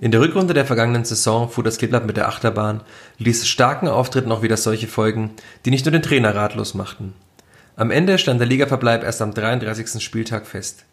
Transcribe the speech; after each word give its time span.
In 0.00 0.12
der 0.12 0.22
Rückrunde 0.22 0.54
der 0.54 0.64
vergangenen 0.64 1.04
Saison 1.04 1.50
fuhr 1.50 1.62
das 1.62 1.76
Kleeblatt 1.76 2.06
mit 2.06 2.16
der 2.16 2.26
Achterbahn, 2.26 2.80
ließ 3.18 3.46
starken 3.46 3.86
Auftritten 3.86 4.32
auch 4.32 4.40
wieder 4.40 4.56
solche 4.56 4.86
folgen, 4.88 5.32
die 5.66 5.70
nicht 5.70 5.84
nur 5.84 5.92
den 5.92 6.00
Trainer 6.00 6.34
ratlos 6.34 6.72
machten. 6.72 7.12
Am 7.76 7.90
Ende 7.90 8.16
stand 8.16 8.40
der 8.40 8.48
Ligaverbleib 8.48 9.04
erst 9.04 9.20
am 9.20 9.34
33. 9.34 10.02
Spieltag 10.02 10.46
fest. 10.46 10.86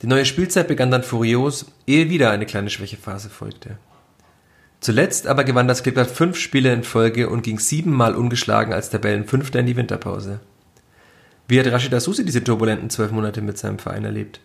Die 0.00 0.06
neue 0.06 0.24
Spielzeit 0.24 0.68
begann 0.68 0.92
dann 0.92 1.02
furios, 1.02 1.66
ehe 1.88 2.08
wieder 2.08 2.30
eine 2.30 2.46
kleine 2.46 2.70
Schwächephase 2.70 3.30
folgte. 3.30 3.78
Zuletzt 4.78 5.26
aber 5.26 5.42
gewann 5.42 5.66
das 5.66 5.82
Kleeblatt 5.82 6.10
fünf 6.10 6.36
Spiele 6.36 6.72
in 6.72 6.84
Folge 6.84 7.28
und 7.28 7.42
ging 7.42 7.58
siebenmal 7.58 8.14
ungeschlagen 8.14 8.72
als 8.72 8.90
Tabellenfünfter 8.90 9.58
in 9.58 9.66
die 9.66 9.76
Winterpause. 9.76 10.38
Wie 11.48 11.58
hat 11.58 11.66
Rashida 11.66 11.98
Susi 11.98 12.24
diese 12.24 12.44
turbulenten 12.44 12.90
zwölf 12.90 13.10
Monate 13.10 13.40
mit 13.40 13.58
seinem 13.58 13.80
Verein 13.80 14.04
erlebt? 14.04 14.38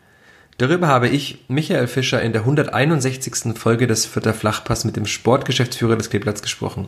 Darüber 0.58 0.88
habe 0.88 1.08
ich, 1.08 1.44
Michael 1.48 1.88
Fischer, 1.88 2.22
in 2.22 2.34
der 2.34 2.42
161. 2.42 3.58
Folge 3.58 3.88
des 3.88 4.06
Vierter 4.06 4.34
Flachpass 4.34 4.86
mit 4.86 4.96
dem 4.96 5.06
Sportgeschäftsführer 5.06 5.96
des 5.96 6.10
Kleeblatts 6.10 6.42
gesprochen. 6.42 6.88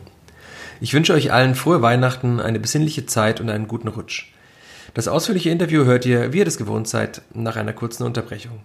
Ich 0.80 0.94
wünsche 0.94 1.14
euch 1.14 1.32
allen 1.32 1.54
frohe 1.54 1.82
Weihnachten, 1.82 2.40
eine 2.40 2.60
besinnliche 2.60 3.06
Zeit 3.06 3.40
und 3.40 3.50
einen 3.50 3.68
guten 3.68 3.88
Rutsch. 3.88 4.32
Das 4.94 5.08
ausführliche 5.08 5.50
Interview 5.50 5.84
hört 5.84 6.06
ihr, 6.06 6.32
wie 6.32 6.38
ihr 6.38 6.44
das 6.44 6.58
gewohnt 6.58 6.86
seid, 6.88 7.22
nach 7.32 7.56
einer 7.56 7.72
kurzen 7.72 8.04
Unterbrechung. 8.04 8.60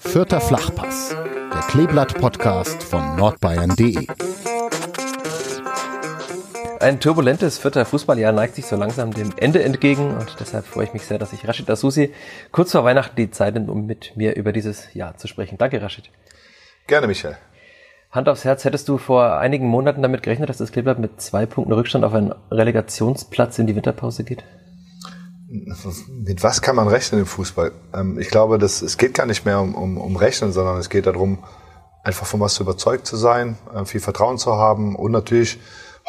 Vierter 0.00 0.40
Flachpass, 0.40 1.14
der 1.52 1.62
Kleeblatt-Podcast 1.68 2.82
von 2.82 3.16
nordbayern.de. 3.16 4.06
Ein 6.80 7.00
turbulentes 7.00 7.58
vierter 7.58 7.84
Fußballjahr 7.84 8.30
neigt 8.30 8.54
sich 8.54 8.66
so 8.66 8.76
langsam 8.76 9.12
dem 9.12 9.32
Ende 9.36 9.64
entgegen 9.64 10.16
und 10.16 10.36
deshalb 10.38 10.64
freue 10.64 10.84
ich 10.84 10.92
mich 10.92 11.02
sehr, 11.02 11.18
dass 11.18 11.32
ich 11.32 11.46
Rashid 11.48 11.68
Asusi 11.68 12.12
kurz 12.52 12.70
vor 12.70 12.84
Weihnachten 12.84 13.16
die 13.16 13.32
Zeit 13.32 13.54
nimmt, 13.54 13.68
um 13.68 13.86
mit 13.86 14.16
mir 14.16 14.36
über 14.36 14.52
dieses 14.52 14.94
Jahr 14.94 15.16
zu 15.16 15.26
sprechen. 15.26 15.58
Danke, 15.58 15.82
Rashid. 15.82 16.10
Gerne, 16.86 17.08
Michael. 17.08 17.36
Hand 18.12 18.28
aufs 18.28 18.44
Herz, 18.44 18.64
hättest 18.64 18.88
du 18.88 18.96
vor 18.96 19.38
einigen 19.38 19.66
Monaten 19.66 20.02
damit 20.02 20.22
gerechnet, 20.22 20.48
dass 20.50 20.58
das 20.58 20.70
Kleeblatt 20.70 21.00
mit 21.00 21.20
zwei 21.20 21.46
Punkten 21.46 21.72
Rückstand 21.72 22.04
auf 22.04 22.14
einen 22.14 22.32
Relegationsplatz 22.50 23.58
in 23.58 23.66
die 23.66 23.74
Winterpause 23.74 24.22
geht? 24.22 24.44
Mit 25.48 26.44
was 26.44 26.62
kann 26.62 26.76
man 26.76 26.86
rechnen 26.86 27.22
im 27.22 27.26
Fußball? 27.26 27.72
Ähm, 27.92 28.20
ich 28.20 28.28
glaube, 28.28 28.58
dass, 28.58 28.82
es 28.82 28.98
geht 28.98 29.14
gar 29.14 29.26
nicht 29.26 29.44
mehr 29.44 29.60
um, 29.60 29.74
um, 29.74 29.98
um 29.98 30.16
Rechnen, 30.16 30.52
sondern 30.52 30.78
es 30.78 30.90
geht 30.90 31.06
darum, 31.06 31.42
einfach 32.04 32.26
von 32.26 32.38
was 32.38 32.60
überzeugt 32.60 33.06
zu 33.06 33.16
sein, 33.16 33.58
äh, 33.74 33.84
viel 33.84 34.00
Vertrauen 34.00 34.38
zu 34.38 34.54
haben 34.54 34.94
und 34.94 35.10
natürlich 35.10 35.58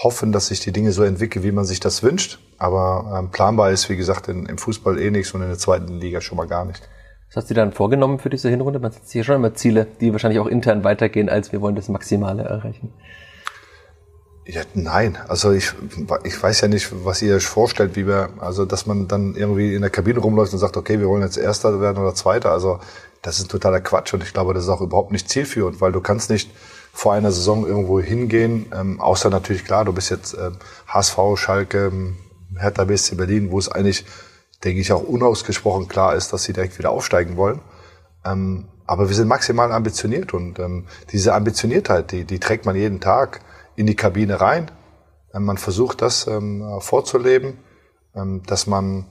hoffen, 0.04 0.32
dass 0.32 0.48
sich 0.48 0.60
die 0.60 0.72
Dinge 0.72 0.92
so 0.92 1.04
entwickeln, 1.04 1.44
wie 1.44 1.52
man 1.52 1.66
sich 1.66 1.80
das 1.80 2.04
wünscht. 2.04 2.40
Aber 2.58 3.18
ähm, 3.18 3.32
planbar 3.32 3.72
ist, 3.72 3.90
wie 3.90 3.98
gesagt, 3.98 4.28
in, 4.28 4.46
im 4.46 4.58
Fußball 4.58 5.00
eh 5.00 5.12
nichts 5.12 5.34
und 5.34 5.42
in 5.42 5.50
der 5.50 5.58
zweiten 5.58 6.00
Liga 6.00 6.22
schon 6.22 6.38
mal 6.38 6.48
gar 6.48 6.66
nicht. 6.66 6.82
Was 7.30 7.44
hast 7.44 7.50
du 7.50 7.54
dann 7.54 7.74
vorgenommen 7.74 8.18
für 8.20 8.30
diese 8.30 8.50
Hinrunde? 8.50 8.80
Man 8.80 8.92
setzt 8.92 9.12
hier 9.12 9.24
schon 9.24 9.36
immer 9.36 9.54
Ziele, 9.54 9.86
die 10.02 10.12
wahrscheinlich 10.12 10.40
auch 10.40 10.48
intern 10.48 10.84
weitergehen, 10.84 11.30
als 11.30 11.52
wir 11.52 11.62
wollen 11.62 11.76
das 11.76 11.88
Maximale 11.88 12.44
erreichen. 12.44 12.92
Ja, 14.46 14.64
nein, 14.74 15.16
also 15.28 15.52
ich, 15.52 15.74
ich 16.24 16.42
weiß 16.42 16.62
ja 16.62 16.68
nicht, 16.68 17.06
was 17.06 17.22
ihr 17.22 17.36
euch 17.36 17.46
vorstellt, 17.46 17.96
wie 17.96 18.08
wir, 18.08 18.30
also 18.40 18.66
dass 18.66 18.88
man 18.88 19.08
dann 19.08 19.36
irgendwie 19.36 19.76
in 19.76 19.82
der 19.82 19.92
Kabine 19.92 20.20
rumläuft 20.20 20.54
und 20.54 20.58
sagt, 20.58 20.76
okay, 20.76 21.00
wir 21.00 21.08
wollen 21.08 21.22
jetzt 21.22 21.38
Erster 21.38 21.80
werden 21.82 22.00
oder 22.00 22.16
Zweiter. 22.16 22.52
Also 22.52 22.80
das 23.22 23.38
ist 23.38 23.52
totaler 23.52 23.80
Quatsch 23.80 24.12
und 24.16 24.24
ich 24.24 24.34
glaube, 24.34 24.56
das 24.56 24.64
ist 24.64 24.70
auch 24.70 24.82
überhaupt 24.82 25.12
nicht 25.12 25.30
zielführend, 25.30 25.82
weil 25.82 25.92
du 25.92 26.02
kannst 26.02 26.32
nicht 26.32 26.50
vor 26.94 27.14
einer 27.14 27.32
Saison 27.32 27.66
irgendwo 27.66 28.00
hingehen. 28.00 28.72
Ähm, 28.74 29.00
außer 29.00 29.30
natürlich 29.30 29.66
klar, 29.66 29.86
du 29.86 29.94
bist 29.94 30.10
jetzt 30.10 30.34
ähm, 30.34 30.58
HSV, 30.88 31.18
Schalke, 31.36 31.88
ähm, 31.88 32.18
Hertha 32.58 32.84
BSC 32.84 33.16
Berlin, 33.16 33.52
wo 33.52 33.60
es 33.60 33.70
eigentlich, 33.70 34.06
denke 34.64 34.82
ich, 34.82 34.92
auch 34.92 35.04
unausgesprochen 35.04 35.88
klar 35.88 36.16
ist, 36.16 36.34
dass 36.34 36.44
sie 36.44 36.54
direkt 36.54 36.78
wieder 36.78 36.90
aufsteigen 36.90 37.38
wollen. 37.38 37.62
Ähm, 38.26 38.68
aber 38.86 39.08
wir 39.08 39.16
sind 39.16 39.28
maximal 39.28 39.72
ambitioniert 39.72 40.34
und 40.34 40.58
ähm, 40.60 40.88
diese 41.12 41.34
Ambitioniertheit, 41.36 42.12
die, 42.12 42.26
die 42.26 42.40
trägt 42.40 42.66
man 42.66 42.76
jeden 42.76 43.00
Tag 43.00 43.42
in 43.76 43.86
die 43.86 43.96
Kabine 43.96 44.42
rein. 44.42 44.72
Ähm, 45.34 45.46
man 45.46 45.58
versucht 45.58 46.02
das 46.02 46.28
ähm, 46.28 46.64
vorzuleben, 46.80 47.60
ähm, 48.16 48.42
dass 48.46 48.68
man 48.68 49.06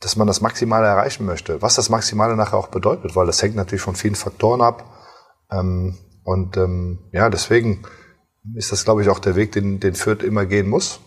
dass 0.00 0.16
man 0.16 0.26
das 0.26 0.40
Maximale 0.40 0.86
erreichen 0.86 1.26
möchte. 1.26 1.60
Was 1.60 1.74
das 1.74 1.88
Maximale 1.88 2.36
nachher 2.36 2.58
auch 2.58 2.68
bedeutet, 2.68 3.16
weil 3.16 3.26
das 3.26 3.42
hängt 3.42 3.56
natürlich 3.56 3.82
von 3.82 3.96
vielen 3.96 4.14
Faktoren 4.14 4.60
ab. 4.60 4.84
Ähm, 5.50 5.96
und 6.28 6.58
ähm, 6.58 6.98
ja, 7.10 7.30
deswegen 7.30 7.84
ist 8.54 8.70
das, 8.70 8.84
glaube 8.84 9.00
ich, 9.00 9.08
auch 9.08 9.18
der 9.18 9.34
Weg, 9.34 9.52
den, 9.52 9.80
den 9.80 9.94
Fürth 9.94 10.22
immer 10.22 10.44
gehen 10.44 10.68
muss. 10.68 11.00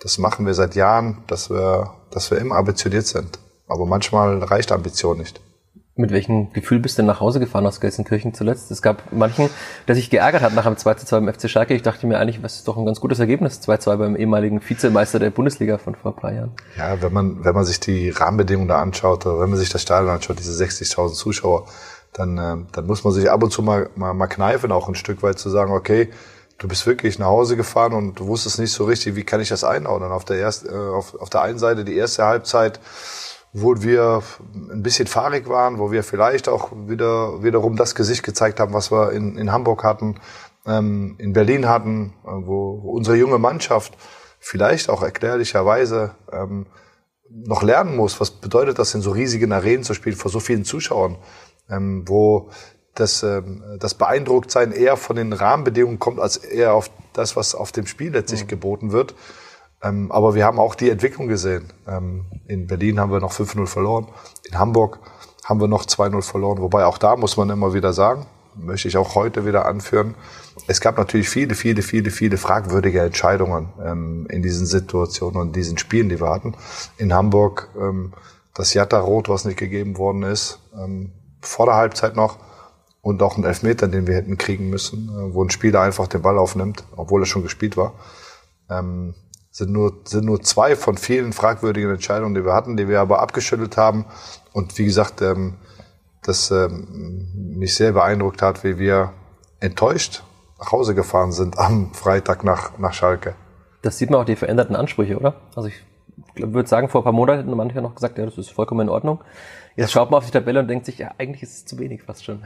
Das 0.00 0.16
machen 0.16 0.46
wir 0.46 0.54
seit 0.54 0.74
Jahren, 0.74 1.18
dass 1.26 1.50
wir, 1.50 1.92
dass 2.10 2.30
wir 2.30 2.38
immer 2.38 2.56
ambitioniert 2.56 3.06
sind. 3.06 3.38
Aber 3.68 3.84
manchmal 3.84 4.42
reicht 4.42 4.72
Ambition 4.72 5.18
nicht. 5.18 5.42
Mit 5.94 6.10
welchem 6.10 6.54
Gefühl 6.54 6.78
bist 6.78 6.98
du 6.98 7.02
nach 7.02 7.20
Hause 7.20 7.38
gefahren 7.38 7.66
aus 7.66 7.80
Gelsenkirchen 7.80 8.32
zuletzt? 8.32 8.70
Es 8.70 8.80
gab 8.80 9.12
manchen, 9.12 9.50
der 9.88 9.94
sich 9.94 10.08
geärgert 10.08 10.40
hat 10.40 10.54
nach 10.54 10.64
dem 10.64 10.78
2 10.78 10.94
zu 10.94 11.04
2 11.04 11.20
beim 11.20 11.34
FC 11.34 11.50
Schalke. 11.50 11.74
Ich 11.74 11.82
dachte 11.82 12.06
mir 12.06 12.18
eigentlich, 12.18 12.42
was 12.42 12.56
ist 12.56 12.68
doch 12.68 12.78
ein 12.78 12.86
ganz 12.86 13.00
gutes 13.00 13.18
Ergebnis. 13.18 13.60
2 13.60 13.76
2 13.76 13.96
beim 13.96 14.16
ehemaligen 14.16 14.62
Vizemeister 14.66 15.18
der 15.18 15.30
Bundesliga 15.30 15.76
von 15.76 15.94
vor 15.94 16.12
ein 16.12 16.20
paar 16.20 16.32
Jahren. 16.32 16.52
Ja, 16.78 17.02
wenn 17.02 17.12
man, 17.12 17.44
wenn 17.44 17.54
man 17.54 17.64
sich 17.66 17.78
die 17.78 18.08
Rahmenbedingungen 18.08 18.68
da 18.68 18.80
anschaut, 18.80 19.26
oder 19.26 19.40
wenn 19.40 19.50
man 19.50 19.58
sich 19.58 19.68
das 19.68 19.82
Stadion 19.82 20.10
anschaut, 20.10 20.38
diese 20.38 20.52
60.000 20.64 21.12
Zuschauer, 21.12 21.66
dann, 22.16 22.38
äh, 22.38 22.56
dann 22.72 22.86
muss 22.86 23.04
man 23.04 23.12
sich 23.12 23.30
ab 23.30 23.42
und 23.42 23.50
zu 23.50 23.62
mal, 23.62 23.90
mal, 23.94 24.14
mal 24.14 24.26
kneifen, 24.26 24.72
auch 24.72 24.88
ein 24.88 24.94
Stück 24.94 25.22
weit 25.22 25.38
zu 25.38 25.50
sagen, 25.50 25.72
okay, 25.72 26.10
du 26.58 26.68
bist 26.68 26.86
wirklich 26.86 27.18
nach 27.18 27.26
Hause 27.26 27.56
gefahren 27.56 27.92
und 27.92 28.18
du 28.18 28.26
wusstest 28.26 28.58
nicht 28.58 28.72
so 28.72 28.84
richtig, 28.84 29.16
wie 29.16 29.24
kann 29.24 29.40
ich 29.40 29.50
das 29.50 29.64
einordnen. 29.64 30.10
Auf 30.10 30.24
der, 30.24 30.38
erst, 30.38 30.66
äh, 30.66 30.72
auf, 30.72 31.14
auf 31.14 31.28
der 31.28 31.42
einen 31.42 31.58
Seite 31.58 31.84
die 31.84 31.96
erste 31.96 32.24
Halbzeit, 32.24 32.80
wo 33.52 33.82
wir 33.82 34.22
ein 34.70 34.82
bisschen 34.82 35.06
fahrig 35.06 35.48
waren, 35.48 35.78
wo 35.78 35.92
wir 35.92 36.02
vielleicht 36.02 36.48
auch 36.48 36.72
wieder 36.72 37.42
wiederum 37.42 37.76
das 37.76 37.94
Gesicht 37.94 38.22
gezeigt 38.22 38.60
haben, 38.60 38.72
was 38.72 38.90
wir 38.90 39.12
in, 39.12 39.36
in 39.36 39.52
Hamburg 39.52 39.84
hatten, 39.84 40.16
ähm, 40.66 41.16
in 41.18 41.32
Berlin 41.34 41.68
hatten, 41.68 42.14
äh, 42.24 42.28
wo, 42.28 42.82
wo 42.82 42.90
unsere 42.92 43.16
junge 43.16 43.38
Mannschaft 43.38 43.94
vielleicht 44.38 44.88
auch 44.88 45.02
erklärlicherweise 45.02 46.14
ähm, 46.32 46.66
noch 47.28 47.62
lernen 47.62 47.96
muss, 47.96 48.20
was 48.20 48.30
bedeutet 48.30 48.78
das 48.78 48.94
in 48.94 49.02
so 49.02 49.10
riesigen 49.10 49.52
Arenen 49.52 49.82
zu 49.82 49.94
spielen 49.94 50.16
vor 50.16 50.30
so 50.30 50.40
vielen 50.40 50.64
Zuschauern 50.64 51.16
ähm, 51.70 52.04
wo 52.06 52.50
das, 52.94 53.22
ähm, 53.22 53.62
das 53.78 53.94
Beeindrucktsein 53.94 54.72
eher 54.72 54.96
von 54.96 55.16
den 55.16 55.32
Rahmenbedingungen 55.32 55.98
kommt, 55.98 56.18
als 56.18 56.36
eher 56.36 56.74
auf 56.74 56.90
das, 57.12 57.36
was 57.36 57.54
auf 57.54 57.72
dem 57.72 57.86
Spiel 57.86 58.12
letztlich 58.12 58.44
mhm. 58.44 58.48
geboten 58.48 58.92
wird. 58.92 59.14
Ähm, 59.82 60.10
aber 60.10 60.34
wir 60.34 60.44
haben 60.44 60.58
auch 60.58 60.74
die 60.74 60.90
Entwicklung 60.90 61.28
gesehen. 61.28 61.72
Ähm, 61.86 62.26
in 62.46 62.66
Berlin 62.66 62.98
haben 62.98 63.12
wir 63.12 63.20
noch 63.20 63.32
5-0 63.32 63.66
verloren. 63.66 64.08
In 64.44 64.58
Hamburg 64.58 64.98
haben 65.44 65.60
wir 65.60 65.68
noch 65.68 65.84
2-0 65.84 66.22
verloren. 66.22 66.60
Wobei 66.60 66.86
auch 66.86 66.98
da 66.98 67.16
muss 67.16 67.36
man 67.36 67.50
immer 67.50 67.74
wieder 67.74 67.92
sagen, 67.92 68.26
möchte 68.54 68.88
ich 68.88 68.96
auch 68.96 69.14
heute 69.14 69.44
wieder 69.46 69.66
anführen, 69.66 70.14
es 70.66 70.80
gab 70.80 70.96
natürlich 70.96 71.28
viele, 71.28 71.54
viele, 71.54 71.82
viele, 71.82 72.10
viele 72.10 72.38
fragwürdige 72.38 73.02
Entscheidungen 73.02 73.68
ähm, 73.84 74.26
in 74.30 74.42
diesen 74.42 74.66
Situationen 74.66 75.40
und 75.40 75.56
diesen 75.56 75.78
Spielen, 75.78 76.08
die 76.08 76.20
wir 76.20 76.30
hatten. 76.30 76.54
In 76.96 77.12
Hamburg 77.12 77.68
ähm, 77.78 78.12
das 78.54 78.72
Jatta-Rot, 78.74 79.28
was 79.28 79.44
nicht 79.44 79.58
gegeben 79.58 79.98
worden 79.98 80.22
ist, 80.22 80.60
ähm, 80.74 81.12
vor 81.46 81.66
der 81.66 81.76
Halbzeit 81.76 82.16
noch 82.16 82.38
und 83.00 83.22
auch 83.22 83.36
einen 83.36 83.44
Elfmeter, 83.44 83.88
den 83.88 84.06
wir 84.06 84.16
hätten 84.16 84.36
kriegen 84.36 84.68
müssen, 84.68 85.08
äh, 85.08 85.34
wo 85.34 85.42
ein 85.42 85.50
Spieler 85.50 85.80
einfach 85.80 86.08
den 86.08 86.22
Ball 86.22 86.38
aufnimmt, 86.38 86.84
obwohl 86.96 87.22
er 87.22 87.26
schon 87.26 87.42
gespielt 87.42 87.76
war. 87.76 87.94
Ähm, 88.68 89.14
sind 89.50 89.72
nur, 89.72 90.00
sind 90.04 90.26
nur 90.26 90.42
zwei 90.42 90.76
von 90.76 90.98
vielen 90.98 91.32
fragwürdigen 91.32 91.90
Entscheidungen, 91.90 92.34
die 92.34 92.44
wir 92.44 92.52
hatten, 92.52 92.76
die 92.76 92.88
wir 92.88 93.00
aber 93.00 93.20
abgeschüttelt 93.20 93.76
haben. 93.76 94.04
Und 94.52 94.76
wie 94.76 94.84
gesagt, 94.84 95.22
ähm, 95.22 95.54
das 96.22 96.50
ähm, 96.50 97.54
mich 97.56 97.74
sehr 97.74 97.92
beeindruckt 97.92 98.42
hat, 98.42 98.64
wie 98.64 98.78
wir 98.78 99.12
enttäuscht 99.60 100.24
nach 100.58 100.72
Hause 100.72 100.94
gefahren 100.94 101.32
sind 101.32 101.58
am 101.58 101.94
Freitag 101.94 102.44
nach, 102.44 102.78
nach 102.78 102.92
Schalke. 102.92 103.34
Das 103.82 103.98
sieht 103.98 104.10
man 104.10 104.20
auch 104.20 104.24
die 104.24 104.36
veränderten 104.36 104.74
Ansprüche, 104.74 105.16
oder? 105.16 105.36
Also 105.54 105.68
ich 105.68 105.85
würde 106.34 106.68
sagen, 106.68 106.88
vor 106.88 107.02
ein 107.02 107.04
paar 107.04 107.12
Monaten 107.12 107.40
hätten 107.40 107.56
manche 107.56 107.80
noch 107.80 107.94
gesagt, 107.94 108.18
ja, 108.18 108.24
das 108.24 108.38
ist 108.38 108.50
vollkommen 108.50 108.82
in 108.82 108.88
Ordnung. 108.88 109.20
Jetzt 109.76 109.92
schaut 109.92 110.10
man 110.10 110.18
auf 110.18 110.24
die 110.24 110.30
Tabelle 110.30 110.60
und 110.60 110.68
denkt 110.68 110.86
sich, 110.86 110.96
ja, 110.96 111.10
eigentlich 111.18 111.42
ist 111.42 111.54
es 111.54 111.64
zu 111.66 111.78
wenig 111.78 112.02
fast 112.02 112.24
schon. 112.24 112.42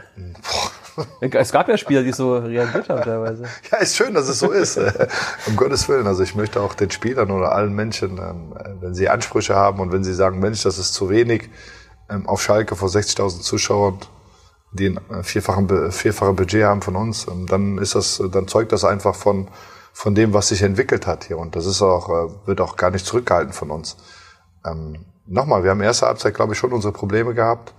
es 1.21 1.53
gab 1.53 1.69
ja 1.69 1.77
Spieler, 1.77 2.03
die 2.03 2.13
so 2.13 2.37
reagiert 2.37 2.89
haben 2.89 3.03
teilweise. 3.03 3.45
Ja, 3.71 3.79
ist 3.79 3.97
schön, 3.97 4.15
dass 4.15 4.29
es 4.29 4.41
so 4.41 4.51
ist. 4.51 4.81
um 5.47 5.55
Gottes 5.55 5.89
Willen. 5.89 6.09
Also 6.09 6.25
ich 6.25 6.35
möchte 6.35 6.61
auch 6.61 6.75
den 6.75 6.91
Spielern 6.91 7.31
oder 7.31 7.53
allen 7.53 7.73
Menschen, 7.73 8.19
ähm, 8.19 8.55
wenn 8.81 8.95
sie 8.95 9.09
Ansprüche 9.09 9.55
haben 9.55 9.79
und 9.79 9.93
wenn 9.93 10.03
sie 10.03 10.15
sagen, 10.15 10.41
Mensch, 10.41 10.65
das 10.65 10.79
ist 10.79 10.93
zu 10.93 11.09
wenig, 11.09 11.51
ähm, 12.11 12.29
auf 12.29 12.43
Schalke 12.43 12.75
vor 12.75 12.89
60.000 12.89 13.43
Zuschauern, 13.43 13.99
die 14.73 14.89
ein 14.89 15.23
vierfachen, 15.23 15.93
vierfache 15.93 16.33
Budget 16.33 16.65
haben 16.65 16.83
von 16.83 16.97
uns, 16.97 17.29
ähm, 17.29 17.47
dann 17.47 17.79
ist 17.79 17.95
das, 17.95 18.21
dann 18.33 18.49
zeugt 18.49 18.73
das 18.73 18.85
einfach 18.85 19.15
von, 19.15 19.47
von 19.93 20.15
dem, 20.15 20.33
was 20.33 20.49
sich 20.49 20.63
entwickelt 20.63 21.07
hat 21.07 21.25
hier. 21.25 21.39
Und 21.39 21.57
das 21.57 21.67
ist 21.67 21.83
auch, 21.83 22.09
äh, 22.09 22.47
wird 22.47 22.61
auch 22.61 22.77
gar 22.77 22.91
nicht 22.91 23.07
zurückgehalten 23.07 23.53
von 23.53 23.71
uns. 23.71 23.97
Ähm, 24.65 25.05
nochmal, 25.27 25.65
wir 25.65 25.71
haben 25.71 25.81
erste 25.81 26.07
Halbzeit, 26.07 26.35
glaube 26.35 26.53
ich, 26.53 26.59
schon 26.59 26.73
unsere 26.73 26.93
Probleme 26.93 27.35
gehabt, 27.35 27.75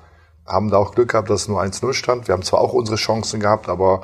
haben 0.45 0.69
da 0.69 0.77
auch 0.77 0.93
Glück 0.93 1.11
gehabt, 1.11 1.29
dass 1.29 1.41
es 1.41 1.47
nur 1.47 1.61
1-0 1.61 1.93
stand. 1.93 2.27
Wir 2.27 2.33
haben 2.33 2.43
zwar 2.43 2.61
auch 2.61 2.73
unsere 2.73 2.97
Chancen 2.97 3.39
gehabt, 3.39 3.69
aber 3.69 4.03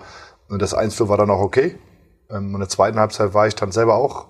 das 0.50 0.76
1-0 0.76 1.10
war 1.10 1.18
dann 1.18 1.30
auch 1.30 1.42
okay. 1.42 1.78
Ähm, 2.30 2.54
in 2.54 2.60
der 2.60 2.70
zweiten 2.70 3.00
Halbzeit 3.00 3.34
war 3.34 3.48
ich 3.48 3.56
dann 3.56 3.72
selber 3.72 3.96
auch 3.96 4.28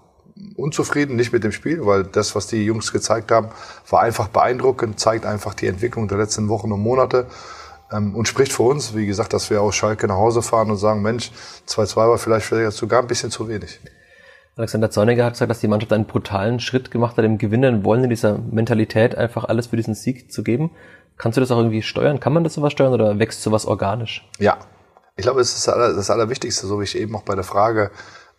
unzufrieden, 0.56 1.16
nicht 1.16 1.34
mit 1.34 1.44
dem 1.44 1.52
Spiel, 1.52 1.86
weil 1.86 2.04
das, 2.04 2.36
was 2.36 2.48
die 2.48 2.64
Jungs 2.64 2.92
gezeigt 2.92 3.32
haben, 3.32 3.50
war 3.90 4.02
einfach 4.02 4.28
beeindruckend, 4.28 5.00
zeigt 5.00 5.26
einfach 5.26 5.54
die 5.54 5.68
Entwicklung 5.68 6.08
der 6.08 6.18
letzten 6.18 6.48
Wochen 6.50 6.72
und 6.72 6.80
Monate 6.80 7.28
und 7.92 8.28
spricht 8.28 8.52
für 8.52 8.64
uns, 8.64 8.96
wie 8.96 9.06
gesagt, 9.06 9.34
dass 9.34 9.50
wir 9.50 9.62
aus 9.62 9.76
Schalke 9.76 10.08
nach 10.08 10.16
Hause 10.16 10.42
fahren 10.42 10.70
und 10.70 10.78
sagen, 10.78 11.02
Mensch, 11.02 11.32
2-2 11.68 11.96
war 11.96 12.18
vielleicht 12.18 12.74
sogar 12.74 13.02
ein 13.02 13.08
bisschen 13.08 13.32
zu 13.32 13.48
wenig. 13.48 13.80
Alexander 14.58 14.90
Zorniger 14.90 15.24
hat 15.24 15.34
gesagt, 15.34 15.52
dass 15.52 15.60
die 15.60 15.68
Mannschaft 15.68 15.94
einen 15.94 16.06
brutalen 16.06 16.60
Schritt 16.60 16.90
gemacht 16.90 17.16
hat, 17.16 17.24
im 17.24 17.38
Gewinnen 17.38 17.86
wollen, 17.86 18.04
in 18.04 18.10
dieser 18.10 18.40
Mentalität 18.40 19.16
einfach 19.16 19.46
alles 19.46 19.68
für 19.68 19.78
diesen 19.78 19.94
Sieg 19.94 20.32
zu 20.32 20.44
geben. 20.44 20.72
Kannst 21.18 21.38
du 21.38 21.42
das 21.42 21.52
auch 21.52 21.58
irgendwie 21.58 21.82
steuern? 21.82 22.20
Kann 22.20 22.34
man 22.34 22.44
das 22.44 22.56
sowas 22.56 22.74
steuern 22.74 22.94
oder 22.94 23.20
wächst 23.20 23.42
sowas 23.44 23.66
organisch? 23.66 24.28
Ja, 24.40 24.58
ich 25.16 25.24
glaube, 25.24 25.42
es 25.42 25.56
ist 25.56 25.68
das 25.68 26.10
Allerwichtigste, 26.10 26.68
so 26.68 26.80
wie 26.80 26.86
ich 26.86 26.98
eben 26.98 27.16
auch 27.16 27.24
bei 27.24 27.36
der 27.36 27.44
Frage 27.44 27.92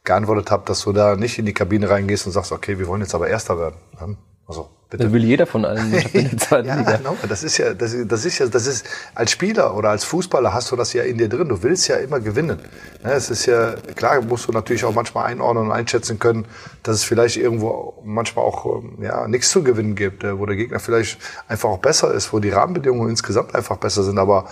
geantwortet 0.04 0.50
habe, 0.50 0.64
dass 0.66 0.82
du 0.82 0.92
da 0.92 1.16
nicht 1.16 1.38
in 1.38 1.46
die 1.46 1.54
Kabine 1.54 1.88
reingehst 1.88 2.26
und 2.26 2.32
sagst, 2.32 2.52
okay, 2.52 2.78
wir 2.78 2.86
wollen 2.86 3.00
jetzt 3.00 3.14
aber 3.14 3.28
Erster 3.28 3.58
werden. 3.58 4.18
Also 4.46 4.70
Bitte. 4.90 5.04
Das 5.04 5.12
will 5.12 5.22
jeder 5.22 5.46
von 5.46 5.66
allen 5.66 5.92
in 5.92 6.30
der 6.30 6.38
zweiten 6.38 6.68
ja, 6.68 6.76
Liga. 6.76 6.96
Genau. 6.96 7.14
Das 7.28 7.42
ist 7.42 7.58
ja, 7.58 7.74
das, 7.74 7.94
das 8.06 8.24
ist 8.24 8.38
ja, 8.38 8.46
das 8.46 8.66
ist 8.66 8.86
als 9.14 9.30
Spieler 9.30 9.76
oder 9.76 9.90
als 9.90 10.04
Fußballer 10.04 10.54
hast 10.54 10.70
du 10.70 10.76
das 10.76 10.94
ja 10.94 11.02
in 11.02 11.18
dir 11.18 11.28
drin. 11.28 11.50
Du 11.50 11.62
willst 11.62 11.88
ja 11.88 11.96
immer 11.96 12.20
gewinnen. 12.20 12.58
Ja, 13.04 13.10
es 13.10 13.28
ist 13.28 13.44
ja 13.44 13.74
klar, 13.96 14.22
musst 14.22 14.48
du 14.48 14.52
natürlich 14.52 14.86
auch 14.86 14.94
manchmal 14.94 15.26
einordnen 15.26 15.66
und 15.66 15.72
einschätzen 15.72 16.18
können, 16.18 16.46
dass 16.82 16.96
es 16.96 17.04
vielleicht 17.04 17.36
irgendwo 17.36 18.00
manchmal 18.02 18.46
auch 18.46 18.64
ähm, 18.64 19.02
ja 19.02 19.28
nichts 19.28 19.50
zu 19.50 19.62
gewinnen 19.62 19.94
gibt, 19.94 20.24
äh, 20.24 20.38
wo 20.38 20.46
der 20.46 20.56
Gegner 20.56 20.80
vielleicht 20.80 21.18
einfach 21.48 21.68
auch 21.68 21.80
besser 21.80 22.14
ist, 22.14 22.32
wo 22.32 22.38
die 22.38 22.50
Rahmenbedingungen 22.50 23.10
insgesamt 23.10 23.54
einfach 23.54 23.76
besser 23.76 24.02
sind. 24.04 24.18
Aber 24.18 24.46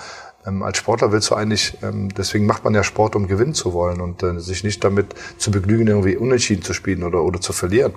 ähm, 0.47 0.63
als 0.63 0.77
Sportler 0.77 1.13
willst 1.13 1.31
du 1.31 1.35
eigentlich, 1.35 1.79
ähm, 1.83 2.11
deswegen 2.11 2.45
macht 2.45 2.63
man 2.63 2.75
ja 2.75 2.85
Sport, 2.85 3.17
um 3.17 3.27
gewinnen 3.27 3.55
zu 3.55 3.73
wollen 3.73 4.03
und 4.03 4.23
äh, 4.23 4.39
sich 4.39 4.65
nicht 4.65 4.85
damit 4.85 5.15
zu 5.39 5.51
begnügen, 5.51 5.87
irgendwie 5.87 6.19
unentschieden 6.19 6.63
zu 6.63 6.75
spielen 6.75 7.05
oder 7.05 7.23
oder 7.23 7.41
zu 7.41 7.55
verlieren. 7.55 7.95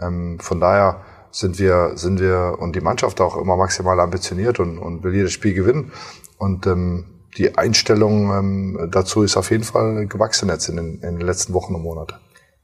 Ähm, 0.00 0.38
von 0.38 0.60
daher 0.60 1.00
sind 1.32 1.58
wir, 1.58 1.92
sind 1.96 2.20
wir 2.20 2.56
und 2.60 2.76
die 2.76 2.80
Mannschaft 2.80 3.20
auch 3.20 3.36
immer 3.36 3.56
maximal 3.56 3.98
ambitioniert 3.98 4.60
und, 4.60 4.78
und 4.78 5.02
will 5.02 5.14
jedes 5.14 5.32
Spiel 5.32 5.54
gewinnen. 5.54 5.92
Und 6.38 6.66
ähm, 6.66 7.06
die 7.36 7.56
Einstellung 7.56 8.30
ähm, 8.30 8.88
dazu 8.90 9.22
ist 9.22 9.36
auf 9.36 9.50
jeden 9.50 9.64
Fall 9.64 10.06
gewachsen 10.06 10.48
jetzt 10.48 10.68
in 10.68 10.76
den, 10.76 10.94
in 11.00 11.18
den 11.18 11.20
letzten 11.20 11.54
Wochen 11.54 11.74
und 11.74 11.82
Monaten. 11.82 12.14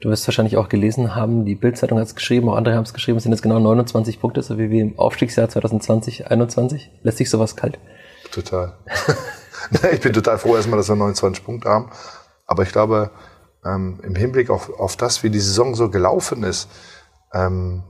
Du 0.01 0.11
wirst 0.11 0.29
wahrscheinlich 0.29 0.57
auch 0.57 0.69
gelesen 0.69 1.17
haben, 1.17 1.45
die 1.45 1.57
Bildzeitung 1.57 1.99
hat 1.99 2.07
es 2.07 2.15
geschrieben, 2.15 2.49
auch 2.49 2.55
andere 2.55 2.77
haben 2.77 2.85
es 2.85 2.95
geschrieben, 2.95 3.17
es 3.17 3.25
sind 3.25 3.33
jetzt 3.33 3.43
genau 3.43 3.59
29 3.59 4.21
Punkte, 4.21 4.43
so 4.43 4.57
wie 4.57 4.71
wir 4.71 4.83
im 4.83 4.97
Aufstiegsjahr 4.97 5.49
2020, 5.49 6.19
2021. 6.19 6.91
Lässt 7.03 7.19
sich 7.19 7.31
sowas 7.31 7.57
kalt? 7.57 7.81
Total. 8.31 8.75
ich 9.93 10.01
bin 10.01 10.13
total 10.13 10.39
froh 10.39 10.55
erstmal, 10.55 10.77
dass 10.77 10.89
wir 10.89 10.95
29 10.95 11.45
Punkte 11.45 11.69
haben. 11.69 11.91
Aber 12.47 12.63
ich 12.63 12.71
glaube, 12.71 13.11
ähm, 13.65 13.99
im 14.05 14.15
Hinblick 14.15 14.51
auf, 14.51 14.71
auf 14.79 14.97
das, 14.97 15.25
wie 15.25 15.31
die 15.31 15.41
Saison 15.41 15.75
so 15.75 15.91
gelaufen 15.91 16.45
ist, 16.45 16.69
ähm, 17.35 17.83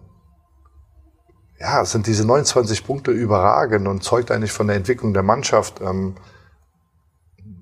ja, 1.60 1.84
sind 1.84 2.06
diese 2.06 2.24
29 2.24 2.86
Punkte 2.86 3.10
überragend 3.10 3.88
und 3.88 4.02
zeugt 4.02 4.30
eigentlich 4.30 4.52
von 4.52 4.68
der 4.68 4.76
Entwicklung 4.76 5.12
der 5.12 5.22
Mannschaft. 5.22 5.80
Ähm, 5.80 6.14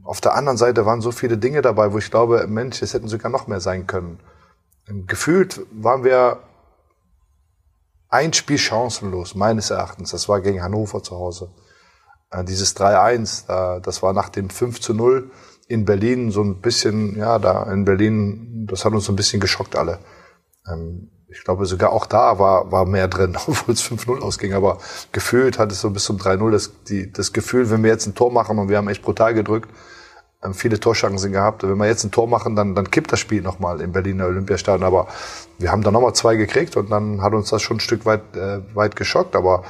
auf 0.05 0.21
der 0.21 0.35
anderen 0.35 0.59
Seite 0.59 0.87
waren 0.87 1.01
so 1.01 1.11
viele 1.11 1.39
Dinge 1.39 1.63
dabei, 1.63 1.93
wo 1.93 1.99
ich 1.99 2.11
glaube, 2.11 2.47
Mensch, 2.47 2.83
es 2.83 2.95
hätten 2.95 3.09
sogar 3.09 3.31
noch 3.31 3.47
mehr 3.47 3.61
sein 3.61 3.87
können. 3.87 4.21
Ähm, 4.89 5.07
gefühlt 5.07 5.61
waren 5.73 6.05
wir 6.05 6.41
ein 8.09 8.33
Spiel 8.33 8.59
chancenlos, 8.59 9.35
meines 9.35 9.71
Erachtens. 9.71 10.11
Das 10.11 10.29
war 10.29 10.41
gegen 10.41 10.63
Hannover 10.63 11.03
zu 11.03 11.17
Hause. 11.17 11.51
Äh, 12.31 12.45
dieses 12.45 12.77
3-1, 12.77 13.49
äh, 13.49 13.81
das 13.81 14.03
war 14.03 14.13
nach 14.13 14.29
dem 14.29 14.51
5 14.51 14.81
zu 14.81 14.95
0 14.95 15.31
in 15.69 15.85
Berlin 15.85 16.31
so 16.31 16.43
ein 16.43 16.61
bisschen, 16.61 17.17
ja, 17.17 17.39
da 17.39 17.65
in 17.73 17.85
Berlin, 17.85 18.67
das 18.69 18.85
hat 18.85 18.93
uns 18.93 19.07
so 19.07 19.13
ein 19.13 19.17
bisschen 19.17 19.41
geschockt 19.41 19.75
alle. 19.75 19.99
Ähm, 21.37 21.39
ich 21.39 21.45
glaube, 21.45 21.67
sogar 21.67 21.93
auch 21.93 22.07
da 22.07 22.39
war, 22.39 22.71
war 22.73 22.85
mehr 22.85 23.09
drin, 23.09 23.37
obwohl 23.47 23.75
es 23.75 23.83
5-0 23.83 24.21
ausging. 24.21 24.55
Aber 24.55 24.79
gefühlt 25.13 25.59
hat 25.59 25.73
es 25.73 25.81
so 25.81 25.91
bis 25.91 26.05
zum 26.05 26.17
3-0 26.17 26.51
das, 26.51 26.73
die, 26.89 27.13
das 27.13 27.33
Gefühl, 27.33 27.71
wenn 27.71 27.83
wir 27.83 27.91
jetzt 27.91 28.07
ein 28.07 28.15
Tor 28.15 28.33
machen 28.33 28.59
und 28.59 28.69
wir 28.69 28.77
haben 28.77 28.89
echt 28.89 29.03
brutal 29.03 29.35
gedrückt, 29.35 29.71
haben 30.43 30.55
viele 30.55 30.79
Torschancen 30.79 31.33
gehabt. 31.33 31.63
Wenn 31.63 31.77
wir 31.77 31.87
jetzt 31.87 32.05
ein 32.05 32.11
Tor 32.11 32.29
machen, 32.29 32.57
dann, 32.57 32.75
dann 32.75 32.91
kippt 32.91 33.13
das 33.13 33.21
Spiel 33.21 33.43
nochmal 33.43 33.81
im 33.81 33.93
Berliner 33.93 34.27
Olympiastadion. 34.27 34.85
Aber 34.85 35.09
wir 35.59 35.73
haben 35.73 35.83
da 35.83 35.91
nochmal 35.91 36.15
zwei 36.15 36.37
gekriegt 36.37 36.77
und 36.77 36.91
dann 36.91 37.23
hat 37.23 37.33
uns 37.33 37.51
das 37.51 37.63
schon 37.63 37.79
ein 37.79 37.81
Stück 37.81 38.07
weit, 38.07 38.37
äh, 38.37 38.61
weit 38.75 38.97
geschockt. 38.97 39.35
Aber 39.35 39.65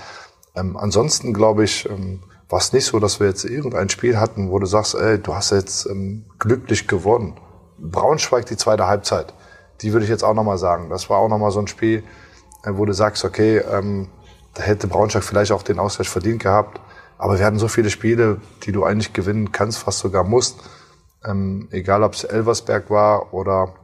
ähm, 0.55 0.77
ansonsten 0.77 1.33
glaube 1.33 1.65
ich, 1.65 1.89
ähm, 1.89 2.21
war 2.49 2.61
es 2.61 2.73
nicht 2.73 2.87
so, 2.87 3.01
dass 3.01 3.19
wir 3.21 3.27
jetzt 3.27 3.45
irgendein 3.45 3.89
Spiel 3.89 4.19
hatten, 4.19 4.51
wo 4.51 4.59
du 4.59 4.67
sagst, 4.67 4.95
ey, 4.95 5.19
du 5.19 5.35
hast 5.35 5.51
jetzt 5.51 5.87
ähm, 5.87 6.25
glücklich 6.39 6.87
gewonnen. 6.87 7.35
Braunschweig 7.79 8.47
die 8.47 8.57
zweite 8.57 8.87
Halbzeit 8.87 9.35
die 9.83 9.93
würde 9.93 10.05
ich 10.05 10.11
jetzt 10.11 10.25
auch 10.25 10.35
nochmal 10.35 10.59
sagen. 10.59 10.89
Das 10.91 11.09
war 11.11 11.19
auch 11.19 11.29
nochmal 11.29 11.51
so 11.51 11.61
ein 11.61 11.69
Spiel, 11.69 12.03
äh, 12.65 12.73
wo 12.75 12.85
du 12.85 12.93
sagst, 12.93 13.25
okay, 13.25 13.59
ähm, 13.59 14.09
da 14.55 14.63
hätte 14.63 14.87
Braunschweig 14.87 15.23
vielleicht 15.23 15.53
auch 15.53 15.63
den 15.63 15.79
Ausgleich 15.79 16.09
verdient 16.09 16.43
gehabt. 16.43 16.81
Aber 17.19 17.39
wir 17.39 17.47
hatten 17.47 17.59
so 17.59 17.69
viele 17.69 17.91
Spiele, 17.91 18.41
die 18.65 18.73
du 18.73 18.85
eigentlich 18.85 19.13
gewinnen 19.13 19.53
kannst, 19.53 19.79
fast 19.79 19.99
sogar 19.99 20.25
musst. 20.25 20.61
Ähm, 21.25 21.69
egal, 21.71 22.03
ob 22.03 22.15
es 22.15 22.25
Elversberg 22.25 22.91
war 22.91 23.33
oder 23.33 23.75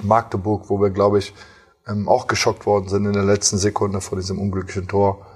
Magdeburg, 0.00 0.68
wo 0.68 0.80
wir, 0.80 0.90
glaube 0.90 1.18
ich, 1.18 1.34
ähm, 1.86 2.08
auch 2.08 2.26
geschockt 2.26 2.66
worden 2.66 2.88
sind 2.88 3.04
in 3.06 3.12
der 3.12 3.24
letzten 3.24 3.58
Sekunde 3.58 4.00
vor 4.00 4.18
diesem 4.18 4.38
unglücklichen 4.38 4.88
Tor. 4.88 5.26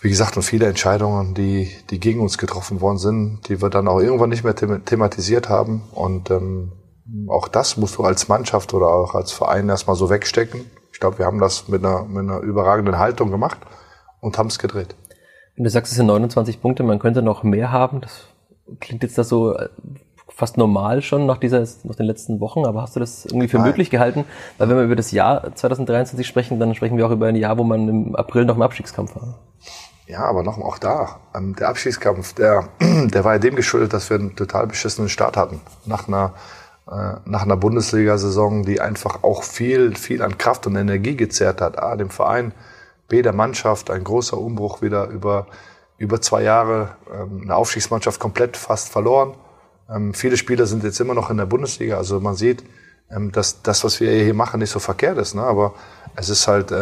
Wie 0.00 0.10
gesagt, 0.10 0.36
und 0.36 0.42
viele 0.42 0.66
Entscheidungen, 0.66 1.34
die, 1.34 1.70
die 1.90 2.00
gegen 2.00 2.20
uns 2.20 2.38
getroffen 2.38 2.80
worden 2.80 2.98
sind, 2.98 3.48
die 3.48 3.62
wir 3.62 3.70
dann 3.70 3.88
auch 3.88 4.00
irgendwann 4.00 4.30
nicht 4.30 4.44
mehr 4.44 4.54
thematisiert 4.54 5.48
haben. 5.48 5.82
Und 5.92 6.30
ähm, 6.30 6.72
auch 7.28 7.48
das 7.48 7.76
musst 7.76 7.96
du 7.96 8.04
als 8.04 8.28
Mannschaft 8.28 8.74
oder 8.74 8.88
auch 8.88 9.14
als 9.14 9.32
Verein 9.32 9.68
erstmal 9.68 9.96
so 9.96 10.10
wegstecken. 10.10 10.64
Ich 10.92 11.00
glaube, 11.00 11.18
wir 11.18 11.26
haben 11.26 11.38
das 11.38 11.68
mit 11.68 11.84
einer, 11.84 12.04
mit 12.04 12.18
einer 12.18 12.40
überragenden 12.40 12.98
Haltung 12.98 13.30
gemacht 13.30 13.58
und 14.20 14.38
haben 14.38 14.48
es 14.48 14.58
gedreht. 14.58 14.94
Wenn 15.54 15.64
du 15.64 15.70
sagst, 15.70 15.92
es 15.92 15.96
sind 15.96 16.06
29 16.06 16.60
Punkte, 16.60 16.82
man 16.82 16.98
könnte 16.98 17.22
noch 17.22 17.42
mehr 17.42 17.70
haben, 17.70 18.00
das 18.00 18.28
klingt 18.80 19.02
jetzt 19.02 19.16
das 19.18 19.28
so 19.28 19.54
äh, 19.54 19.68
fast 20.28 20.58
normal 20.58 21.00
schon 21.02 21.26
nach 21.26 21.38
dieser, 21.38 21.66
nach 21.84 21.94
den 21.94 22.06
letzten 22.06 22.40
Wochen, 22.40 22.66
aber 22.66 22.82
hast 22.82 22.96
du 22.96 23.00
das 23.00 23.24
irgendwie 23.24 23.48
für 23.48 23.58
Nein. 23.58 23.68
möglich 23.68 23.90
gehalten? 23.90 24.24
Weil 24.58 24.68
wenn 24.68 24.76
wir 24.76 24.84
über 24.84 24.96
das 24.96 25.12
Jahr 25.12 25.54
2023 25.54 26.26
sprechen, 26.26 26.58
dann 26.60 26.74
sprechen 26.74 26.98
wir 26.98 27.06
auch 27.06 27.10
über 27.10 27.26
ein 27.26 27.36
Jahr, 27.36 27.56
wo 27.56 27.64
man 27.64 27.88
im 27.88 28.16
April 28.16 28.44
noch 28.44 28.56
im 28.56 28.62
Abstiegskampf 28.62 29.16
war. 29.16 29.38
Ja, 30.06 30.24
aber 30.24 30.42
noch 30.42 30.58
auch 30.58 30.78
da, 30.78 31.20
ähm, 31.34 31.56
der 31.56 31.68
Abstiegskampf, 31.68 32.34
der, 32.34 32.68
der 32.80 33.24
war 33.24 33.34
ja 33.34 33.38
dem 33.38 33.56
geschuldet, 33.56 33.92
dass 33.92 34.10
wir 34.10 34.18
einen 34.18 34.36
total 34.36 34.66
beschissenen 34.66 35.08
Start 35.08 35.36
hatten. 35.36 35.60
Nach 35.84 36.06
einer 36.06 36.34
nach 36.86 37.42
einer 37.42 37.56
Bundesliga-Saison, 37.56 38.64
die 38.64 38.80
einfach 38.80 39.24
auch 39.24 39.42
viel, 39.42 39.96
viel 39.96 40.22
an 40.22 40.38
Kraft 40.38 40.68
und 40.68 40.76
Energie 40.76 41.16
gezerrt 41.16 41.60
hat. 41.60 41.82
A, 41.82 41.96
dem 41.96 42.10
Verein, 42.10 42.52
B, 43.08 43.22
der 43.22 43.32
Mannschaft, 43.32 43.90
ein 43.90 44.04
großer 44.04 44.38
Umbruch 44.38 44.82
wieder 44.82 45.08
über, 45.08 45.46
über 45.98 46.20
zwei 46.20 46.42
Jahre, 46.42 46.96
ähm, 47.12 47.42
eine 47.42 47.56
Aufstiegsmannschaft 47.56 48.20
komplett 48.20 48.56
fast 48.56 48.88
verloren. 48.88 49.34
Ähm, 49.88 50.14
viele 50.14 50.36
Spieler 50.36 50.66
sind 50.66 50.84
jetzt 50.84 51.00
immer 51.00 51.14
noch 51.14 51.30
in 51.30 51.36
der 51.36 51.46
Bundesliga, 51.46 51.96
also 51.96 52.20
man 52.20 52.34
sieht, 52.34 52.64
ähm, 53.10 53.30
dass 53.30 53.62
das, 53.62 53.84
was 53.84 54.00
wir 54.00 54.10
hier 54.10 54.34
machen, 54.34 54.60
nicht 54.60 54.70
so 54.70 54.80
verkehrt 54.80 55.18
ist. 55.18 55.34
Ne? 55.34 55.42
Aber 55.42 55.74
es 56.16 56.28
ist 56.28 56.48
halt, 56.48 56.72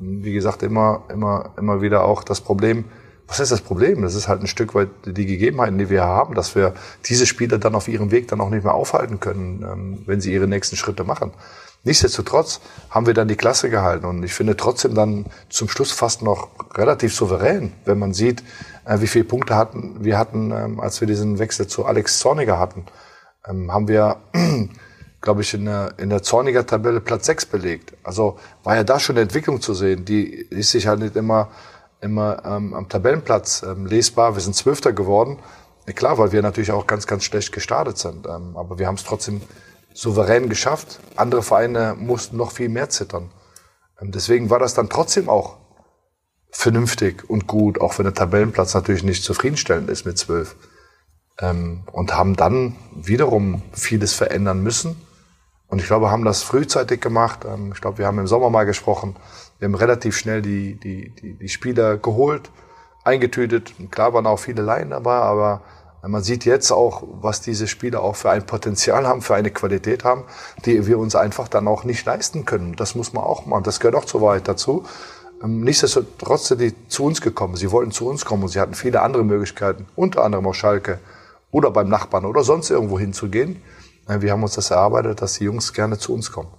wie 0.00 0.32
gesagt, 0.34 0.62
immer, 0.62 1.04
immer, 1.08 1.54
immer 1.56 1.80
wieder 1.80 2.04
auch 2.04 2.22
das 2.22 2.42
Problem, 2.42 2.84
was 3.28 3.40
ist 3.40 3.50
das 3.50 3.60
Problem? 3.60 4.02
Das 4.02 4.14
ist 4.14 4.28
halt 4.28 4.40
ein 4.40 4.46
Stück 4.46 4.74
weit 4.74 4.88
die 5.04 5.26
Gegebenheiten, 5.26 5.78
die 5.78 5.90
wir 5.90 6.04
haben, 6.04 6.34
dass 6.34 6.54
wir 6.54 6.74
diese 7.06 7.26
Spieler 7.26 7.58
dann 7.58 7.74
auf 7.74 7.88
ihrem 7.88 8.10
Weg 8.10 8.28
dann 8.28 8.40
auch 8.40 8.50
nicht 8.50 8.64
mehr 8.64 8.74
aufhalten 8.74 9.20
können, 9.20 9.62
ähm, 9.62 10.02
wenn 10.06 10.20
sie 10.20 10.32
ihre 10.32 10.46
nächsten 10.46 10.76
Schritte 10.76 11.04
machen. 11.04 11.32
Nichtsdestotrotz 11.82 12.60
haben 12.90 13.06
wir 13.06 13.14
dann 13.14 13.28
die 13.28 13.36
Klasse 13.36 13.70
gehalten 13.70 14.06
und 14.06 14.22
ich 14.24 14.34
finde 14.34 14.56
trotzdem 14.56 14.94
dann 14.94 15.26
zum 15.48 15.68
Schluss 15.68 15.92
fast 15.92 16.20
noch 16.20 16.48
relativ 16.74 17.14
souverän, 17.14 17.72
wenn 17.84 17.98
man 17.98 18.12
sieht, 18.12 18.42
äh, 18.84 19.00
wie 19.00 19.06
viele 19.06 19.24
Punkte 19.24 19.54
hatten 19.54 20.04
wir 20.04 20.18
hatten, 20.18 20.50
ähm, 20.50 20.80
als 20.80 21.00
wir 21.00 21.06
diesen 21.06 21.38
Wechsel 21.38 21.66
zu 21.66 21.84
Alex 21.84 22.18
Zorniger 22.18 22.58
hatten, 22.58 22.86
ähm, 23.46 23.72
haben 23.72 23.88
wir, 23.88 24.16
glaube 25.20 25.42
ich, 25.42 25.54
in 25.54 25.64
der, 25.66 25.94
in 25.98 26.10
der 26.10 26.22
Zorniger 26.22 26.66
Tabelle 26.66 27.00
Platz 27.00 27.26
6 27.26 27.46
belegt. 27.46 27.92
Also 28.02 28.38
war 28.64 28.76
ja 28.76 28.84
da 28.84 28.98
schon 28.98 29.14
eine 29.14 29.22
Entwicklung 29.22 29.60
zu 29.60 29.72
sehen, 29.74 30.04
die 30.04 30.26
ist 30.26 30.72
sich 30.72 30.86
halt 30.86 31.00
nicht 31.00 31.16
immer 31.16 31.50
immer 32.00 32.44
ähm, 32.44 32.74
am 32.74 32.88
Tabellenplatz 32.88 33.62
ähm, 33.62 33.86
lesbar. 33.86 34.34
Wir 34.34 34.42
sind 34.42 34.54
Zwölfter 34.54 34.92
geworden. 34.92 35.38
Ja, 35.86 35.92
klar, 35.92 36.18
weil 36.18 36.32
wir 36.32 36.42
natürlich 36.42 36.72
auch 36.72 36.86
ganz, 36.86 37.06
ganz 37.06 37.24
schlecht 37.24 37.52
gestartet 37.52 37.98
sind. 37.98 38.26
Ähm, 38.26 38.56
aber 38.56 38.78
wir 38.78 38.86
haben 38.86 38.96
es 38.96 39.04
trotzdem 39.04 39.40
souverän 39.94 40.48
geschafft. 40.48 41.00
Andere 41.16 41.42
Vereine 41.42 41.94
mussten 41.98 42.36
noch 42.36 42.52
viel 42.52 42.68
mehr 42.68 42.88
zittern. 42.90 43.30
Ähm, 44.00 44.12
deswegen 44.12 44.50
war 44.50 44.58
das 44.58 44.74
dann 44.74 44.88
trotzdem 44.88 45.28
auch 45.28 45.56
vernünftig 46.50 47.28
und 47.28 47.46
gut, 47.46 47.80
auch 47.80 47.98
wenn 47.98 48.04
der 48.04 48.14
Tabellenplatz 48.14 48.74
natürlich 48.74 49.02
nicht 49.02 49.24
zufriedenstellend 49.24 49.90
ist 49.90 50.06
mit 50.06 50.18
zwölf. 50.18 50.56
ähm, 51.40 51.84
und 51.92 52.14
haben 52.14 52.36
dann 52.36 52.76
wiederum 52.94 53.62
vieles 53.72 54.14
verändern 54.14 54.62
müssen. 54.62 55.00
Und 55.68 55.80
ich 55.80 55.86
glaube, 55.86 56.10
haben 56.10 56.24
das 56.24 56.42
frühzeitig 56.42 57.00
gemacht. 57.00 57.40
Ähm, 57.44 57.72
ich 57.74 57.80
glaube, 57.80 57.98
wir 57.98 58.06
haben 58.06 58.18
im 58.18 58.26
Sommer 58.26 58.50
mal 58.50 58.64
gesprochen. 58.64 59.16
Wir 59.58 59.66
haben 59.66 59.74
relativ 59.74 60.16
schnell 60.16 60.42
die, 60.42 60.74
die, 60.74 61.10
die, 61.10 61.34
die 61.34 61.48
Spieler 61.48 61.96
geholt, 61.96 62.50
eingetütet. 63.04 63.74
Und 63.78 63.90
klar 63.90 64.12
waren 64.12 64.26
auch 64.26 64.38
viele 64.38 64.62
Laien 64.62 64.90
dabei, 64.90 65.16
aber 65.16 65.62
man 66.02 66.22
sieht 66.22 66.44
jetzt 66.44 66.70
auch, 66.70 67.02
was 67.20 67.40
diese 67.40 67.66
Spieler 67.66 68.02
auch 68.02 68.16
für 68.16 68.30
ein 68.30 68.46
Potenzial 68.46 69.06
haben, 69.06 69.22
für 69.22 69.34
eine 69.34 69.50
Qualität 69.50 70.04
haben, 70.04 70.24
die 70.64 70.86
wir 70.86 70.98
uns 70.98 71.16
einfach 71.16 71.48
dann 71.48 71.66
auch 71.66 71.84
nicht 71.84 72.04
leisten 72.04 72.44
können. 72.44 72.76
Das 72.76 72.94
muss 72.94 73.12
man 73.12 73.24
auch 73.24 73.46
machen. 73.46 73.64
Das 73.64 73.80
gehört 73.80 73.96
auch 73.96 74.04
zur 74.04 74.20
Wahrheit 74.20 74.46
dazu. 74.46 74.84
Ähm, 75.42 75.62
nichtsdestotrotz 75.62 76.48
sind 76.48 76.60
die 76.60 76.74
zu 76.88 77.04
uns 77.04 77.20
gekommen. 77.20 77.56
Sie 77.56 77.70
wollten 77.70 77.90
zu 77.90 78.08
uns 78.08 78.24
kommen 78.24 78.42
und 78.44 78.50
sie 78.50 78.60
hatten 78.60 78.74
viele 78.74 79.02
andere 79.02 79.24
Möglichkeiten, 79.24 79.86
unter 79.96 80.22
anderem 80.22 80.46
auch 80.46 80.54
Schalke 80.54 80.98
oder 81.50 81.70
beim 81.70 81.88
Nachbarn 81.88 82.24
oder 82.24 82.42
sonst 82.42 82.70
irgendwo 82.70 82.98
hinzugehen. 82.98 83.62
Äh, 84.08 84.20
wir 84.20 84.32
haben 84.32 84.42
uns 84.42 84.54
das 84.54 84.70
erarbeitet, 84.70 85.22
dass 85.22 85.34
die 85.34 85.44
Jungs 85.44 85.72
gerne 85.72 85.98
zu 85.98 86.14
uns 86.14 86.30
kommen. 86.30 86.50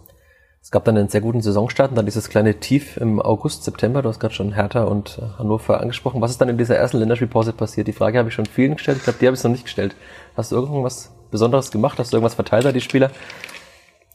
Es 0.68 0.72
gab 0.72 0.84
dann 0.84 0.98
einen 0.98 1.08
sehr 1.08 1.22
guten 1.22 1.40
Saisonstart 1.40 1.92
und 1.92 1.96
dann 1.96 2.06
dieses 2.06 2.28
kleine 2.28 2.60
Tief 2.60 2.98
im 2.98 3.22
August, 3.22 3.64
September. 3.64 4.02
Du 4.02 4.10
hast 4.10 4.20
gerade 4.20 4.34
schon 4.34 4.52
Hertha 4.52 4.84
und 4.84 5.18
äh, 5.18 5.40
Hannover 5.40 5.80
angesprochen. 5.80 6.20
Was 6.20 6.32
ist 6.32 6.42
dann 6.42 6.50
in 6.50 6.58
dieser 6.58 6.76
ersten 6.76 6.98
Länderspielpause 6.98 7.54
passiert? 7.54 7.88
Die 7.88 7.94
Frage 7.94 8.20
habe 8.20 8.28
ich 8.28 8.36
schon 8.36 8.46
vielen 8.46 8.74
gestellt. 8.74 8.98
Ich 8.98 9.06
glaube, 9.06 9.18
die 9.18 9.28
habe 9.28 9.38
ich 9.38 9.42
noch 9.46 9.52
nicht 9.52 9.64
gestellt. 9.64 9.96
Hast 10.36 10.52
du 10.52 10.58
irgendwas 10.58 11.12
Besonderes 11.32 11.72
gemacht? 11.72 11.98
Hast 12.00 12.12
du 12.12 12.18
irgendwas 12.18 12.34
verteilt 12.34 12.66
an 12.66 12.74
die 12.74 12.82
Spieler? 12.82 13.12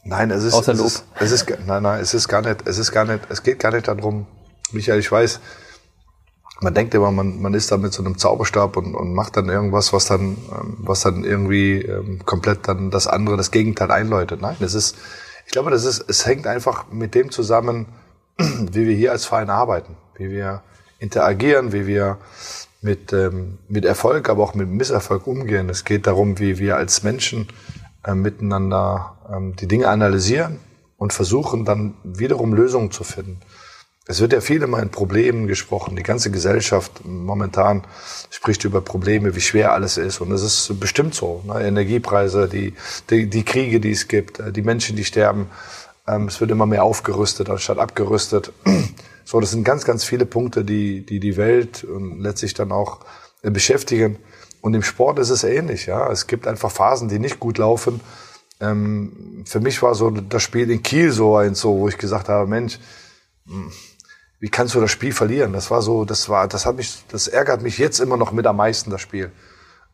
Nein, 0.03 0.29
es 0.29 0.43
ist, 0.43 0.53
Außer 0.53 0.75
Lob. 0.75 0.85
Es 0.85 0.93
ist, 0.93 1.05
es 1.15 1.31
ist, 1.31 1.65
nein, 1.65 1.81
nein, 1.81 1.99
es 1.99 2.13
ist 2.13 2.27
gar 2.27 2.43
nicht, 2.43 2.67
es 2.67 2.77
ist 2.77 2.91
gar 2.91 3.05
nicht, 3.05 3.21
es 3.29 3.41
geht 3.41 3.57
gar 3.57 3.71
nicht 3.71 3.87
darum, 3.87 4.27
Michael, 4.71 4.99
ich 4.99 5.11
weiß, 5.11 5.39
man 6.61 6.75
denkt 6.75 6.93
immer, 6.93 7.09
man, 7.09 7.41
man 7.41 7.55
ist 7.55 7.71
da 7.71 7.77
mit 7.77 7.93
so 7.93 8.03
einem 8.03 8.19
Zauberstab 8.19 8.77
und, 8.77 8.93
und 8.93 9.15
macht 9.15 9.37
dann 9.37 9.49
irgendwas, 9.49 9.91
was 9.91 10.05
dann, 10.05 10.37
ähm, 10.51 10.77
was 10.81 11.01
dann 11.01 11.23
irgendwie 11.23 11.81
ähm, 11.81 12.23
komplett 12.25 12.67
dann 12.67 12.91
das 12.91 13.07
andere, 13.07 13.37
das 13.37 13.49
Gegenteil 13.49 13.89
einläutet. 13.89 14.39
Nein, 14.39 14.57
es 14.59 14.75
ist, 14.75 14.97
ich 15.45 15.51
glaube, 15.51 15.71
das 15.71 15.85
ist, 15.85 16.05
es 16.07 16.25
hängt 16.25 16.47
einfach 16.47 16.91
mit 16.91 17.15
dem 17.15 17.31
zusammen, 17.31 17.87
wie 18.37 18.87
wir 18.87 18.95
hier 18.95 19.11
als 19.11 19.25
Verein 19.25 19.49
arbeiten, 19.49 19.95
wie 20.15 20.29
wir 20.29 20.63
interagieren, 20.99 21.73
wie 21.73 21.85
wir 21.87 22.17
mit, 22.81 23.13
ähm, 23.13 23.59
mit 23.67 23.85
Erfolg, 23.85 24.29
aber 24.29 24.43
auch 24.43 24.53
mit 24.53 24.69
Misserfolg 24.69 25.27
umgehen. 25.27 25.69
Es 25.69 25.85
geht 25.85 26.07
darum, 26.07 26.39
wie 26.39 26.59
wir 26.59 26.77
als 26.77 27.03
Menschen 27.03 27.47
äh, 28.05 28.13
miteinander 28.13 29.17
ähm, 29.31 29.55
die 29.55 29.67
Dinge 29.67 29.87
analysieren 29.87 30.59
und 30.97 31.13
versuchen 31.13 31.65
dann 31.65 31.95
wiederum 32.03 32.53
Lösungen 32.53 32.91
zu 32.91 33.03
finden. 33.03 33.39
Es 34.05 34.19
wird 34.19 34.33
ja 34.33 34.41
viel 34.41 34.61
immer 34.61 34.81
in 34.81 34.89
Problemen 34.89 35.47
gesprochen. 35.47 35.95
Die 35.95 36.03
ganze 36.03 36.29
Gesellschaft 36.29 37.05
momentan 37.05 37.85
spricht 38.29 38.65
über 38.65 38.81
Probleme, 38.81 39.33
wie 39.35 39.41
schwer 39.41 39.71
alles 39.71 39.97
ist. 39.97 40.19
Und 40.19 40.31
es 40.33 40.41
ist 40.43 40.77
bestimmt 40.79 41.15
so. 41.15 41.41
Ne? 41.45 41.65
Energiepreise, 41.65 42.49
die, 42.49 42.73
die, 43.09 43.29
die, 43.29 43.45
Kriege, 43.45 43.79
die 43.79 43.91
es 43.91 44.09
gibt, 44.09 44.39
äh, 44.39 44.51
die 44.51 44.61
Menschen, 44.61 44.97
die 44.97 45.05
sterben. 45.05 45.47
Ähm, 46.05 46.27
es 46.27 46.41
wird 46.41 46.51
immer 46.51 46.65
mehr 46.65 46.83
aufgerüstet 46.83 47.49
anstatt 47.49 47.79
abgerüstet. 47.79 48.51
So, 49.25 49.39
das 49.39 49.51
sind 49.51 49.63
ganz, 49.63 49.85
ganz 49.85 50.03
viele 50.03 50.25
Punkte, 50.25 50.65
die 50.65 51.05
die, 51.05 51.21
die 51.21 51.37
Welt 51.37 51.85
und 51.85 52.19
letztlich 52.19 52.53
dann 52.53 52.73
auch 52.73 53.05
äh, 53.41 53.49
beschäftigen. 53.49 54.17
Und 54.59 54.73
im 54.73 54.83
Sport 54.83 55.17
ist 55.17 55.29
es 55.29 55.45
ähnlich. 55.45 55.85
Ja, 55.85 56.11
Es 56.11 56.27
gibt 56.27 56.45
einfach 56.45 56.69
Phasen, 56.69 57.07
die 57.07 57.19
nicht 57.19 57.39
gut 57.39 57.57
laufen. 57.57 58.01
Ähm, 58.59 59.45
für 59.45 59.61
mich 59.61 59.81
war 59.81 59.95
so 59.95 60.09
das 60.09 60.43
Spiel 60.43 60.69
in 60.69 60.83
Kiel 60.83 61.13
so 61.13 61.37
eins, 61.37 61.61
so, 61.61 61.79
wo 61.79 61.87
ich 61.87 61.97
gesagt 61.97 62.27
habe, 62.27 62.49
Mensch, 62.49 62.79
hm, 63.47 63.71
wie 64.43 64.49
kannst 64.49 64.75
du 64.75 64.81
das 64.81 64.91
Spiel 64.91 65.13
verlieren? 65.13 65.53
Das 65.53 65.71
war 65.71 65.81
so, 65.81 66.03
das 66.03 66.27
war, 66.27 66.49
das 66.49 66.65
hat 66.65 66.75
mich, 66.75 67.05
das 67.07 67.29
ärgert 67.29 67.61
mich 67.61 67.77
jetzt 67.77 67.99
immer 67.99 68.17
noch 68.17 68.33
mit 68.33 68.45
am 68.45 68.57
meisten, 68.57 68.91
das 68.91 68.99
Spiel. 68.99 69.31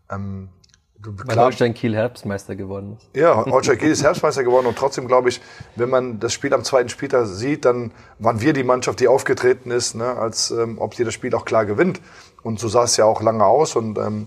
Ähm, 0.09 0.49
Weil 0.97 1.37
Holstein 1.37 1.75
Kiel 1.75 1.95
Herbstmeister 1.95 2.55
geworden 2.55 2.97
ist. 2.97 3.15
Ja, 3.15 3.45
Holstein 3.45 3.77
Kiel 3.77 3.91
ist 3.91 4.01
Herbstmeister 4.01 4.43
geworden 4.43 4.65
und 4.65 4.75
trotzdem 4.75 5.07
glaube 5.07 5.29
ich, 5.29 5.39
wenn 5.75 5.91
man 5.91 6.19
das 6.19 6.33
Spiel 6.33 6.51
am 6.55 6.63
zweiten 6.63 6.89
Spieltag 6.89 7.27
sieht, 7.27 7.63
dann 7.63 7.91
waren 8.17 8.41
wir 8.41 8.53
die 8.53 8.63
Mannschaft, 8.63 9.01
die 9.01 9.07
aufgetreten 9.07 9.69
ist, 9.69 9.93
ne, 9.93 10.17
als 10.17 10.49
ähm, 10.49 10.79
ob 10.79 10.95
sie 10.95 11.03
das 11.03 11.13
Spiel 11.13 11.35
auch 11.35 11.45
klar 11.45 11.67
gewinnt. 11.67 12.01
Und 12.41 12.59
so 12.59 12.69
sah 12.69 12.85
es 12.85 12.97
ja 12.97 13.05
auch 13.05 13.21
lange 13.21 13.45
aus 13.45 13.75
und 13.75 13.99
ähm, 13.99 14.25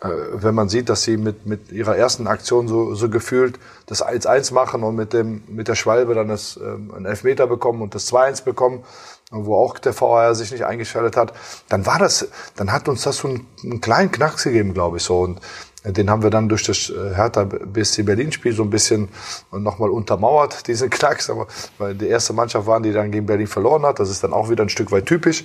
äh, 0.00 0.08
wenn 0.34 0.54
man 0.54 0.68
sieht, 0.68 0.90
dass 0.90 1.02
sie 1.02 1.16
mit, 1.16 1.46
mit 1.46 1.72
ihrer 1.72 1.96
ersten 1.96 2.26
Aktion 2.26 2.68
so, 2.68 2.94
so 2.94 3.08
gefühlt 3.08 3.58
das 3.86 4.04
1-1 4.04 4.52
machen 4.52 4.82
und 4.82 4.96
mit, 4.96 5.14
dem, 5.14 5.44
mit 5.46 5.68
der 5.68 5.76
Schwalbe 5.76 6.14
dann 6.14 6.28
das, 6.28 6.60
ähm, 6.62 6.92
ein 6.94 7.06
Elfmeter 7.06 7.46
bekommen 7.46 7.80
und 7.80 7.94
das 7.94 8.12
2-1 8.12 8.44
bekommen, 8.44 8.84
wo 9.32 9.56
auch 9.56 9.78
der 9.78 9.92
VR 9.92 10.34
sich 10.34 10.52
nicht 10.52 10.64
eingeschaltet 10.64 11.16
hat, 11.16 11.32
dann 11.68 11.86
war 11.86 11.98
das, 11.98 12.28
dann 12.56 12.70
hat 12.70 12.88
uns 12.88 13.02
das 13.02 13.16
so 13.16 13.28
einen, 13.28 13.46
einen 13.64 13.80
kleinen 13.80 14.12
Knacks 14.12 14.44
gegeben, 14.44 14.74
glaube 14.74 14.98
ich 14.98 15.02
so. 15.02 15.20
Und 15.20 15.40
den 15.84 16.10
haben 16.10 16.22
wir 16.22 16.30
dann 16.30 16.48
durch 16.48 16.62
das 16.64 16.90
äh, 16.90 17.14
Hertha 17.14 17.44
BSC 17.44 18.04
Berlin-Spiel 18.04 18.52
so 18.52 18.62
ein 18.62 18.70
bisschen 18.70 19.08
nochmal 19.50 19.90
untermauert, 19.90 20.66
diesen 20.68 20.90
Knacks. 20.90 21.28
Aber 21.30 21.46
weil 21.78 21.94
die 21.94 22.06
erste 22.06 22.32
Mannschaft 22.32 22.66
waren, 22.66 22.82
die 22.82 22.92
dann 22.92 23.10
gegen 23.10 23.26
Berlin 23.26 23.46
verloren 23.46 23.84
hat. 23.84 23.98
Das 23.98 24.10
ist 24.10 24.22
dann 24.22 24.32
auch 24.32 24.48
wieder 24.48 24.62
ein 24.62 24.68
Stück 24.68 24.92
weit 24.92 25.06
typisch, 25.06 25.44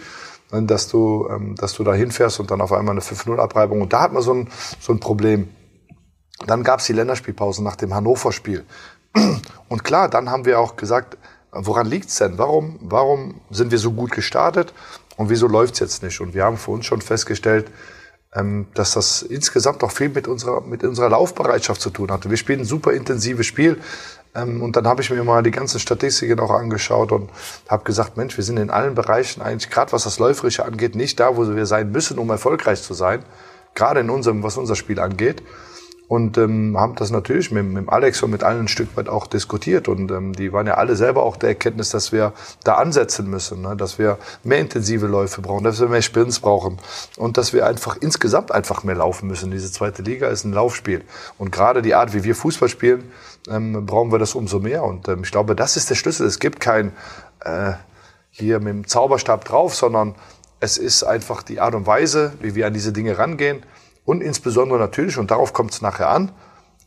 ne, 0.51 0.63
dass 0.63 0.88
du, 0.88 1.27
ähm, 1.32 1.56
dass 1.56 1.74
du 1.74 1.84
da 1.84 1.94
hinfährst 1.94 2.39
und 2.39 2.51
dann 2.51 2.62
auf 2.62 2.72
einmal 2.72 2.91
eine 2.91 3.01
5-0-Abreibung. 3.01 3.82
Und 3.82 3.94
da 3.94 4.01
hat 4.01 4.13
man 4.13 4.22
so 4.22 4.34
ein, 4.34 4.50
so 4.79 4.94
ein 4.94 5.00
Problem. 5.00 5.50
Dann 6.46 6.63
gab 6.63 6.82
es 6.82 6.86
die 6.86 6.94
Länderspielpause 6.94 7.63
nach 7.63 7.75
dem 7.75 7.96
Hannover-Spiel. 7.96 8.63
Und 9.70 9.84
klar, 9.84 10.08
dann 10.10 10.29
haben 10.29 10.46
wir 10.46 10.60
auch 10.60 10.75
gesagt, 10.75 11.17
woran 11.51 11.88
liegt's 11.88 12.18
denn? 12.18 12.38
Warum, 12.38 12.77
warum 12.82 13.42
sind 13.50 13.72
wir 13.72 13.80
so 13.80 13.92
gut 13.92 14.12
gestartet 14.12 14.74
und 15.16 15.30
wieso 15.30 15.48
läuft's 15.48 15.80
jetzt 15.80 16.04
nicht? 16.04 16.20
Und 16.22 16.34
wir 16.34 16.44
haben 16.44 16.58
für 16.58 16.72
uns 16.72 16.86
schon 16.86 17.01
festgestellt, 17.01 17.72
ähm, 18.34 18.68
dass 18.74 18.94
das 18.94 19.22
insgesamt 19.22 19.84
auch 19.84 19.92
viel 19.92 20.10
mit 20.10 20.27
unserer, 20.27 20.62
mit 20.62 20.84
unserer 20.84 21.10
Laufbereitschaft 21.10 21.82
zu 21.82 21.89
tun 21.89 22.12
hatte. 22.12 22.30
Wir 22.30 22.38
spielen 22.38 22.62
ein 22.62 22.66
super 22.66 22.92
intensives 22.92 23.46
Spiel. 23.46 23.80
Ähm, 24.36 24.62
und 24.62 24.75
dann 24.75 24.88
habe 24.88 25.01
ich 25.01 25.10
mir 25.10 25.24
mal 25.24 25.44
die 25.44 25.51
ganzen 25.51 25.80
Statistiken 25.80 26.39
auch 26.39 26.51
angeschaut 26.51 27.12
und 27.12 27.30
habe 27.70 27.84
gesagt, 27.84 28.18
Mensch, 28.18 28.38
wir 28.38 28.44
sind 28.44 28.58
in 28.58 28.70
allen 28.70 28.96
Bereichen 28.96 29.42
eigentlich, 29.42 29.70
gerade 29.70 29.92
was 29.92 30.04
das 30.04 30.20
Läuferische 30.20 30.66
angeht, 30.66 30.96
nicht 30.96 31.20
da, 31.20 31.38
wo 31.38 31.56
wir 31.56 31.66
sein 31.66 31.92
müssen, 31.92 32.20
um 32.20 32.30
erfolgreich 32.30 32.82
zu 32.82 32.94
sein. 32.94 33.24
Gerade 33.75 34.01
in 34.01 34.10
unserem, 34.10 34.44
was 34.44 34.58
unser 34.58 34.75
Spiel 34.75 35.00
angeht 35.00 35.42
und 36.08 36.38
ähm, 36.38 36.78
haben 36.78 36.96
das 36.96 37.12
natürlich 37.12 37.52
mit, 37.52 37.66
mit 37.66 37.90
Alex 37.90 38.24
und 38.24 38.32
mit 38.32 38.44
allen 38.44 38.62
ein 38.62 38.68
Stück 38.68 38.96
weit 38.96 39.10
auch 39.10 39.28
diskutiert 39.28 39.88
und 39.90 40.10
ähm, 40.12 40.34
die 40.34 40.54
waren 40.54 40.66
ja 40.66 40.76
alle 40.76 40.96
selber 40.96 41.24
auch 41.24 41.36
der 41.36 41.50
Erkenntnis, 41.50 41.90
dass 41.90 42.12
wir 42.12 42.34
da 42.64 42.76
ansetzen 42.76 43.30
müssen, 43.30 43.62
ne? 43.62 43.76
dass 43.76 44.00
wir 44.00 44.18
mehr 44.44 44.60
intensive 44.60 45.08
Läufe 45.08 45.42
brauchen, 45.42 45.66
dass 45.66 45.80
wir 45.82 45.90
mehr 45.90 46.02
Sprints 46.02 46.40
brauchen 46.40 46.78
und 47.18 47.38
dass 47.38 47.52
wir 47.52 47.66
einfach 47.66 47.98
insgesamt 47.98 48.52
einfach 48.52 48.84
mehr 48.84 48.96
laufen 48.96 49.28
müssen. 49.28 49.52
Diese 49.52 49.72
zweite 49.72 50.02
Liga 50.02 50.28
ist 50.30 50.46
ein 50.46 50.54
Laufspiel 50.54 51.04
und 51.38 51.52
gerade 51.52 51.82
die 51.82 51.94
Art, 51.94 52.14
wie 52.14 52.24
wir 52.24 52.36
Fußball 52.36 52.70
spielen, 52.70 53.12
ähm, 53.50 53.86
brauchen 53.86 54.12
wir 54.12 54.20
das 54.20 54.34
umso 54.34 54.60
mehr 54.60 54.84
und 54.84 55.10
ähm, 55.10 55.24
ich 55.24 55.32
glaube, 55.32 55.56
das 55.56 55.76
ist 55.76 55.90
der 55.90 55.96
Schlüssel. 55.96 56.26
Es 56.26 56.40
gibt 56.40 56.62
kein 56.62 56.94
äh, 57.42 57.74
hier 58.32 58.60
mit 58.60 58.70
dem 58.70 58.88
Zauberstab 58.88 59.44
drauf, 59.44 59.76
sondern 59.76 60.16
es 60.60 60.78
ist 60.78 61.04
einfach 61.04 61.44
die 61.44 61.60
Art 61.60 61.76
und 61.76 61.86
Weise, 61.86 62.34
wie 62.40 62.56
wir 62.56 62.66
an 62.66 62.74
diese 62.74 62.94
Dinge 62.94 63.18
rangehen 63.18 63.64
und 64.08 64.22
insbesondere 64.22 64.80
natürlich, 64.80 65.18
und 65.18 65.32
darauf 65.32 65.52
kommt 65.52 65.74
es 65.74 65.82
nachher 65.82 66.08
an, 66.08 66.32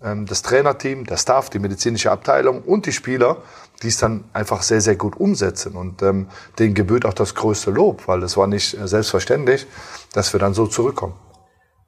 ähm, 0.03 0.25
das 0.25 0.41
Trainerteam, 0.41 1.05
der 1.05 1.19
Staff, 1.19 1.51
die 1.51 1.59
medizinische 1.59 2.11
Abteilung 2.11 2.63
und 2.63 2.87
die 2.87 2.93
Spieler, 2.93 3.43
die 3.83 3.89
es 3.89 3.99
dann 3.99 4.25
einfach 4.33 4.63
sehr, 4.63 4.81
sehr 4.81 4.97
gut 4.97 5.21
umsetzen. 5.21 5.77
Und 5.77 6.01
ähm, 6.01 6.29
denen 6.59 6.73
gebührt 6.73 7.05
auch 7.05 7.13
das 7.13 7.35
größte 7.35 7.73
Lob, 7.73 8.09
weil 8.09 8.23
es 8.23 8.39
war 8.39 8.47
nicht 8.47 8.73
äh, 8.73 8.89
selbstverständlich, 8.89 9.67
dass 10.15 10.33
wir 10.33 10.41
dann 10.41 10.55
so 10.55 10.67
zurückkommen. 10.67 11.13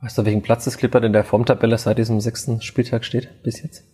Weißt 0.02 0.18
du, 0.18 0.26
welchen 0.26 0.42
Platz 0.42 0.66
das 0.66 0.76
Clipper 0.76 1.02
in 1.02 1.14
der 1.14 1.24
Formtabelle 1.24 1.78
seit 1.78 1.96
diesem 1.96 2.20
sechsten 2.20 2.60
Spieltag 2.60 3.02
steht 3.02 3.42
bis 3.42 3.62
jetzt? 3.62 3.84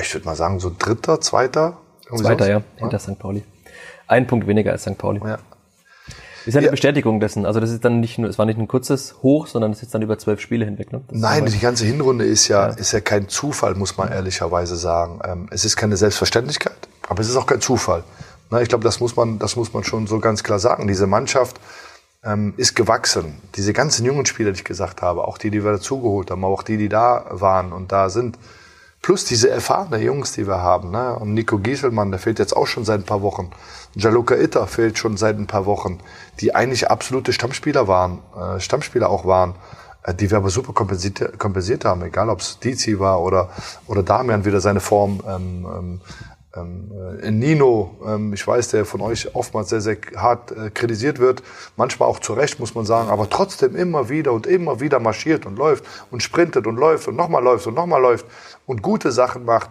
Ich 0.00 0.12
würde 0.12 0.26
mal 0.26 0.34
sagen, 0.34 0.58
so 0.58 0.74
dritter, 0.76 1.20
zweiter. 1.20 1.78
Zweiter, 2.16 2.50
ja, 2.50 2.62
hinter 2.78 2.96
ja. 2.96 2.98
St. 2.98 3.18
Pauli. 3.20 3.44
Ein 4.08 4.26
Punkt 4.26 4.48
weniger 4.48 4.72
als 4.72 4.82
St. 4.82 4.98
Pauli. 4.98 5.20
Ja. 5.24 5.38
Ist 6.46 6.54
ja 6.54 6.58
eine 6.58 6.66
ja. 6.66 6.70
Bestätigung 6.70 7.20
dessen. 7.20 7.46
Also 7.46 7.60
das 7.60 7.70
ist 7.70 7.84
dann 7.84 8.00
nicht 8.00 8.18
nur, 8.18 8.28
es 8.28 8.38
war 8.38 8.46
nicht 8.46 8.58
ein 8.58 8.68
kurzes 8.68 9.16
Hoch, 9.22 9.46
sondern 9.46 9.72
es 9.72 9.82
ist 9.82 9.94
dann 9.94 10.02
über 10.02 10.18
zwölf 10.18 10.40
Spiele 10.40 10.64
hinweg. 10.64 10.92
Ne? 10.92 11.02
Nein, 11.10 11.46
die 11.46 11.58
ganze 11.58 11.84
Hinrunde 11.84 12.24
ist 12.24 12.48
ja, 12.48 12.68
ja, 12.68 12.74
ist 12.74 12.92
ja 12.92 13.00
kein 13.00 13.28
Zufall, 13.28 13.74
muss 13.74 13.96
man 13.96 14.10
ehrlicherweise 14.10 14.76
sagen. 14.76 15.20
Ähm, 15.24 15.48
es 15.50 15.64
ist 15.64 15.76
keine 15.76 15.96
Selbstverständlichkeit, 15.96 16.76
aber 17.08 17.20
es 17.20 17.28
ist 17.28 17.36
auch 17.36 17.46
kein 17.46 17.60
Zufall. 17.60 18.04
Ich 18.60 18.68
glaube, 18.68 18.84
das 18.84 19.00
muss 19.00 19.16
man, 19.16 19.38
das 19.38 19.56
muss 19.56 19.72
man 19.72 19.82
schon 19.82 20.06
so 20.06 20.18
ganz 20.18 20.42
klar 20.42 20.58
sagen. 20.58 20.86
Diese 20.86 21.06
Mannschaft 21.06 21.58
ähm, 22.24 22.54
ist 22.56 22.76
gewachsen. 22.76 23.40
Diese 23.54 23.72
ganzen 23.72 24.04
jungen 24.04 24.26
Spieler, 24.26 24.52
die 24.52 24.58
ich 24.58 24.64
gesagt 24.64 25.00
habe, 25.02 25.26
auch 25.26 25.38
die, 25.38 25.50
die 25.50 25.64
wir 25.64 25.72
dazugeholt 25.72 26.30
haben, 26.30 26.44
aber 26.44 26.52
auch 26.52 26.62
die, 26.62 26.76
die 26.76 26.88
da 26.88 27.24
waren 27.30 27.72
und 27.72 27.92
da 27.92 28.10
sind, 28.10 28.38
Plus 29.02 29.24
diese 29.24 29.50
erfahrenen 29.50 30.00
Jungs, 30.00 30.32
die 30.32 30.46
wir 30.46 30.62
haben. 30.62 30.92
Ne? 30.92 31.16
Und 31.16 31.34
Nico 31.34 31.58
Gieselmann, 31.58 32.12
der 32.12 32.20
fehlt 32.20 32.38
jetzt 32.38 32.56
auch 32.56 32.68
schon 32.68 32.84
seit 32.84 33.00
ein 33.00 33.04
paar 33.04 33.20
Wochen. 33.22 33.50
Jaluka 33.96 34.36
Itter 34.36 34.68
fehlt 34.68 34.96
schon 34.96 35.16
seit 35.16 35.36
ein 35.36 35.48
paar 35.48 35.66
Wochen. 35.66 35.98
Die 36.38 36.54
eigentlich 36.54 36.88
absolute 36.88 37.32
Stammspieler 37.32 37.88
waren, 37.88 38.20
äh, 38.38 38.60
Stammspieler 38.60 39.10
auch 39.10 39.26
waren, 39.26 39.56
äh, 40.04 40.14
die 40.14 40.30
wir 40.30 40.38
aber 40.38 40.50
super 40.50 40.72
kompensiert, 40.72 41.36
kompensiert 41.36 41.84
haben. 41.84 42.02
Egal, 42.02 42.30
ob 42.30 42.40
es 42.40 42.60
Dizi 42.60 43.00
war 43.00 43.20
oder, 43.20 43.50
oder 43.88 44.04
Damian 44.04 44.44
wieder 44.44 44.60
seine 44.60 44.80
Form 44.80 45.20
ähm, 45.28 45.66
ähm, 45.66 46.00
ähm, 46.54 46.92
äh, 47.22 47.30
Nino, 47.30 47.96
ähm, 48.06 48.34
ich 48.34 48.46
weiß, 48.46 48.68
der 48.68 48.84
von 48.84 49.00
euch 49.00 49.34
oftmals 49.34 49.70
sehr, 49.70 49.80
sehr 49.80 49.96
hart 50.16 50.52
äh, 50.52 50.70
kritisiert 50.70 51.18
wird, 51.18 51.42
manchmal 51.76 52.08
auch 52.08 52.18
zu 52.18 52.34
Recht, 52.34 52.60
muss 52.60 52.74
man 52.74 52.84
sagen, 52.84 53.08
aber 53.08 53.30
trotzdem 53.30 53.74
immer 53.74 54.10
wieder 54.10 54.32
und 54.32 54.46
immer 54.46 54.80
wieder 54.80 55.00
marschiert 55.00 55.46
und 55.46 55.56
läuft 55.56 55.84
und 56.10 56.22
sprintet 56.22 56.66
und 56.66 56.76
läuft 56.76 57.08
und 57.08 57.16
nochmal 57.16 57.42
läuft 57.42 57.66
und 57.66 57.74
nochmal 57.74 58.02
läuft 58.02 58.26
und 58.66 58.82
gute 58.82 59.12
Sachen 59.12 59.44
macht. 59.44 59.70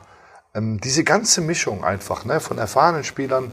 Ähm, 0.54 0.80
diese 0.82 1.04
ganze 1.04 1.42
Mischung 1.42 1.84
einfach 1.84 2.26
ne, 2.26 2.40
von 2.40 2.58
erfahrenen 2.58 3.04
Spielern, 3.04 3.52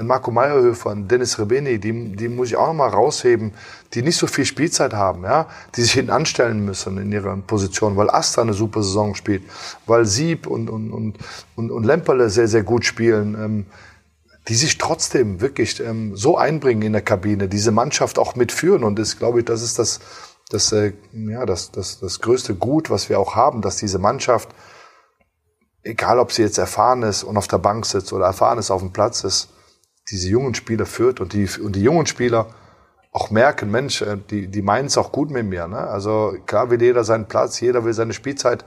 ein 0.00 0.06
Marco 0.06 0.30
Meyerhöfer, 0.30 0.94
Dennis 0.96 1.38
Rebeni, 1.38 1.78
die, 1.78 2.16
die 2.16 2.28
muss 2.28 2.48
ich 2.48 2.56
auch 2.56 2.68
nochmal 2.68 2.88
rausheben, 2.88 3.52
die 3.92 4.02
nicht 4.02 4.16
so 4.16 4.26
viel 4.26 4.46
Spielzeit 4.46 4.94
haben, 4.94 5.24
ja, 5.24 5.46
die 5.76 5.82
sich 5.82 5.92
hinten 5.92 6.10
anstellen 6.10 6.64
müssen 6.64 6.96
in 6.98 7.12
ihrer 7.12 7.36
Position, 7.36 7.96
weil 7.96 8.08
Asta 8.08 8.40
eine 8.40 8.54
super 8.54 8.82
Saison 8.82 9.14
spielt, 9.14 9.42
weil 9.86 10.06
Sieb 10.06 10.46
und, 10.46 10.70
und, 10.70 10.90
und, 10.90 11.18
und, 11.54 11.70
und 11.70 11.84
Lemperle 11.84 12.30
sehr, 12.30 12.48
sehr 12.48 12.62
gut 12.62 12.86
spielen, 12.86 13.34
ähm, 13.34 13.66
die 14.48 14.54
sich 14.54 14.78
trotzdem 14.78 15.40
wirklich 15.40 15.80
ähm, 15.80 16.16
so 16.16 16.38
einbringen 16.38 16.82
in 16.82 16.92
der 16.92 17.02
Kabine, 17.02 17.46
diese 17.46 17.70
Mannschaft 17.70 18.18
auch 18.18 18.36
mitführen 18.36 18.84
und 18.84 18.98
das, 18.98 19.18
glaube 19.18 19.40
ich, 19.40 19.44
das 19.44 19.62
ist 19.62 19.78
das, 19.78 20.00
das, 20.48 20.72
äh, 20.72 20.94
ja, 21.12 21.44
das, 21.44 21.72
das, 21.72 22.00
das 22.00 22.20
größte 22.20 22.54
Gut, 22.54 22.90
was 22.90 23.08
wir 23.10 23.20
auch 23.20 23.34
haben, 23.34 23.60
dass 23.60 23.76
diese 23.76 23.98
Mannschaft, 23.98 24.48
egal 25.82 26.18
ob 26.18 26.32
sie 26.32 26.42
jetzt 26.42 26.58
erfahren 26.58 27.02
ist 27.02 27.24
und 27.24 27.36
auf 27.36 27.48
der 27.48 27.58
Bank 27.58 27.86
sitzt 27.86 28.12
oder 28.12 28.26
erfahren 28.26 28.58
ist 28.58 28.70
auf 28.70 28.80
dem 28.80 28.92
Platz 28.92 29.24
ist, 29.24 29.48
diese 30.10 30.28
jungen 30.28 30.54
Spieler 30.54 30.86
führt 30.86 31.20
und 31.20 31.32
die, 31.32 31.48
und 31.60 31.76
die 31.76 31.82
jungen 31.82 32.06
Spieler 32.06 32.46
auch 33.12 33.30
merken, 33.30 33.70
Mensch, 33.70 34.02
äh, 34.02 34.16
die, 34.30 34.48
die 34.48 34.62
meinen 34.62 34.86
es 34.86 34.98
auch 34.98 35.12
gut 35.12 35.30
mit 35.30 35.46
mir. 35.46 35.66
Ne? 35.66 35.78
Also 35.78 36.36
klar 36.46 36.70
will 36.70 36.80
jeder 36.80 37.04
seinen 37.04 37.26
Platz, 37.26 37.60
jeder 37.60 37.84
will 37.84 37.92
seine 37.92 38.12
Spielzeit, 38.12 38.64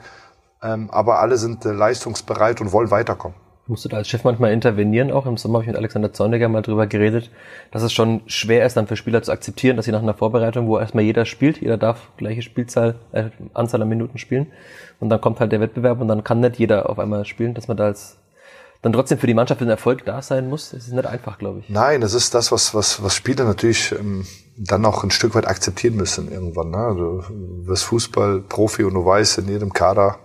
ähm, 0.61 0.89
aber 0.91 1.19
alle 1.19 1.37
sind 1.37 1.65
äh, 1.65 1.71
leistungsbereit 1.71 2.61
und 2.61 2.71
wollen 2.71 2.91
weiterkommen. 2.91 3.37
Musst 3.65 3.85
du 3.85 3.89
da 3.89 3.97
als 3.97 4.09
Chef 4.09 4.25
manchmal 4.25 4.51
intervenieren 4.51 5.09
auch? 5.09 5.25
Im 5.25 5.37
Sommer 5.37 5.55
habe 5.55 5.63
ich 5.63 5.67
mit 5.67 5.77
Alexander 5.77 6.11
Zorniger 6.11 6.49
mal 6.49 6.61
drüber 6.61 6.85
geredet, 6.85 7.31
dass 7.71 7.81
es 7.81 7.93
schon 7.93 8.21
schwer 8.25 8.65
ist, 8.65 8.75
dann 8.75 8.87
für 8.87 8.97
Spieler 8.97 9.23
zu 9.23 9.31
akzeptieren, 9.31 9.77
dass 9.77 9.85
sie 9.85 9.93
nach 9.93 10.01
einer 10.01 10.13
Vorbereitung, 10.13 10.67
wo 10.67 10.77
erstmal 10.77 11.05
jeder 11.05 11.25
spielt, 11.25 11.61
jeder 11.61 11.77
darf 11.77 12.09
gleiche 12.17 12.41
Spielzahl, 12.41 12.95
äh, 13.13 13.29
Anzahl 13.53 13.81
an 13.81 13.87
Minuten 13.87 14.17
spielen 14.17 14.47
und 14.99 15.09
dann 15.09 15.21
kommt 15.21 15.39
halt 15.39 15.53
der 15.53 15.61
Wettbewerb 15.61 16.01
und 16.01 16.09
dann 16.09 16.25
kann 16.25 16.41
nicht 16.41 16.57
jeder 16.59 16.89
auf 16.89 16.99
einmal 16.99 17.23
spielen, 17.23 17.53
dass 17.53 17.69
man 17.69 17.77
da 17.77 17.85
als 17.85 18.17
dann 18.83 18.91
trotzdem 18.91 19.17
für 19.17 19.27
die 19.27 19.33
Mannschaft 19.33 19.61
ein 19.61 19.69
Erfolg 19.69 20.03
da 20.03 20.21
sein 20.21 20.49
muss. 20.49 20.71
Das 20.71 20.87
ist 20.87 20.93
nicht 20.93 21.05
einfach, 21.05 21.37
glaube 21.37 21.59
ich. 21.59 21.69
Nein, 21.69 22.01
das 22.01 22.13
ist 22.13 22.35
das, 22.35 22.51
was, 22.51 22.75
was, 22.75 23.01
was 23.01 23.15
Spieler 23.15 23.45
natürlich 23.45 23.93
ähm, 23.93 24.27
dann 24.57 24.85
auch 24.85 25.05
ein 25.05 25.11
Stück 25.11 25.35
weit 25.35 25.47
akzeptieren 25.47 25.95
müssen 25.95 26.29
irgendwann. 26.29 26.69
Ne? 26.69 26.93
Du 26.97 27.23
wirst 27.65 27.85
Fußballprofi 27.85 28.83
und 28.83 28.93
du 28.93 29.05
weißt, 29.05 29.37
in 29.37 29.47
jedem 29.47 29.71
Kader 29.71 30.19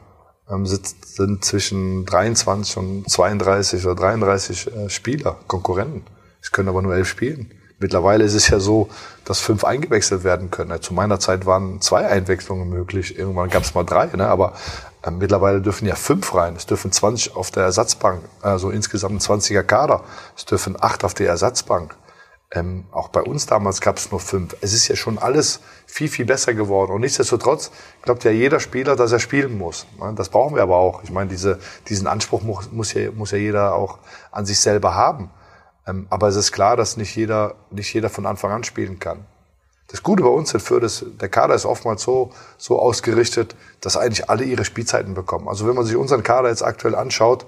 ähm, 0.51 0.67
sitzt, 0.67 1.17
sind 1.17 1.45
zwischen 1.45 2.05
23 2.05 2.77
und 2.77 3.11
32 3.11 3.85
oder 3.87 3.95
33 3.95 4.67
äh, 4.67 4.91
Spieler, 4.91 5.37
Konkurrenten. 5.47 6.03
Es 6.43 6.53
können 6.53 6.69
aber 6.69 6.83
nur 6.83 6.95
elf 6.95 7.09
spielen. 7.09 7.51
Mittlerweile 7.81 8.25
ist 8.25 8.35
es 8.35 8.49
ja 8.49 8.59
so, 8.59 8.89
dass 9.25 9.39
fünf 9.39 9.65
eingewechselt 9.65 10.25
werden 10.25 10.51
können. 10.51 10.81
Zu 10.83 10.95
meiner 10.95 11.21
Zeit 11.21 11.47
waren 11.47 11.81
zwei 11.81 12.07
Einwechslungen 12.07 12.69
möglich. 12.69 13.17
Irgendwann 13.17 13.51
gab 13.51 13.63
es 13.63 13.75
mal 13.75 13.85
drei, 13.85 14.07
ne? 14.07 14.27
aber 14.27 14.55
äh, 15.03 15.11
mittlerweile 15.11 15.61
dürfen 15.61 15.87
ja 15.87 15.95
fünf 15.95 16.35
rein. 16.35 16.57
Es 16.57 16.67
dürfen 16.67 16.91
20 16.91 17.37
auf 17.37 17.51
der 17.51 17.65
Ersatzbank, 17.65 18.23
also 18.43 18.71
insgesamt 18.71 19.15
ein 19.15 19.21
20er 19.21 19.63
Kader. 19.63 20.03
Es 20.37 20.45
dürfen 20.45 20.77
acht 20.81 21.05
auf 21.05 21.15
der 21.15 21.29
Ersatzbank. 21.29 21.95
Ähm, 22.51 22.87
auch 22.93 23.09
bei 23.09 23.21
uns 23.21 23.45
damals 23.45 23.83
gab 23.83 23.99
es 23.99 24.11
nur 24.11 24.21
fünf. 24.21 24.57
Es 24.63 24.73
ist 24.73 24.89
ja 24.89 24.97
schon 24.97 25.19
alles 25.19 25.61
viel, 25.87 26.09
viel 26.09 26.25
besser 26.25 26.55
geworden. 26.55 26.93
Und 26.93 27.03
nichtsdestotrotz 27.03 27.71
glaubt 28.01 28.25
ja 28.25 28.31
jeder 28.31 28.59
Spieler, 28.59 28.97
dass 28.97 29.13
er 29.13 29.19
spielen 29.19 29.59
muss. 29.59 29.87
Das 30.17 30.31
brauchen 30.31 30.55
wir 30.55 30.63
aber 30.63 30.77
auch. 30.77 31.03
Ich 31.03 31.11
meine, 31.11 31.29
diese, 31.29 31.59
diesen 31.89 32.07
Anspruch 32.07 32.43
muss, 32.43 32.73
muss, 32.73 32.95
ja, 32.95 33.11
muss 33.13 33.33
ja 33.33 33.39
jeder 33.39 33.75
auch 33.75 33.99
an 34.31 34.47
sich 34.47 34.61
selber 34.61 34.95
haben. 34.95 35.31
Ähm, 35.87 36.07
aber 36.09 36.29
es 36.29 36.37
ist 36.37 36.53
klar, 36.53 36.77
dass 36.77 36.97
nicht 36.97 37.15
jeder, 37.17 37.55
nicht 37.71 37.93
jeder 37.93 38.09
von 38.09 38.25
Anfang 38.25 38.51
an 38.51 38.65
spielen 38.65 38.99
kann. 38.99 39.27
Das 39.89 40.03
Gute 40.03 40.23
bei 40.23 40.29
uns 40.29 40.53
in 40.53 40.61
ist, 40.83 41.05
der 41.19 41.31
Kader 41.31 41.55
ist 41.55 41.65
oftmals 41.65 42.03
so, 42.03 42.31
so 42.59 42.79
ausgerichtet, 42.79 43.57
dass 43.81 43.97
eigentlich 43.97 44.29
alle 44.29 44.45
ihre 44.45 44.67
Spielzeiten 44.67 45.15
bekommen. 45.15 45.49
Also 45.49 45.67
wenn 45.67 45.75
man 45.75 45.87
sich 45.87 45.97
unseren 45.97 46.23
Kader 46.23 46.51
jetzt 46.51 46.63
aktuell 46.63 46.95
anschaut, 46.95 47.47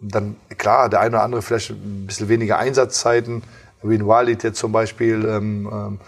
dann 0.00 0.36
klar, 0.56 0.88
der 0.88 1.00
eine 1.00 1.16
oder 1.16 1.24
andere 1.24 1.42
vielleicht 1.42 1.70
ein 1.70 2.06
bisschen 2.06 2.28
weniger 2.28 2.58
Einsatzzeiten, 2.58 3.42
wie 3.82 3.94
in 3.94 4.06
Walid 4.06 4.42
jetzt 4.42 4.58
zum 4.58 4.72
Beispiel, 4.72 5.24
ähm, 5.24 5.68
ähm, 5.72 6.00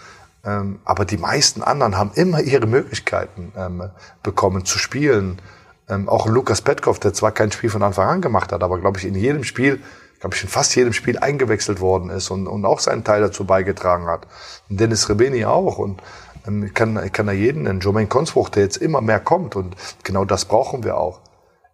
ähm, 0.43 0.79
aber 0.85 1.05
die 1.05 1.17
meisten 1.17 1.61
anderen 1.61 1.97
haben 1.97 2.11
immer 2.15 2.41
ihre 2.41 2.67
Möglichkeiten 2.67 3.53
ähm, 3.55 3.89
bekommen 4.23 4.65
zu 4.65 4.79
spielen. 4.79 5.39
Ähm, 5.87 6.09
auch 6.09 6.27
Lukas 6.27 6.61
Petkov, 6.61 6.99
der 6.99 7.13
zwar 7.13 7.31
kein 7.31 7.51
Spiel 7.51 7.69
von 7.69 7.83
Anfang 7.83 8.07
an 8.07 8.21
gemacht 8.21 8.51
hat, 8.51 8.63
aber 8.63 8.79
glaube 8.79 8.97
ich 8.97 9.05
in 9.05 9.15
jedem 9.15 9.43
Spiel 9.43 9.81
glaube 10.21 10.35
ich, 10.35 10.43
in 10.43 10.49
fast 10.49 10.75
jedem 10.75 10.93
Spiel 10.93 11.17
eingewechselt 11.17 11.81
worden 11.81 12.09
ist 12.09 12.29
und, 12.29 12.47
und 12.47 12.63
auch 12.63 12.79
seinen 12.79 13.03
Teil 13.03 13.21
dazu 13.21 13.43
beigetragen 13.43 14.05
hat. 14.05 14.27
Und 14.69 14.79
Dennis 14.79 15.09
Rebeni 15.09 15.45
auch. 15.45 15.79
Und 15.79 16.01
ähm, 16.47 16.63
ich, 16.63 16.73
kann, 16.73 17.03
ich 17.03 17.11
kann 17.11 17.25
da 17.25 17.33
jeden 17.33 17.63
nennen. 17.63 17.81
Jermaine 17.81 18.07
Consbruch, 18.07 18.49
der 18.49 18.63
jetzt 18.63 18.77
immer 18.77 19.01
mehr 19.01 19.19
kommt. 19.19 19.55
Und 19.55 19.75
genau 20.03 20.23
das 20.23 20.45
brauchen 20.45 20.83
wir 20.83 20.97
auch. 20.97 21.19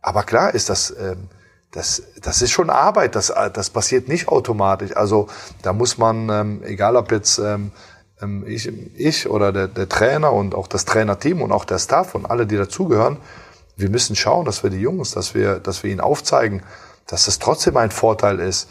Aber 0.02 0.24
klar 0.24 0.56
ist 0.56 0.70
das, 0.70 0.96
ähm, 0.98 1.28
das, 1.72 2.04
das 2.22 2.42
ist 2.42 2.52
schon 2.52 2.70
Arbeit. 2.70 3.16
Das, 3.16 3.34
das 3.54 3.70
passiert 3.70 4.08
nicht 4.08 4.28
automatisch. 4.28 4.96
Also 4.96 5.28
da 5.62 5.74
muss 5.74 5.98
man, 5.98 6.30
ähm, 6.30 6.64
egal 6.64 6.96
ob 6.96 7.12
jetzt 7.12 7.40
ähm, 7.40 7.72
ähm 8.22 8.46
ich, 8.48 8.72
ich 8.96 9.30
oder 9.30 9.52
der, 9.52 9.68
der 9.68 9.90
Trainer 9.90 10.34
und 10.34 10.56
auch 10.56 10.68
das 10.68 10.86
Trainerteam 10.86 11.42
und 11.42 11.52
auch 11.52 11.66
der 11.66 11.80
Staff 11.80 12.16
und 12.16 12.26
alle, 12.26 12.48
die 12.48 12.58
dazugehören, 12.58 13.18
wir 13.76 13.90
müssen 13.90 14.16
schauen, 14.16 14.46
dass 14.46 14.64
wir 14.64 14.70
die 14.70 14.82
Jungs, 14.82 15.12
dass 15.12 15.36
wir, 15.36 15.60
dass 15.60 15.84
wir 15.84 15.92
ihnen 15.92 16.02
aufzeigen, 16.02 16.64
dass 17.06 17.28
es 17.28 17.40
trotzdem 17.40 17.78
ein 17.78 17.92
Vorteil 17.92 18.40
ist, 18.40 18.70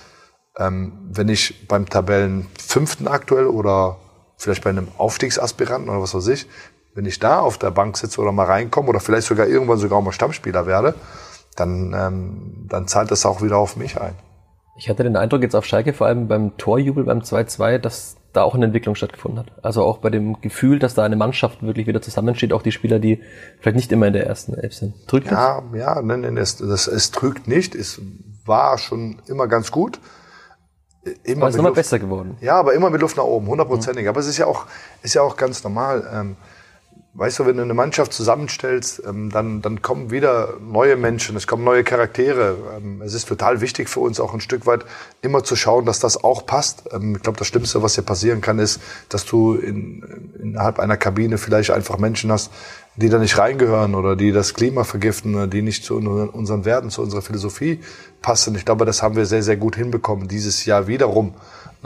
ähm, 0.59 0.93
wenn 1.11 1.29
ich 1.29 1.69
beim 1.69 1.89
Tabellen 1.89 2.49
fünften 2.59 3.07
aktuell 3.09 3.47
oder 3.47 3.99
vielleicht 4.37 4.65
bei 4.65 4.71
einem 4.71 4.89
Aufstiegsaspiranten 4.99 5.89
oder 5.89 6.03
was 6.03 6.15
weiß 6.15 6.29
ich, 6.29 6.47
wenn 6.95 7.07
ich 7.07 7.19
da 7.19 7.41
auf 7.41 7.59
der 7.59 7.71
Bank 7.71 7.97
sitze 7.97 8.21
oder 8.21 8.33
mal 8.33 8.47
reinkomme 8.47 8.89
oder 8.89 9.01
vielleicht 9.01 9.27
sogar 9.27 9.47
irgendwann 9.47 9.79
sogar 9.79 10.01
mal 10.01 10.13
Stammspieler 10.13 10.67
werde, 10.67 10.95
dann, 11.57 11.95
ähm, 11.97 12.67
dann 12.69 12.87
zahlt 12.87 13.11
das 13.11 13.27
auch 13.27 13.43
wieder 13.43 13.59
auf 13.59 13.77
mich 13.77 14.01
ein. 14.01 14.15
Ich 14.79 14.91
hatte 14.91 15.03
den 15.03 15.17
Eindruck 15.17 15.43
jetzt 15.43 15.57
auf 15.57 15.65
Schalke, 15.65 15.93
vor 15.95 16.07
allem 16.07 16.29
beim 16.29 16.57
Torjubel 16.59 17.05
beim 17.05 17.21
2-2, 17.21 17.79
dass 17.79 18.17
da 18.35 18.43
auch 18.43 18.55
eine 18.55 18.67
Entwicklung 18.67 18.95
stattgefunden 18.95 19.41
hat. 19.41 19.65
Also 19.65 19.83
auch 19.83 19.99
bei 19.99 20.11
dem 20.11 20.41
Gefühl, 20.43 20.79
dass 20.79 20.95
da 20.95 21.03
eine 21.03 21.17
Mannschaft 21.17 21.63
wirklich 21.63 21.87
wieder 21.87 22.03
zusammensteht, 22.03 22.53
auch 22.53 22.63
die 22.63 22.73
Spieler, 22.73 22.99
die 22.99 23.23
vielleicht 23.61 23.77
nicht 23.77 23.93
immer 23.93 24.07
in 24.07 24.13
der 24.13 24.27
ersten 24.27 24.53
Elf 24.53 24.75
sind. 24.75 24.95
Trügt 25.09 25.31
ja, 25.31 25.63
das? 25.73 25.81
Ja, 25.81 26.03
nein, 26.03 26.21
nein, 26.21 26.37
es, 26.37 26.57
das, 26.57 26.87
es 26.87 27.11
trügt 27.11 27.49
nicht. 27.49 27.75
Es 27.75 28.01
war 28.45 28.77
schon 28.77 29.23
immer 29.27 29.49
ganz 29.49 29.73
gut. 29.73 29.99
Immer 31.25 31.43
aber 31.43 31.49
es 31.49 31.55
ist 31.55 31.57
nochmal 31.59 31.73
besser 31.73 31.99
geworden. 31.99 32.37
Ja, 32.41 32.57
aber 32.57 32.75
immer 32.75 32.91
mit 32.91 33.01
Luft 33.01 33.17
nach 33.17 33.25
oben, 33.25 33.47
hundertprozentig. 33.47 34.05
Mhm. 34.05 34.09
Aber 34.11 34.21
es 34.21 34.27
ist 34.27 34.37
ja 34.39 34.47
auch, 34.47 34.67
ist 35.03 35.15
ja 35.15 35.23
auch 35.23 35.37
ganz 35.37 35.65
normal. 35.65 36.07
Ähm, 36.13 36.37
weißt 37.17 37.39
du, 37.39 37.47
wenn 37.47 37.57
du 37.57 37.63
eine 37.63 37.75
Mannschaft 37.75 38.13
zusammenstellst, 38.13 39.03
ähm, 39.07 39.31
dann, 39.31 39.63
dann 39.63 39.81
kommen 39.81 40.11
wieder 40.11 40.55
neue 40.61 40.97
Menschen, 40.97 41.35
es 41.37 41.47
kommen 41.47 41.65
neue 41.65 41.83
Charaktere. 41.83 42.57
Ähm, 42.77 43.01
es 43.03 43.15
ist 43.15 43.27
total 43.27 43.61
wichtig 43.61 43.89
für 43.89 44.01
uns 44.01 44.21
auch 44.21 44.35
ein 44.35 44.41
Stück 44.41 44.67
weit 44.67 44.85
immer 45.23 45.43
zu 45.43 45.57
schauen, 45.57 45.87
dass 45.87 45.99
das 45.99 46.23
auch 46.23 46.45
passt. 46.45 46.85
Ähm, 46.93 47.17
ich 47.17 47.23
glaube, 47.23 47.39
das 47.39 47.47
Schlimmste, 47.47 47.83
was 47.83 47.95
hier 47.95 48.05
passieren 48.05 48.43
kann, 48.43 48.59
ist, 48.59 48.81
dass 49.09 49.25
du 49.25 49.55
in, 49.55 50.33
innerhalb 50.43 50.79
einer 50.79 50.99
Kabine 50.99 51.39
vielleicht 51.39 51.71
einfach 51.71 51.97
Menschen 51.99 52.31
hast, 52.31 52.53
die 52.97 53.09
da 53.09 53.19
nicht 53.19 53.39
reingehören 53.39 53.95
oder 53.95 54.15
die 54.15 54.33
das 54.33 54.55
Klima 54.55 54.85
vergiften, 54.85 55.51
die 55.51 55.63
nicht 55.63 55.85
zu 55.85 55.97
unseren 55.97 56.65
Werten, 56.65 56.91
zu 56.91 57.03
unserer 57.03 57.23
Philosophie 57.23 57.81
passen. 58.23 58.55
Ich 58.55 58.65
glaube, 58.65 58.85
das 58.87 59.03
haben 59.03 59.17
wir 59.17 59.27
sehr, 59.27 59.43
sehr 59.43 59.57
gut 59.57 59.77
hinbekommen 59.77 60.29
dieses 60.29 60.65
Jahr 60.65 60.87
wiederum. 60.87 61.35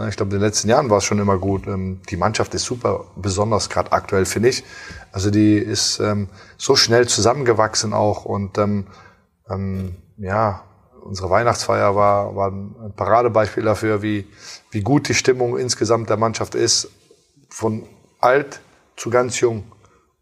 Ich 0.08 0.16
glaube, 0.16 0.30
in 0.30 0.40
den 0.40 0.40
letzten 0.40 0.68
Jahren 0.68 0.90
war 0.90 0.98
es 0.98 1.04
schon 1.04 1.18
immer 1.18 1.38
gut. 1.38 1.64
Die 1.66 2.16
Mannschaft 2.16 2.54
ist 2.54 2.64
super, 2.64 3.06
besonders 3.16 3.68
gerade 3.68 3.92
aktuell, 3.92 4.24
finde 4.24 4.48
ich. 4.48 4.64
Also 5.12 5.30
die 5.30 5.56
ist 5.56 6.00
ähm, 6.00 6.28
so 6.56 6.76
schnell 6.76 7.08
zusammengewachsen 7.08 7.92
auch 7.92 8.24
und 8.24 8.58
ähm, 8.58 8.86
ähm, 9.48 9.96
ja, 10.16 10.62
unsere 11.02 11.30
Weihnachtsfeier 11.30 11.96
war, 11.96 12.36
war 12.36 12.50
ein 12.50 12.92
Paradebeispiel 12.94 13.64
dafür, 13.64 14.02
wie, 14.02 14.26
wie 14.70 14.82
gut 14.82 15.08
die 15.08 15.14
Stimmung 15.14 15.58
insgesamt 15.58 16.10
der 16.10 16.16
Mannschaft 16.16 16.54
ist, 16.54 16.90
von 17.48 17.86
alt 18.20 18.60
zu 18.96 19.10
ganz 19.10 19.40
jung. 19.40 19.64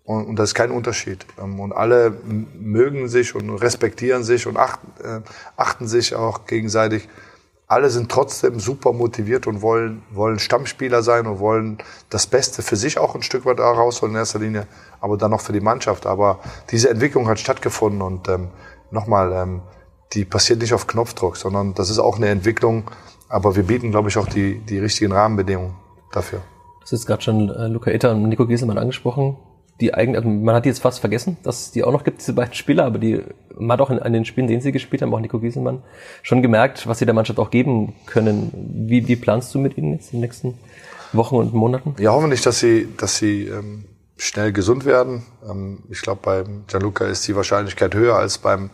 Und, 0.04 0.24
und 0.26 0.36
das 0.38 0.50
ist 0.50 0.54
kein 0.54 0.70
Unterschied. 0.70 1.26
Ähm, 1.38 1.60
und 1.60 1.72
alle 1.72 2.10
mögen 2.54 3.08
sich 3.08 3.34
und 3.34 3.50
respektieren 3.50 4.24
sich 4.24 4.46
und 4.46 4.56
achten, 4.56 4.88
äh, 5.04 5.20
achten 5.56 5.86
sich 5.86 6.14
auch 6.14 6.46
gegenseitig 6.46 7.08
alle 7.68 7.90
sind 7.90 8.10
trotzdem 8.10 8.58
super 8.58 8.94
motiviert 8.94 9.46
und 9.46 9.60
wollen, 9.60 10.02
wollen 10.10 10.38
Stammspieler 10.38 11.02
sein 11.02 11.26
und 11.26 11.38
wollen 11.38 11.78
das 12.08 12.26
Beste 12.26 12.62
für 12.62 12.76
sich 12.76 12.98
auch 12.98 13.14
ein 13.14 13.22
Stück 13.22 13.44
weit 13.44 13.58
herausholen 13.58 14.14
in 14.14 14.18
erster 14.18 14.38
Linie, 14.38 14.66
aber 15.02 15.18
dann 15.18 15.30
noch 15.30 15.42
für 15.42 15.52
die 15.52 15.60
Mannschaft. 15.60 16.06
Aber 16.06 16.40
diese 16.70 16.88
Entwicklung 16.88 17.28
hat 17.28 17.38
stattgefunden 17.38 18.00
und 18.00 18.26
ähm, 18.28 18.48
nochmal, 18.90 19.32
ähm, 19.34 19.60
die 20.14 20.24
passiert 20.24 20.62
nicht 20.62 20.72
auf 20.72 20.86
Knopfdruck, 20.86 21.36
sondern 21.36 21.74
das 21.74 21.90
ist 21.90 21.98
auch 21.98 22.16
eine 22.16 22.28
Entwicklung. 22.28 22.90
Aber 23.28 23.54
wir 23.54 23.64
bieten, 23.64 23.90
glaube 23.90 24.08
ich, 24.08 24.16
auch 24.16 24.26
die, 24.26 24.60
die 24.60 24.78
richtigen 24.78 25.12
Rahmenbedingungen 25.12 25.74
dafür. 26.10 26.40
Das 26.80 26.94
ist 26.94 27.06
gerade 27.06 27.20
schon 27.20 27.50
äh, 27.50 27.68
Luca 27.68 27.90
Itter 27.90 28.12
und 28.12 28.30
Nico 28.30 28.46
Gieselmann 28.46 28.78
angesprochen. 28.78 29.36
Die 29.80 29.94
eigentlich, 29.94 30.16
also 30.16 30.28
man 30.28 30.54
hat 30.54 30.64
die 30.64 30.70
jetzt 30.70 30.80
fast 30.80 30.98
vergessen, 30.98 31.36
dass 31.42 31.60
es 31.60 31.70
die 31.70 31.84
auch 31.84 31.92
noch 31.92 32.02
gibt, 32.02 32.20
diese 32.20 32.32
beiden 32.32 32.54
Spieler, 32.54 32.84
aber 32.84 32.98
die 32.98 33.22
man 33.58 33.72
hat 33.72 33.80
auch 33.80 33.90
in, 33.90 33.98
in 33.98 34.12
den 34.12 34.24
Spielen, 34.24 34.46
den 34.46 34.60
sie 34.60 34.72
gespielt 34.72 35.02
haben, 35.02 35.12
auch 35.14 35.20
Nico 35.20 35.38
Gieselmann, 35.38 35.82
schon 36.22 36.42
gemerkt, 36.42 36.86
was 36.86 36.98
sie 36.98 37.04
der 37.04 37.14
Mannschaft 37.14 37.38
auch 37.38 37.50
geben 37.50 37.94
können. 38.06 38.50
Wie, 38.86 39.06
wie 39.08 39.16
planst 39.16 39.54
du 39.54 39.58
mit 39.58 39.76
ihnen 39.76 39.92
jetzt 39.94 40.12
in 40.12 40.18
den 40.18 40.22
nächsten 40.22 40.58
Wochen 41.12 41.36
und 41.36 41.54
Monaten? 41.54 41.94
Ja, 41.98 42.12
hoffen 42.12 42.30
nicht, 42.30 42.44
dass 42.46 42.60
sie, 42.60 42.88
dass 42.96 43.16
sie 43.16 43.44
ähm, 43.44 43.84
schnell 44.16 44.52
gesund 44.52 44.84
werden. 44.84 45.22
Ähm, 45.48 45.78
ich 45.90 46.02
glaube, 46.02 46.20
beim 46.22 46.64
Gianluca 46.66 47.06
ist 47.06 47.26
die 47.28 47.36
Wahrscheinlichkeit 47.36 47.94
höher 47.94 48.16
als 48.16 48.38
beim 48.38 48.70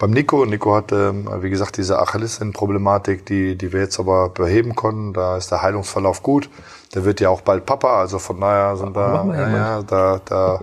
beim 0.00 0.10
Nico. 0.10 0.44
Nico 0.46 0.74
hatte, 0.74 1.14
wie 1.42 1.50
gesagt, 1.50 1.76
diese 1.76 2.00
Achillessehnenproblematik, 2.00 3.24
die, 3.26 3.56
die 3.56 3.72
wir 3.72 3.80
jetzt 3.80 4.00
aber 4.00 4.30
beheben 4.30 4.74
konnten. 4.74 5.12
Da 5.12 5.36
ist 5.36 5.52
der 5.52 5.62
Heilungsverlauf 5.62 6.24
gut. 6.24 6.50
Der 6.94 7.04
wird 7.04 7.20
ja 7.20 7.28
auch 7.28 7.42
bald 7.42 7.66
Papa, 7.66 8.00
also 8.00 8.18
von 8.18 8.40
daher 8.40 8.76
sind 8.76 8.96
da, 8.96 9.24
ja, 9.24 9.50
ja, 9.50 9.82
da, 9.82 10.20
da, 10.24 10.60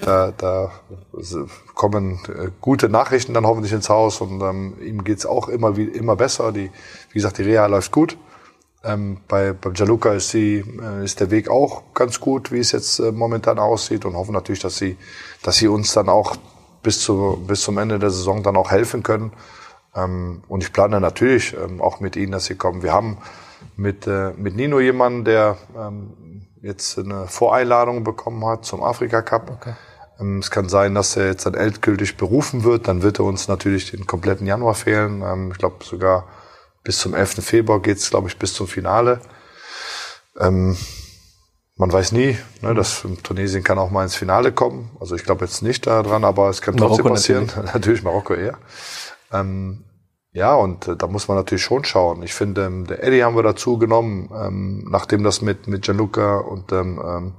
da, 0.00 0.32
da 0.36 0.72
kommen 1.74 2.18
äh, 2.26 2.48
gute 2.60 2.88
Nachrichten 2.88 3.34
dann 3.34 3.46
hoffentlich 3.46 3.72
ins 3.72 3.88
Haus 3.88 4.20
und 4.20 4.40
ähm, 4.40 4.74
ihm 4.82 5.04
geht's 5.04 5.26
auch 5.26 5.48
immer 5.48 5.76
wie 5.76 5.84
immer 5.84 6.16
besser. 6.16 6.50
Die, 6.50 6.72
wie 7.10 7.14
gesagt, 7.14 7.38
die 7.38 7.42
Reha 7.42 7.66
läuft 7.66 7.92
gut. 7.92 8.18
Ähm, 8.82 9.18
bei, 9.28 9.52
beim 9.52 9.74
Jaluka 9.74 10.12
ist, 10.12 10.30
sie, 10.30 10.64
äh, 10.82 11.04
ist 11.04 11.20
der 11.20 11.30
Weg 11.30 11.48
auch 11.48 11.82
ganz 11.94 12.18
gut, 12.18 12.50
wie 12.50 12.58
es 12.58 12.72
jetzt 12.72 12.98
äh, 12.98 13.12
momentan 13.12 13.60
aussieht 13.60 14.04
und 14.04 14.16
hoffen 14.16 14.32
natürlich, 14.32 14.62
dass 14.62 14.76
sie, 14.76 14.96
dass 15.42 15.56
sie 15.56 15.68
uns 15.68 15.92
dann 15.92 16.08
auch 16.08 16.34
bis, 16.82 17.00
zu, 17.00 17.42
bis 17.46 17.62
zum 17.62 17.78
Ende 17.78 17.98
der 17.98 18.10
Saison 18.10 18.42
dann 18.42 18.56
auch 18.56 18.70
helfen 18.70 19.02
können. 19.02 19.32
Ähm, 19.94 20.42
und 20.48 20.62
ich 20.62 20.72
plane 20.72 21.00
natürlich 21.00 21.56
ähm, 21.56 21.80
auch 21.80 22.00
mit 22.00 22.16
ihnen, 22.16 22.32
dass 22.32 22.46
sie 22.46 22.54
kommen. 22.54 22.82
Wir 22.82 22.92
haben 22.92 23.18
mit, 23.76 24.06
äh, 24.06 24.32
mit 24.36 24.56
Nino 24.56 24.80
jemanden, 24.80 25.24
der 25.24 25.56
ähm, 25.76 26.46
jetzt 26.62 26.98
eine 26.98 27.26
Voreinladung 27.26 28.04
bekommen 28.04 28.44
hat 28.46 28.64
zum 28.64 28.82
Afrika 28.82 29.22
Cup. 29.22 29.50
Okay. 29.50 29.74
Ähm, 30.20 30.38
es 30.38 30.50
kann 30.50 30.68
sein, 30.68 30.94
dass 30.94 31.16
er 31.16 31.26
jetzt 31.26 31.46
dann 31.46 31.54
endgültig 31.54 32.16
berufen 32.16 32.64
wird. 32.64 32.88
Dann 32.88 33.02
wird 33.02 33.18
er 33.18 33.24
uns 33.24 33.48
natürlich 33.48 33.90
den 33.90 34.06
kompletten 34.06 34.46
Januar 34.46 34.74
fehlen. 34.74 35.22
Ähm, 35.22 35.50
ich 35.52 35.58
glaube 35.58 35.84
sogar 35.84 36.28
bis 36.82 36.98
zum 36.98 37.14
11. 37.14 37.44
Februar 37.44 37.80
geht's, 37.80 38.10
glaube 38.10 38.28
ich, 38.28 38.38
bis 38.38 38.54
zum 38.54 38.66
Finale. 38.66 39.20
Man 41.80 41.90
weiß 41.90 42.12
nie, 42.12 42.36
ne, 42.60 42.74
dass 42.74 43.06
Tunesien 43.22 43.64
kann 43.64 43.78
auch 43.78 43.90
mal 43.90 44.02
ins 44.02 44.14
Finale 44.14 44.52
kommen. 44.52 44.90
Also 45.00 45.14
ich 45.14 45.24
glaube 45.24 45.46
jetzt 45.46 45.62
nicht 45.62 45.86
daran, 45.86 46.24
aber 46.24 46.50
es 46.50 46.60
kann 46.60 46.76
trotzdem 46.76 47.04
Marokko 47.04 47.14
passieren. 47.14 47.46
Natürlich. 47.46 47.72
natürlich 47.74 48.02
Marokko 48.02 48.34
eher. 48.34 48.58
Ähm, 49.32 49.84
ja, 50.32 50.54
und 50.54 50.88
äh, 50.88 50.96
da 50.96 51.06
muss 51.06 51.26
man 51.28 51.38
natürlich 51.38 51.64
schon 51.64 51.84
schauen. 51.84 52.22
Ich 52.22 52.34
finde, 52.34 52.66
ähm, 52.66 52.86
der 52.86 53.02
Eddie 53.02 53.24
haben 53.24 53.34
wir 53.34 53.42
dazu 53.42 53.78
genommen, 53.78 54.28
ähm, 54.30 54.88
nachdem 54.90 55.24
das 55.24 55.40
mit, 55.40 55.68
mit 55.68 55.80
Gianluca 55.80 56.40
und, 56.40 56.70
ähm, 56.70 57.00
ähm, 57.02 57.32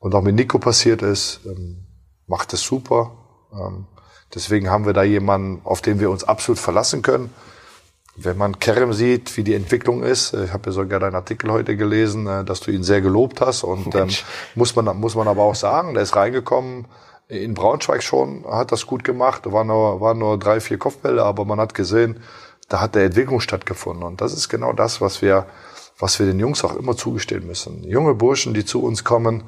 und 0.00 0.16
auch 0.16 0.22
mit 0.22 0.34
Nico 0.34 0.58
passiert 0.58 1.02
ist, 1.02 1.42
ähm, 1.46 1.86
macht 2.26 2.52
es 2.54 2.62
super. 2.62 3.12
Ähm, 3.52 3.86
deswegen 4.34 4.68
haben 4.68 4.84
wir 4.84 4.94
da 4.94 5.04
jemanden, 5.04 5.60
auf 5.62 5.80
den 5.80 6.00
wir 6.00 6.10
uns 6.10 6.24
absolut 6.24 6.58
verlassen 6.58 7.02
können 7.02 7.30
wenn 8.16 8.38
man 8.38 8.58
Kerem 8.58 8.92
sieht, 8.92 9.36
wie 9.36 9.44
die 9.44 9.54
Entwicklung 9.54 10.02
ist, 10.02 10.32
äh, 10.32 10.44
ich 10.44 10.52
habe 10.52 10.66
ja 10.66 10.72
sogar 10.72 11.00
deinen 11.00 11.14
Artikel 11.14 11.50
heute 11.50 11.76
gelesen, 11.76 12.26
äh, 12.26 12.44
dass 12.44 12.60
du 12.60 12.70
ihn 12.70 12.82
sehr 12.82 13.00
gelobt 13.00 13.40
hast 13.40 13.62
und 13.62 13.94
ähm, 13.94 14.08
muss 14.54 14.74
man 14.74 14.98
muss 14.98 15.14
man 15.14 15.28
aber 15.28 15.42
auch 15.42 15.54
sagen, 15.54 15.94
der 15.94 16.02
ist 16.02 16.16
reingekommen 16.16 16.86
in 17.28 17.54
Braunschweig 17.54 18.02
schon, 18.02 18.44
hat 18.48 18.72
das 18.72 18.86
gut 18.86 19.04
gemacht, 19.04 19.42
war 19.50 19.64
nur 19.64 20.00
waren 20.00 20.18
nur 20.18 20.38
drei 20.38 20.60
vier 20.60 20.78
Kopfbälle, 20.78 21.24
aber 21.24 21.44
man 21.44 21.60
hat 21.60 21.74
gesehen, 21.74 22.20
da 22.68 22.80
hat 22.80 22.94
der 22.94 23.04
Entwicklung 23.04 23.40
stattgefunden 23.40 24.04
und 24.04 24.20
das 24.20 24.32
ist 24.32 24.48
genau 24.48 24.72
das, 24.72 25.00
was 25.00 25.22
wir 25.22 25.46
was 25.98 26.18
wir 26.18 26.26
den 26.26 26.38
Jungs 26.38 26.62
auch 26.62 26.76
immer 26.76 26.96
zugestehen 26.96 27.46
müssen. 27.46 27.82
Junge 27.84 28.14
Burschen, 28.14 28.52
die 28.52 28.66
zu 28.66 28.82
uns 28.82 29.02
kommen, 29.02 29.44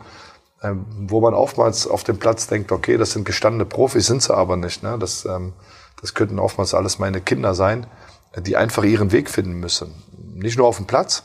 ähm, 0.63 0.87
wo 1.07 1.21
man 1.21 1.35
oftmals 1.35 1.87
auf 1.87 2.05
dem 2.05 2.19
Platz 2.19 2.47
denkt, 2.47 2.73
okay, 2.73 2.97
das 2.97 3.13
sind 3.13 3.25
gestandene 3.25 3.67
Profis, 3.67 4.07
sind 4.07 4.23
sie 4.23 4.35
aber 4.35 4.57
nicht. 4.57 4.83
Ne? 4.83 4.97
Das, 4.99 5.27
ähm, 5.27 5.53
das 6.01 6.15
könnten 6.15 6.39
oftmals 6.39 6.73
alles 6.73 6.99
meine 6.99 7.21
Kinder 7.21 7.55
sein 7.55 7.87
die 8.37 8.57
einfach 8.57 8.85
ihren 8.85 9.13
Weg 9.13 9.31
finden 9.31 9.55
müssen. 9.55 10.03
Nicht 10.35 10.59
nur 10.59 10.67
auf 10.67 10.77
dem 10.77 10.87
Platz, 10.87 11.25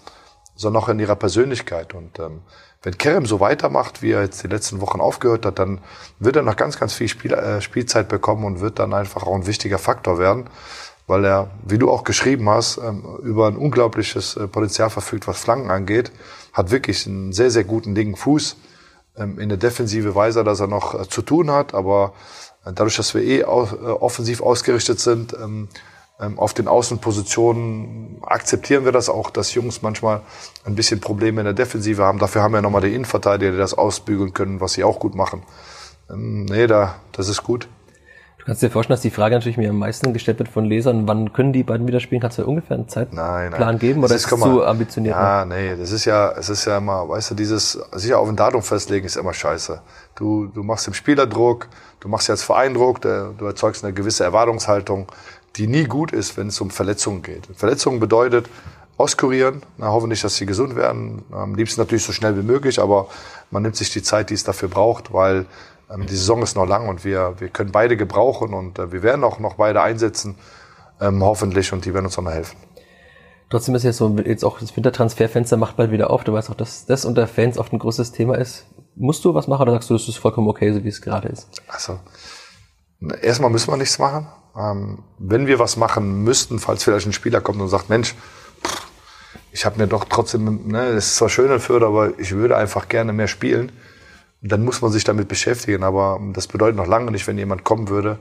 sondern 0.56 0.84
auch 0.84 0.90
in 0.90 1.00
ihrer 1.00 1.16
Persönlichkeit. 1.16 1.94
Und 1.94 2.20
ähm, 2.20 2.42
wenn 2.84 2.98
Kerem 2.98 3.26
so 3.26 3.40
weitermacht, 3.40 4.02
wie 4.02 4.12
er 4.12 4.24
jetzt 4.24 4.44
die 4.44 4.48
letzten 4.48 4.82
Wochen 4.82 5.00
aufgehört 5.00 5.46
hat, 5.46 5.60
dann 5.60 5.80
wird 6.20 6.36
er 6.36 6.44
noch 6.44 6.56
ganz, 6.56 6.80
ganz 6.80 6.94
viel 6.94 7.08
Spiel, 7.08 7.34
äh, 7.34 7.62
Spielzeit 7.62 8.10
bekommen 8.10 8.44
und 8.44 8.60
wird 8.60 8.80
dann 8.80 8.94
einfach 8.94 9.24
auch 9.24 9.36
ein 9.36 9.48
wichtiger 9.48 9.80
Faktor 9.80 10.20
werden, 10.20 10.50
weil 11.08 11.26
er, 11.26 11.52
wie 11.66 11.78
du 11.78 11.90
auch 11.90 12.04
geschrieben 12.04 12.50
hast, 12.50 12.78
ähm, 12.78 13.04
über 13.24 13.48
ein 13.48 13.56
unglaubliches 13.56 14.36
äh, 14.36 14.48
Potenzial 14.48 14.90
verfügt, 14.90 15.28
was 15.28 15.40
Flanken 15.40 15.72
angeht, 15.72 16.12
hat 16.52 16.72
wirklich 16.72 17.08
einen 17.08 17.34
sehr, 17.34 17.52
sehr 17.52 17.64
guten 17.64 17.96
linken 17.96 18.18
Fuß. 18.18 18.58
Ähm, 19.18 19.40
in 19.40 19.50
der 19.50 19.58
Defensive 19.58 20.14
weiß 20.14 20.36
er, 20.36 20.44
dass 20.44 20.60
er 20.60 20.68
noch 20.68 21.00
äh, 21.00 21.08
zu 21.08 21.22
tun 21.22 21.52
hat, 21.52 21.74
aber 21.74 22.14
äh, 22.66 22.74
dadurch, 22.74 22.98
dass 22.98 23.14
wir 23.14 23.22
eh 23.22 23.40
äh, 23.40 23.44
offensiv 23.46 24.42
ausgerichtet 24.42 25.00
sind, 25.00 25.34
ähm, 25.34 25.70
auf 26.38 26.54
den 26.54 26.68
Außenpositionen 26.68 28.18
akzeptieren 28.22 28.86
wir 28.86 28.92
das 28.92 29.10
auch, 29.10 29.30
dass 29.30 29.54
Jungs 29.54 29.82
manchmal 29.82 30.22
ein 30.66 30.76
bisschen 30.76 31.00
Probleme 31.00 31.42
in 31.42 31.46
der 31.46 31.54
Defensive 31.54 32.04
haben. 32.04 32.20
Dafür 32.20 32.42
haben 32.42 32.54
wir 32.54 32.62
nochmal 32.62 32.82
die 32.82 32.94
Innenverteidiger, 32.94 33.52
die 33.52 33.58
das 33.58 33.74
ausbügeln 33.74 34.34
können, 34.34 34.62
was 34.62 34.74
sie 34.74 34.84
auch 34.84 35.00
gut 35.00 35.16
machen. 35.16 35.44
Ähm, 36.10 36.46
nee, 36.46 36.68
da, 36.68 36.96
das 37.12 37.30
ist 37.30 37.44
gut. 37.44 37.68
Du 38.44 38.48
kannst 38.48 38.62
dir 38.62 38.70
vorstellen, 38.70 38.96
dass 38.96 39.02
die 39.02 39.10
Frage 39.10 39.36
natürlich 39.36 39.56
mir 39.56 39.70
am 39.70 39.80
meisten 39.80 40.12
gestellt 40.12 40.38
wird 40.38 40.50
von 40.50 40.66
Lesern, 40.66 41.08
wann 41.08 41.32
können 41.32 41.54
die 41.54 41.64
beiden 41.64 41.88
wieder 41.88 42.02
spielen? 42.02 42.20
Kannst 42.20 42.40
du 42.40 42.46
ungefähr 42.46 42.76
einen 42.76 42.90
Zeitplan 42.90 43.52
nein, 43.52 43.54
nein. 43.58 43.80
geben 43.80 44.00
oder 44.00 44.10
das 44.10 44.26
ist 44.26 44.32
es 44.34 44.38
zu 44.38 44.66
ambitioniert? 44.66 45.16
Ja, 45.16 45.46
nee, 45.46 45.78
das 45.78 45.94
ist 45.94 46.04
ja, 46.04 46.34
es 46.34 46.50
ist 46.50 46.66
ja 46.66 46.80
immer, 46.80 47.08
weißt 47.08 47.32
du, 47.32 47.36
dieses 47.36 47.80
sich 47.94 48.14
auf 48.14 48.28
ein 48.28 48.36
Datum 48.36 48.62
festlegen 48.62 49.06
ist 49.06 49.16
immer 49.16 49.34
scheiße. 49.34 49.82
Du, 50.16 50.48
du 50.48 50.62
machst 50.62 50.88
dem 50.88 50.94
Spieler 50.94 51.26
Druck, 51.26 51.70
du 52.02 52.10
machst 52.10 52.28
jetzt 52.28 52.44
Verein 52.44 52.74
Druck, 52.74 53.00
du 53.00 53.46
erzeugst 53.46 53.86
eine 53.86 53.94
gewisse 53.94 54.26
Erwartungshaltung 54.26 55.08
die 55.56 55.68
nie 55.68 55.86
gut 55.86 56.12
ist, 56.12 56.38
wenn 56.38 56.48
es 56.48 56.60
um 56.62 56.70
Verletzungen 56.70 57.22
geht. 57.22 57.48
Verletzungen 57.56 58.00
bedeutet 58.00 58.48
auskurieren, 58.98 59.62
na, 59.78 59.88
hoffentlich, 59.88 60.22
dass 60.22 60.36
sie 60.36 60.46
gesund 60.46 60.76
werden. 60.76 61.24
Am 61.32 61.56
liebsten 61.56 61.82
natürlich 61.82 62.04
so 62.04 62.12
schnell 62.12 62.38
wie 62.38 62.44
möglich, 62.44 62.80
aber 62.80 63.08
man 63.52 63.64
nimmt 63.64 63.76
sich 63.76 63.92
die 63.92 64.04
Zeit, 64.04 64.30
die 64.30 64.34
es 64.34 64.44
dafür 64.44 64.70
braucht, 64.70 65.14
weil 65.14 65.46
ähm, 65.92 66.06
die 66.06 66.16
Saison 66.16 66.42
ist 66.42 66.56
noch 66.56 66.68
lang 66.68 66.88
und 66.88 67.04
wir, 67.04 67.36
wir 67.40 67.50
können 67.50 67.72
beide 67.72 67.98
gebrauchen 67.98 68.54
und 68.54 68.80
äh, 68.80 68.92
wir 68.92 69.04
werden 69.04 69.24
auch 69.24 69.40
noch 69.40 69.56
beide 69.56 69.82
einsetzen, 69.82 70.36
ähm, 71.02 71.24
hoffentlich, 71.24 71.74
und 71.74 71.86
die 71.86 71.94
werden 71.94 72.06
uns 72.06 72.18
auch 72.18 72.24
noch 72.24 72.32
helfen. 72.32 72.58
Trotzdem 73.50 73.76
ist 73.76 73.84
ja 73.84 73.94
so, 73.94 74.16
jetzt 74.26 74.44
auch 74.44 74.60
das 74.60 74.76
Wintertransferfenster 74.76 75.58
macht 75.58 75.76
bald 75.76 75.92
wieder 75.92 76.10
auf. 76.10 76.24
Du 76.24 76.34
weißt 76.34 76.50
auch, 76.50 76.56
dass 76.56 76.86
das 76.86 77.06
unter 77.06 77.28
Fans 77.28 77.58
oft 77.60 77.72
ein 77.72 77.80
großes 77.80 78.12
Thema 78.12 78.36
ist. 78.36 78.66
Musst 78.96 79.24
du 79.26 79.34
was 79.34 79.48
machen 79.48 79.64
oder 79.64 79.74
sagst 79.74 79.90
du, 79.90 79.94
das 79.94 80.08
ist 80.08 80.18
vollkommen 80.18 80.48
okay, 80.48 80.72
so 80.72 80.84
wie 80.84 80.88
es 80.88 81.02
gerade 81.02 81.28
ist? 81.28 81.50
Also, 81.68 82.00
erstmal 83.22 83.50
müssen 83.50 83.72
wir 83.72 83.78
nichts 83.78 84.00
machen. 84.00 84.28
Ähm, 84.56 85.00
wenn 85.18 85.48
wir 85.48 85.60
was 85.60 85.78
machen 85.78 86.24
müssten, 86.24 86.60
falls 86.60 86.84
vielleicht 86.84 87.08
ein 87.08 87.14
Spieler 87.14 87.42
kommt 87.42 87.62
und 87.62 87.70
sagt, 87.70 87.90
Mensch, 87.90 88.16
ich 89.52 89.66
habe 89.66 89.78
mir 89.78 89.88
doch 89.88 90.06
trotzdem, 90.06 90.68
ne, 90.68 90.88
es 90.88 91.08
ist 91.08 91.16
zwar 91.18 91.30
schön 91.30 91.52
in 91.52 91.60
Fürth, 91.60 91.84
aber 91.84 92.18
ich 92.20 92.32
würde 92.32 92.58
einfach 92.58 92.88
gerne 92.88 93.14
mehr 93.14 93.28
spielen, 93.28 93.72
dann 94.42 94.66
muss 94.66 94.82
man 94.82 94.92
sich 94.92 95.04
damit 95.04 95.28
beschäftigen. 95.28 95.84
Aber 95.84 96.20
das 96.34 96.48
bedeutet 96.48 96.76
noch 96.76 96.88
lange 96.88 97.12
nicht, 97.12 97.28
wenn 97.28 97.38
jemand 97.38 97.64
kommen 97.64 97.90
würde, 97.90 98.20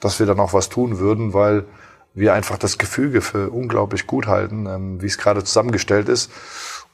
dass 0.00 0.18
wir 0.18 0.26
dann 0.26 0.40
auch 0.40 0.52
was 0.52 0.68
tun 0.68 0.98
würden, 0.98 1.34
weil 1.34 1.64
wir 2.14 2.34
einfach 2.34 2.58
das 2.58 2.78
Gefüge 2.78 3.22
für 3.22 3.50
unglaublich 3.50 4.06
gut 4.06 4.26
halten, 4.26 4.66
ähm, 4.66 5.02
wie 5.02 5.06
es 5.06 5.18
gerade 5.18 5.44
zusammengestellt 5.44 6.08
ist. 6.08 6.30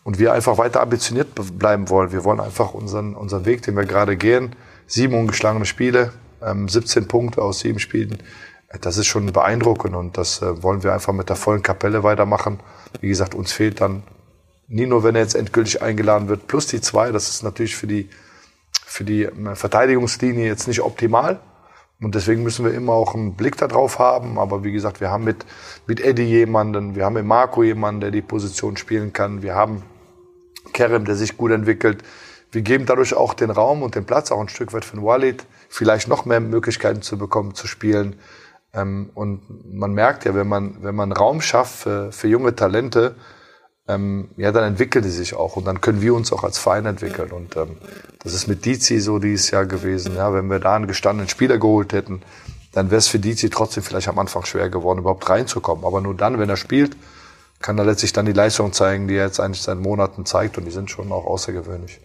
Und 0.04 0.18
wir 0.18 0.32
einfach 0.32 0.58
weiter 0.58 0.80
ambitioniert 0.80 1.28
bleiben 1.58 1.90
wollen. 1.90 2.12
Wir 2.12 2.24
wollen 2.24 2.40
einfach 2.40 2.72
unseren, 2.72 3.14
unseren 3.14 3.44
Weg, 3.44 3.62
den 3.62 3.76
wir 3.76 3.84
gerade 3.84 4.16
gehen, 4.16 4.54
sieben 4.86 5.14
ungeschlagene 5.14 5.66
Spiele, 5.66 6.12
17 6.40 7.08
Punkte 7.08 7.42
aus 7.42 7.60
sieben 7.60 7.78
Spielen, 7.78 8.18
das 8.80 8.98
ist 8.98 9.06
schon 9.06 9.32
beeindruckend 9.32 9.96
und 9.96 10.18
das 10.18 10.42
äh, 10.42 10.62
wollen 10.62 10.82
wir 10.82 10.92
einfach 10.92 11.12
mit 11.12 11.28
der 11.28 11.36
vollen 11.36 11.62
Kapelle 11.62 12.02
weitermachen. 12.02 12.60
Wie 13.00 13.08
gesagt, 13.08 13.34
uns 13.34 13.52
fehlt 13.52 13.80
dann 13.80 14.02
Nino, 14.68 15.02
wenn 15.02 15.14
er 15.14 15.22
jetzt 15.22 15.34
endgültig 15.34 15.80
eingeladen 15.80 16.28
wird, 16.28 16.46
plus 16.46 16.66
die 16.66 16.80
zwei. 16.82 17.10
Das 17.10 17.30
ist 17.30 17.42
natürlich 17.42 17.74
für 17.74 17.86
die, 17.86 18.10
für 18.84 19.04
die 19.04 19.24
äh, 19.24 19.54
Verteidigungslinie 19.54 20.46
jetzt 20.46 20.68
nicht 20.68 20.82
optimal. 20.82 21.40
Und 22.00 22.14
deswegen 22.14 22.42
müssen 22.42 22.64
wir 22.64 22.72
immer 22.72 22.92
auch 22.92 23.14
einen 23.14 23.34
Blick 23.34 23.56
darauf 23.56 23.98
haben. 23.98 24.38
Aber 24.38 24.62
wie 24.62 24.72
gesagt, 24.72 25.00
wir 25.00 25.10
haben 25.10 25.24
mit, 25.24 25.44
mit 25.86 26.00
Eddie 26.00 26.24
jemanden, 26.24 26.94
wir 26.94 27.06
haben 27.06 27.14
mit 27.14 27.24
Marco 27.24 27.62
jemanden, 27.62 28.02
der 28.02 28.10
die 28.10 28.22
Position 28.22 28.76
spielen 28.76 29.12
kann. 29.12 29.42
Wir 29.42 29.54
haben 29.54 29.82
Kerem, 30.72 31.06
der 31.06 31.16
sich 31.16 31.36
gut 31.36 31.50
entwickelt. 31.50 32.04
Wir 32.50 32.62
geben 32.62 32.86
dadurch 32.86 33.14
auch 33.14 33.34
den 33.34 33.50
Raum 33.50 33.82
und 33.82 33.94
den 33.94 34.06
Platz, 34.06 34.32
auch 34.32 34.40
ein 34.40 34.48
Stück 34.48 34.72
weit 34.72 34.84
für 34.84 34.96
den 34.96 35.04
Walid, 35.04 35.44
vielleicht 35.68 36.08
noch 36.08 36.24
mehr 36.24 36.40
Möglichkeiten 36.40 37.02
zu 37.02 37.18
bekommen, 37.18 37.54
zu 37.54 37.66
spielen. 37.66 38.18
Ähm, 38.72 39.10
und 39.14 39.74
man 39.74 39.92
merkt 39.92 40.24
ja, 40.24 40.34
wenn 40.34 40.48
man, 40.48 40.82
wenn 40.82 40.94
man 40.94 41.12
Raum 41.12 41.40
schafft 41.40 41.80
für, 41.80 42.12
für 42.12 42.28
junge 42.28 42.54
Talente, 42.54 43.16
ähm, 43.86 44.28
ja, 44.36 44.52
dann 44.52 44.64
entwickelt 44.64 45.04
die 45.04 45.10
sich 45.10 45.34
auch 45.34 45.56
und 45.56 45.66
dann 45.66 45.80
können 45.80 46.02
wir 46.02 46.14
uns 46.14 46.32
auch 46.32 46.44
als 46.44 46.58
Verein 46.58 46.86
entwickeln. 46.86 47.32
Und 47.32 47.56
ähm, 47.56 47.76
das 48.22 48.34
ist 48.34 48.46
mit 48.46 48.64
Dizi 48.64 49.00
so 49.00 49.18
dieses 49.18 49.50
Jahr 49.50 49.66
gewesen. 49.66 50.14
Ja, 50.16 50.32
wenn 50.32 50.48
wir 50.50 50.58
da 50.58 50.76
einen 50.76 50.86
gestandenen 50.86 51.28
Spieler 51.28 51.58
geholt 51.58 51.92
hätten, 51.92 52.22
dann 52.72 52.90
wäre 52.90 52.98
es 52.98 53.08
für 53.08 53.18
Dizi 53.18 53.48
trotzdem 53.48 53.82
vielleicht 53.82 54.08
am 54.08 54.18
Anfang 54.18 54.44
schwer 54.44 54.68
geworden, 54.68 55.00
überhaupt 55.00 55.28
reinzukommen. 55.28 55.84
Aber 55.84 56.00
nur 56.00 56.14
dann, 56.14 56.38
wenn 56.38 56.50
er 56.50 56.56
spielt, 56.56 56.96
kann 57.60 57.78
er 57.78 57.84
letztlich 57.84 58.12
dann 58.12 58.26
die 58.26 58.32
Leistung 58.32 58.72
zeigen, 58.72 59.08
die 59.08 59.16
er 59.16 59.26
jetzt 59.26 59.40
eigentlich 59.40 59.62
seit 59.62 59.78
Monaten 59.78 60.26
zeigt 60.26 60.58
und 60.58 60.64
die 60.64 60.70
sind 60.70 60.90
schon 60.90 61.10
auch 61.10 61.26
außergewöhnlich. 61.26 61.98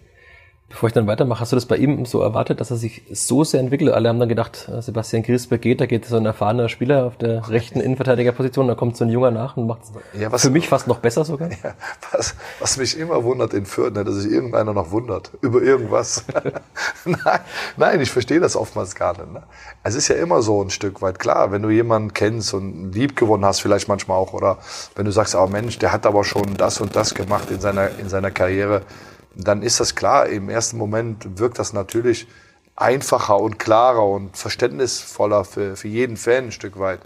Bevor 0.74 0.88
ich 0.88 0.92
dann 0.92 1.06
weitermache, 1.06 1.38
hast 1.38 1.52
du 1.52 1.56
das 1.56 1.66
bei 1.66 1.76
ihm 1.76 2.04
so 2.04 2.20
erwartet, 2.20 2.60
dass 2.60 2.72
er 2.72 2.76
sich 2.76 3.02
so 3.12 3.44
sehr 3.44 3.60
entwickelt? 3.60 3.92
Alle 3.92 4.08
haben 4.08 4.18
dann 4.18 4.28
gedacht, 4.28 4.68
äh, 4.68 4.82
Sebastian 4.82 5.22
Griesbeck 5.22 5.62
geht, 5.62 5.80
da 5.80 5.86
geht 5.86 6.04
so 6.04 6.16
ein 6.16 6.26
erfahrener 6.26 6.68
Spieler 6.68 7.04
auf 7.04 7.16
der 7.16 7.48
rechten 7.48 7.80
Innenverteidigerposition, 7.80 8.66
da 8.66 8.74
kommt 8.74 8.96
so 8.96 9.04
ein 9.04 9.10
junger 9.10 9.30
nach 9.30 9.56
und 9.56 9.68
macht 9.68 9.82
es 9.84 10.20
ja, 10.20 10.36
für 10.36 10.50
mich 10.50 10.68
fast 10.68 10.88
noch 10.88 10.98
besser 10.98 11.24
sogar. 11.24 11.48
Ja, 11.62 11.74
was, 12.10 12.34
was 12.58 12.76
mich 12.76 12.98
immer 12.98 13.22
wundert 13.22 13.54
in 13.54 13.66
Fürth, 13.66 13.94
ne, 13.94 14.02
dass 14.02 14.16
sich 14.16 14.32
irgendeiner 14.32 14.72
noch 14.72 14.90
wundert 14.90 15.30
über 15.42 15.62
irgendwas. 15.62 16.24
nein, 17.04 17.40
nein, 17.76 18.00
ich 18.00 18.10
verstehe 18.10 18.40
das 18.40 18.56
oftmals 18.56 18.96
gar 18.96 19.12
nicht. 19.12 19.32
Ne? 19.32 19.44
Es 19.84 19.94
ist 19.94 20.08
ja 20.08 20.16
immer 20.16 20.42
so 20.42 20.60
ein 20.60 20.70
Stück 20.70 21.02
weit 21.02 21.20
klar, 21.20 21.52
wenn 21.52 21.62
du 21.62 21.70
jemanden 21.70 22.14
kennst 22.14 22.52
und 22.52 22.90
lieb 22.90 23.14
gewonnen 23.14 23.44
hast, 23.44 23.60
vielleicht 23.60 23.86
manchmal 23.86 24.18
auch, 24.18 24.32
oder 24.32 24.58
wenn 24.96 25.04
du 25.04 25.12
sagst, 25.12 25.36
oh 25.36 25.46
Mensch, 25.46 25.78
der 25.78 25.92
hat 25.92 26.04
aber 26.04 26.24
schon 26.24 26.56
das 26.56 26.80
und 26.80 26.96
das 26.96 27.14
gemacht 27.14 27.52
in 27.52 27.60
seiner, 27.60 27.90
in 28.00 28.08
seiner 28.08 28.32
Karriere, 28.32 28.82
dann 29.36 29.62
ist 29.62 29.80
das 29.80 29.94
klar. 29.94 30.26
Im 30.26 30.48
ersten 30.48 30.78
Moment 30.78 31.38
wirkt 31.38 31.58
das 31.58 31.72
natürlich 31.72 32.26
einfacher 32.76 33.38
und 33.38 33.58
klarer 33.58 34.06
und 34.06 34.36
verständnisvoller 34.36 35.44
für, 35.44 35.76
für 35.76 35.88
jeden 35.88 36.16
Fan 36.16 36.46
ein 36.46 36.52
Stück 36.52 36.78
weit. 36.78 37.00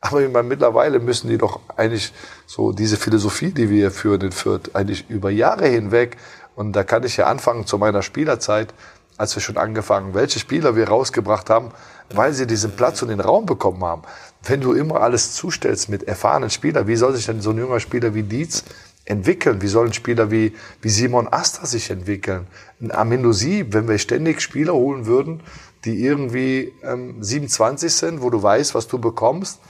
Aber 0.00 0.20
ich 0.20 0.30
meine, 0.30 0.46
mittlerweile 0.46 0.98
müssen 0.98 1.30
die 1.30 1.38
doch 1.38 1.60
eigentlich 1.76 2.12
so 2.46 2.72
diese 2.72 2.98
Philosophie, 2.98 3.52
die 3.52 3.70
wir 3.70 3.90
führen 3.90 4.20
in 4.20 4.32
Fürth, 4.32 4.74
eigentlich 4.74 5.08
über 5.08 5.30
Jahre 5.30 5.66
hinweg. 5.66 6.18
Und 6.56 6.72
da 6.72 6.84
kann 6.84 7.04
ich 7.04 7.16
ja 7.16 7.26
anfangen 7.26 7.66
zu 7.66 7.78
meiner 7.78 8.02
Spielerzeit, 8.02 8.74
als 9.16 9.34
wir 9.34 9.40
schon 9.40 9.56
angefangen, 9.56 10.12
welche 10.12 10.38
Spieler 10.38 10.76
wir 10.76 10.88
rausgebracht 10.88 11.48
haben, 11.48 11.70
weil 12.10 12.34
sie 12.34 12.46
diesen 12.46 12.72
Platz 12.72 13.00
und 13.00 13.08
den 13.08 13.20
Raum 13.20 13.46
bekommen 13.46 13.82
haben. 13.82 14.02
Wenn 14.42 14.60
du 14.60 14.72
immer 14.72 15.00
alles 15.00 15.32
zustellst 15.32 15.88
mit 15.88 16.02
erfahrenen 16.02 16.50
Spielern, 16.50 16.86
wie 16.86 16.96
soll 16.96 17.14
sich 17.14 17.24
denn 17.24 17.40
so 17.40 17.50
ein 17.50 17.58
junger 17.58 17.80
Spieler 17.80 18.14
wie 18.14 18.24
Dietz 18.24 18.64
entwickeln? 19.04 19.62
Wie 19.62 19.68
sollen 19.68 19.92
Spieler 19.92 20.30
wie, 20.30 20.54
wie 20.80 20.88
Simon 20.88 21.28
Asta 21.30 21.66
sich 21.66 21.90
entwickeln? 21.90 22.46
Ein 22.80 22.90
Amindo 22.90 23.32
Sieb, 23.32 23.72
wenn 23.72 23.88
wir 23.88 23.98
ständig 23.98 24.40
Spieler 24.40 24.74
holen 24.74 25.06
würden, 25.06 25.42
die 25.84 26.04
irgendwie 26.04 26.72
ähm, 26.82 27.22
27 27.22 27.92
sind, 27.92 28.22
wo 28.22 28.30
du 28.30 28.42
weißt, 28.42 28.74
was 28.74 28.88
du 28.88 28.98
bekommst. 28.98 29.60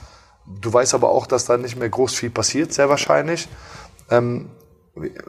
Du 0.61 0.71
weißt 0.71 0.93
aber 0.93 1.09
auch, 1.09 1.27
dass 1.27 1.45
da 1.45 1.57
nicht 1.57 1.77
mehr 1.77 1.89
groß 1.89 2.13
viel 2.13 2.29
passiert, 2.29 2.71
sehr 2.71 2.89
wahrscheinlich. 2.89 3.49
Ähm, 4.09 4.49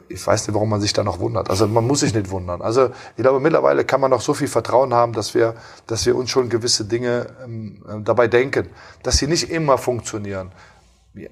ich 0.07 0.25
weiß 0.25 0.47
nicht, 0.47 0.55
warum 0.55 0.69
man 0.69 0.79
sich 0.79 0.93
da 0.93 1.03
noch 1.03 1.19
wundert. 1.19 1.49
Also 1.49 1.67
man 1.67 1.85
muss 1.85 1.99
sich 1.99 2.13
nicht 2.13 2.29
wundern. 2.29 2.61
Also 2.61 2.91
ich 3.17 3.21
glaube, 3.21 3.41
mittlerweile 3.41 3.83
kann 3.83 3.99
man 3.99 4.11
noch 4.11 4.21
so 4.21 4.33
viel 4.33 4.47
Vertrauen 4.47 4.93
haben, 4.93 5.11
dass 5.11 5.33
wir, 5.33 5.55
dass 5.87 6.05
wir 6.05 6.15
uns 6.15 6.29
schon 6.29 6.47
gewisse 6.47 6.85
Dinge 6.85 7.27
ähm, 7.43 7.83
dabei 8.05 8.27
denken, 8.27 8.69
dass 9.03 9.17
sie 9.17 9.27
nicht 9.27 9.49
immer 9.49 9.77
funktionieren 9.77 10.51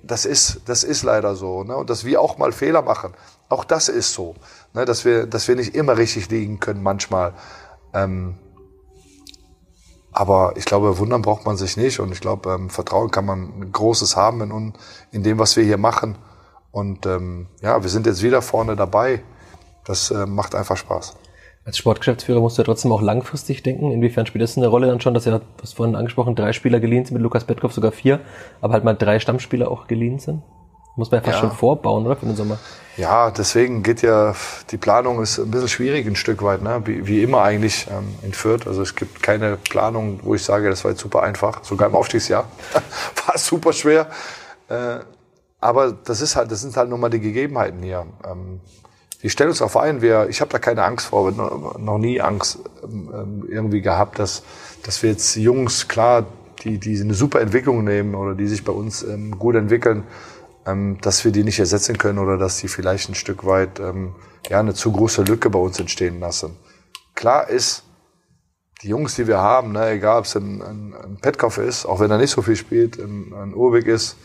das 0.03 0.25
ist, 0.25 0.61
das 0.65 0.83
ist 0.83 1.03
leider 1.03 1.35
so. 1.35 1.63
Ne? 1.63 1.75
Und 1.75 1.89
dass 1.89 2.05
wir 2.05 2.21
auch 2.21 2.37
mal 2.37 2.51
Fehler 2.51 2.81
machen, 2.81 3.13
auch 3.49 3.63
das 3.63 3.89
ist 3.89 4.13
so. 4.13 4.35
Ne? 4.73 4.85
Dass, 4.85 5.05
wir, 5.05 5.25
dass 5.25 5.47
wir 5.47 5.55
nicht 5.55 5.75
immer 5.75 5.97
richtig 5.97 6.29
liegen 6.29 6.59
können 6.59 6.83
manchmal. 6.83 7.33
Ähm, 7.93 8.35
aber 10.11 10.53
ich 10.55 10.65
glaube, 10.65 10.97
wundern 10.97 11.21
braucht 11.21 11.45
man 11.45 11.57
sich 11.57 11.75
nicht. 11.75 11.99
Und 11.99 12.11
ich 12.11 12.21
glaube, 12.21 12.49
ähm, 12.51 12.69
Vertrauen 12.69 13.11
kann 13.11 13.25
man 13.25 13.71
Großes 13.71 14.15
haben 14.15 14.41
in, 14.41 14.73
in 15.11 15.23
dem, 15.23 15.39
was 15.39 15.55
wir 15.57 15.63
hier 15.63 15.77
machen. 15.77 16.17
Und 16.71 17.05
ähm, 17.05 17.47
ja, 17.61 17.81
wir 17.81 17.89
sind 17.89 18.05
jetzt 18.05 18.23
wieder 18.23 18.41
vorne 18.41 18.75
dabei. 18.75 19.23
Das 19.85 20.11
äh, 20.11 20.25
macht 20.25 20.55
einfach 20.55 20.77
Spaß. 20.77 21.15
Als 21.65 21.79
Sportgeschäftsführer 21.79 22.41
musst 22.41 22.59
du 22.59 22.61
ja 22.61 22.65
trotzdem 22.65 22.91
auch 22.91 23.01
langfristig 23.01 23.63
denken. 23.63 23.91
Inwiefern 23.91 24.27
spielt 24.27 24.43
das 24.43 24.55
eine 24.55 24.67
Rolle 24.67 24.85
dann 24.85 25.01
schon, 25.01 25.15
dass 25.15 25.25
ja, 25.25 25.39
du 25.39 25.45
hast 25.63 25.73
vorhin 25.73 25.95
angesprochen, 25.95 26.35
drei 26.35 26.53
Spieler 26.53 26.79
geliehen 26.79 27.05
sind, 27.05 27.15
mit 27.15 27.23
Lukas 27.23 27.43
Petkoff 27.43 27.73
sogar 27.73 27.91
vier, 27.91 28.19
aber 28.61 28.73
halt 28.73 28.83
mal 28.83 28.93
drei 28.93 29.19
Stammspieler 29.19 29.71
auch 29.71 29.87
geliehen 29.87 30.19
sind? 30.19 30.43
Muss 30.95 31.09
man 31.09 31.21
ja 31.21 31.25
fast 31.25 31.41
ja. 31.41 31.49
schon 31.49 31.57
vorbauen, 31.57 32.05
oder, 32.05 32.15
für 32.15 32.27
den 32.27 32.35
Sommer? 32.35 32.59
Ja, 32.97 33.31
deswegen 33.31 33.81
geht 33.81 34.03
ja, 34.03 34.35
die 34.69 34.77
Planung 34.77 35.21
ist 35.23 35.39
ein 35.39 35.49
bisschen 35.49 35.67
schwierig 35.67 36.05
ein 36.05 36.15
Stück 36.15 36.43
weit, 36.43 36.61
ne? 36.61 36.83
wie, 36.85 37.07
wie 37.07 37.23
immer 37.23 37.41
eigentlich 37.41 37.87
ähm, 37.89 38.13
in 38.21 38.31
Fürth. 38.31 38.67
Also 38.67 38.83
es 38.83 38.95
gibt 38.95 39.23
keine 39.23 39.57
Planung, 39.57 40.19
wo 40.21 40.35
ich 40.35 40.43
sage, 40.43 40.69
das 40.69 40.83
war 40.83 40.91
jetzt 40.91 41.01
super 41.01 41.23
einfach. 41.23 41.63
Sogar 41.63 41.89
im 41.89 41.95
Aufstiegsjahr 41.95 42.47
war 43.25 43.35
es 43.35 43.45
super 43.45 43.73
schwer. 43.73 44.07
Äh, 44.69 44.99
aber 45.59 45.93
das 45.93 46.21
ist 46.21 46.35
halt, 46.35 46.51
das 46.51 46.61
sind 46.61 46.77
halt 46.77 46.89
nun 46.89 46.99
mal 46.99 47.09
die 47.09 47.19
Gegebenheiten 47.19 47.81
hier. 47.81 48.05
Ähm, 48.23 48.61
wir 49.25 49.31
stellen 49.31 49.49
uns 49.49 49.57
darauf 49.57 49.75
ein, 49.75 50.03
wir, 50.03 50.29
ich 50.29 50.39
habe 50.39 50.51
da 50.51 50.59
keine 50.59 50.83
Angst 50.83 51.07
vor, 51.07 51.31
noch 51.31 51.97
nie 51.97 52.21
Angst 52.21 52.59
ähm, 52.83 53.43
irgendwie 53.49 53.81
gehabt, 53.81 54.19
dass, 54.19 54.43
dass 54.83 55.01
wir 55.01 55.09
jetzt 55.09 55.35
Jungs, 55.35 55.87
klar, 55.87 56.27
die, 56.63 56.77
die 56.77 57.01
eine 57.01 57.15
super 57.15 57.41
Entwicklung 57.41 57.83
nehmen 57.83 58.13
oder 58.13 58.35
die 58.35 58.45
sich 58.45 58.63
bei 58.63 58.71
uns 58.71 59.01
ähm, 59.01 59.39
gut 59.39 59.55
entwickeln, 59.55 60.03
ähm, 60.67 60.99
dass 61.01 61.25
wir 61.25 61.31
die 61.31 61.43
nicht 61.43 61.57
ersetzen 61.57 61.97
können 61.97 62.19
oder 62.19 62.37
dass 62.37 62.57
die 62.57 62.67
vielleicht 62.67 63.09
ein 63.09 63.15
Stück 63.15 63.47
weit 63.47 63.79
ähm, 63.79 64.13
ja, 64.47 64.59
eine 64.59 64.75
zu 64.75 64.91
große 64.91 65.23
Lücke 65.23 65.49
bei 65.49 65.57
uns 65.57 65.79
entstehen 65.79 66.19
lassen. 66.19 66.55
Klar 67.15 67.49
ist, 67.49 67.81
die 68.83 68.89
Jungs, 68.89 69.15
die 69.15 69.25
wir 69.25 69.39
haben, 69.39 69.71
ne, 69.71 69.89
egal 69.89 70.19
ob 70.19 70.25
es 70.25 70.35
ein, 70.35 70.61
ein, 70.61 70.93
ein 70.93 71.17
Petkoff 71.19 71.57
ist, 71.57 71.87
auch 71.87 71.99
wenn 71.99 72.11
er 72.11 72.19
nicht 72.19 72.29
so 72.29 72.43
viel 72.43 72.55
spielt, 72.55 72.99
ein, 72.99 73.33
ein 73.33 73.55
Urwig 73.55 73.87
ist, 73.87 74.17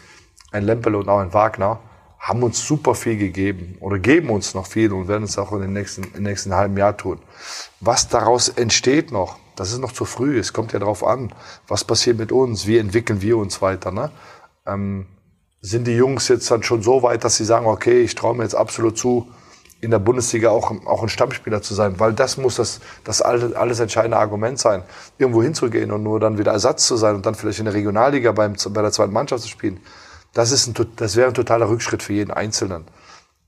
ein 0.53 0.65
Lempel 0.65 0.95
und 0.95 1.09
auch 1.09 1.21
ein 1.21 1.33
Wagner, 1.33 1.81
haben 2.21 2.43
uns 2.43 2.65
super 2.67 2.95
viel 2.95 3.17
gegeben 3.17 3.77
oder 3.81 3.99
geben 3.99 4.29
uns 4.29 4.55
noch 4.55 4.67
viel 4.67 4.93
und 4.93 5.09
werden 5.09 5.25
es 5.25 5.39
auch 5.39 5.53
in 5.53 5.63
den 5.63 5.73
nächsten, 5.73 6.05
im 6.15 6.23
nächsten 6.23 6.55
halben 6.55 6.77
Jahr 6.77 6.95
tun. 6.97 7.19
Was 7.81 8.09
daraus 8.09 8.51
entsteht 8.51 9.11
noch, 9.11 9.39
das 9.57 9.73
ist 9.73 9.79
noch 9.79 9.93
zu 9.93 10.05
früh. 10.05 10.39
Es 10.39 10.53
kommt 10.53 10.73
ja 10.73 10.79
darauf 10.79 11.03
an, 11.05 11.33
was 11.67 11.85
passiert 11.85 12.19
mit 12.19 12.31
uns, 12.31 12.67
wie 12.67 12.77
entwickeln 12.77 13.23
wir 13.23 13.39
uns 13.39 13.63
weiter. 13.63 13.91
Ne? 13.91 14.11
Ähm, 14.67 15.07
sind 15.63 15.87
die 15.87 15.97
Jungs 15.97 16.29
jetzt 16.29 16.51
dann 16.51 16.63
schon 16.63 16.83
so 16.83 17.03
weit, 17.03 17.25
dass 17.25 17.37
sie 17.37 17.45
sagen, 17.45 17.67
okay, 17.67 18.03
ich 18.03 18.15
traue 18.15 18.37
mir 18.37 18.43
jetzt 18.43 18.55
absolut 18.55 18.99
zu, 18.99 19.29
in 19.81 19.91
der 19.91 19.99
Bundesliga 19.99 20.51
auch, 20.51 20.71
auch 20.87 21.03
ein 21.03 21.09
Stammspieler 21.09 21.63
zu 21.63 21.75
sein, 21.75 21.99
weil 21.99 22.13
das 22.13 22.37
muss 22.37 22.57
das, 22.57 22.81
das 23.03 23.23
alles, 23.23 23.55
alles 23.55 23.81
entscheidende 23.81 24.19
Argument 24.19 24.59
sein, 24.59 24.83
irgendwo 25.17 25.43
hinzugehen 25.43 25.91
und 25.91 26.03
nur 26.03 26.21
dann 26.21 26.37
wieder 26.37 26.53
Ersatz 26.53 26.87
zu 26.87 26.99
sein 26.99 27.15
und 27.15 27.25
dann 27.25 27.35
vielleicht 27.35 27.61
in 27.61 27.65
der 27.65 27.73
Regionalliga 27.73 28.33
beim, 28.33 28.57
bei 28.71 28.83
der 28.83 28.93
zweiten 28.93 29.15
Mannschaft 29.15 29.43
zu 29.43 29.49
spielen 29.49 29.81
das, 30.33 30.53
ist 30.53 30.67
ein, 30.67 30.87
das 30.97 31.17
wäre 31.17 31.29
ein 31.29 31.35
totaler 31.35 31.69
Rückschritt 31.69 32.03
für 32.03 32.13
jeden 32.13 32.31
Einzelnen. 32.31 32.85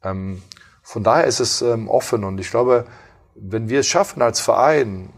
Ähm, 0.02 0.42
von 0.82 1.04
daher 1.04 1.24
ist 1.24 1.40
es 1.40 1.62
ähm, 1.62 1.88
offen 1.88 2.24
und 2.24 2.40
ich 2.40 2.50
glaube, 2.50 2.86
wenn 3.34 3.68
wir 3.68 3.80
es 3.80 3.86
schaffen 3.86 4.20
als 4.20 4.40
Verein, 4.40 5.10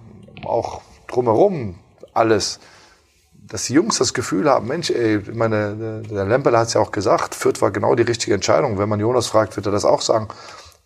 auch 0.44 0.82
drumherum 1.08 1.78
alles, 2.12 2.60
dass 3.32 3.64
die 3.64 3.74
Jungs 3.74 3.98
das 3.98 4.14
Gefühl 4.14 4.48
haben, 4.48 4.68
Mensch, 4.68 4.90
ey, 4.90 5.20
meine, 5.32 6.02
der 6.08 6.24
Lempel 6.24 6.56
hat 6.56 6.68
es 6.68 6.74
ja 6.74 6.80
auch 6.80 6.92
gesagt, 6.92 7.34
Fürth 7.34 7.60
war 7.60 7.70
genau 7.70 7.94
die 7.94 8.02
richtige 8.02 8.34
Entscheidung. 8.34 8.78
Wenn 8.78 8.88
man 8.88 9.00
Jonas 9.00 9.26
fragt, 9.26 9.56
wird 9.56 9.66
er 9.66 9.72
das 9.72 9.84
auch 9.84 10.00
sagen. 10.00 10.28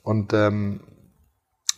Und 0.03 0.33
ähm, 0.33 0.81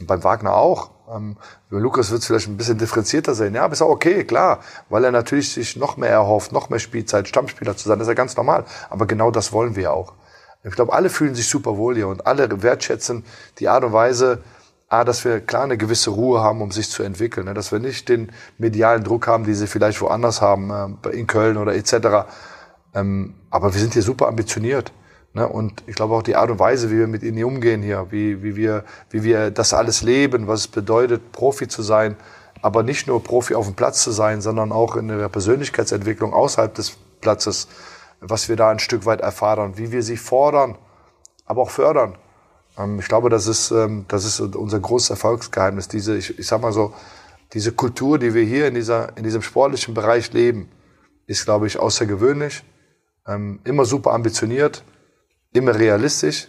beim 0.06 0.24
Wagner 0.24 0.54
auch. 0.54 0.90
Ähm, 1.10 1.36
Lukas 1.70 2.10
wird 2.10 2.20
es 2.20 2.26
vielleicht 2.26 2.48
ein 2.48 2.56
bisschen 2.56 2.78
differenzierter 2.78 3.34
sehen. 3.34 3.54
Ja, 3.54 3.64
aber 3.64 3.72
ist 3.72 3.82
auch 3.82 3.88
okay, 3.88 4.24
klar, 4.24 4.60
weil 4.88 5.04
er 5.04 5.10
natürlich 5.10 5.52
sich 5.52 5.76
noch 5.76 5.96
mehr 5.96 6.10
erhofft, 6.10 6.52
noch 6.52 6.70
mehr 6.70 6.78
Spielzeit, 6.78 7.28
Stammspieler 7.28 7.76
zu 7.76 7.88
sein. 7.88 7.98
Das 7.98 8.06
ist 8.06 8.10
ja 8.10 8.14
ganz 8.14 8.36
normal. 8.36 8.64
Aber 8.88 9.06
genau 9.06 9.30
das 9.30 9.52
wollen 9.52 9.76
wir 9.76 9.92
auch. 9.92 10.14
Ich 10.62 10.74
glaube, 10.74 10.92
alle 10.92 11.08
fühlen 11.08 11.34
sich 11.34 11.48
super 11.48 11.76
wohl 11.76 11.94
hier 11.96 12.08
und 12.08 12.26
alle 12.26 12.62
wertschätzen 12.62 13.24
die 13.58 13.68
Art 13.68 13.82
und 13.82 13.92
Weise, 13.92 14.42
A, 14.88 15.04
dass 15.04 15.24
wir 15.24 15.40
klar 15.40 15.62
eine 15.62 15.78
gewisse 15.78 16.10
Ruhe 16.10 16.40
haben, 16.40 16.60
um 16.60 16.72
sich 16.72 16.90
zu 16.90 17.04
entwickeln. 17.04 17.46
Ne? 17.46 17.54
Dass 17.54 17.70
wir 17.70 17.78
nicht 17.78 18.08
den 18.08 18.32
medialen 18.58 19.04
Druck 19.04 19.28
haben, 19.28 19.44
die 19.44 19.54
sie 19.54 19.68
vielleicht 19.68 20.00
woanders 20.00 20.42
haben, 20.42 20.98
äh, 21.04 21.10
in 21.10 21.28
Köln 21.28 21.56
oder 21.56 21.74
etc. 21.74 22.28
Ähm, 22.94 23.34
aber 23.50 23.72
wir 23.72 23.80
sind 23.80 23.92
hier 23.92 24.02
super 24.02 24.26
ambitioniert. 24.26 24.92
Ne? 25.32 25.48
Und 25.48 25.82
ich 25.86 25.94
glaube 25.94 26.14
auch 26.14 26.22
die 26.22 26.36
Art 26.36 26.50
und 26.50 26.58
Weise, 26.58 26.90
wie 26.90 26.98
wir 26.98 27.06
mit 27.06 27.22
ihnen 27.22 27.42
umgehen 27.44 27.82
hier, 27.82 28.06
wie, 28.10 28.42
wie, 28.42 28.56
wir, 28.56 28.84
wie 29.10 29.22
wir 29.22 29.50
das 29.50 29.72
alles 29.72 30.02
leben, 30.02 30.46
was 30.46 30.60
es 30.60 30.68
bedeutet, 30.68 31.32
Profi 31.32 31.68
zu 31.68 31.82
sein, 31.82 32.16
aber 32.62 32.82
nicht 32.82 33.06
nur 33.06 33.22
Profi 33.22 33.54
auf 33.54 33.66
dem 33.66 33.74
Platz 33.74 34.02
zu 34.02 34.10
sein, 34.10 34.40
sondern 34.40 34.72
auch 34.72 34.96
in 34.96 35.08
der 35.08 35.28
Persönlichkeitsentwicklung 35.28 36.34
außerhalb 36.34 36.74
des 36.74 36.96
Platzes, 37.20 37.68
was 38.20 38.48
wir 38.48 38.56
da 38.56 38.70
ein 38.70 38.80
Stück 38.80 39.06
weit 39.06 39.20
erfahren, 39.20 39.74
wie 39.76 39.92
wir 39.92 40.02
sie 40.02 40.16
fordern, 40.16 40.76
aber 41.46 41.62
auch 41.62 41.70
fördern. 41.70 42.16
Ähm, 42.76 42.98
ich 42.98 43.08
glaube, 43.08 43.30
das 43.30 43.46
ist, 43.46 43.70
ähm, 43.70 44.06
das 44.08 44.24
ist 44.24 44.40
unser 44.40 44.80
großes 44.80 45.10
Erfolgsgeheimnis. 45.10 45.88
Diese, 45.88 46.16
ich, 46.16 46.38
ich 46.38 46.46
sag 46.46 46.60
mal 46.60 46.72
so, 46.72 46.92
diese 47.52 47.72
Kultur, 47.72 48.18
die 48.18 48.34
wir 48.34 48.44
hier 48.44 48.68
in, 48.68 48.74
dieser, 48.74 49.16
in 49.16 49.24
diesem 49.24 49.42
sportlichen 49.42 49.94
Bereich 49.94 50.32
leben, 50.32 50.68
ist, 51.26 51.44
glaube 51.44 51.66
ich, 51.66 51.78
außergewöhnlich, 51.78 52.64
ähm, 53.26 53.60
immer 53.64 53.84
super 53.84 54.12
ambitioniert 54.12 54.84
immer 55.52 55.78
realistisch, 55.78 56.48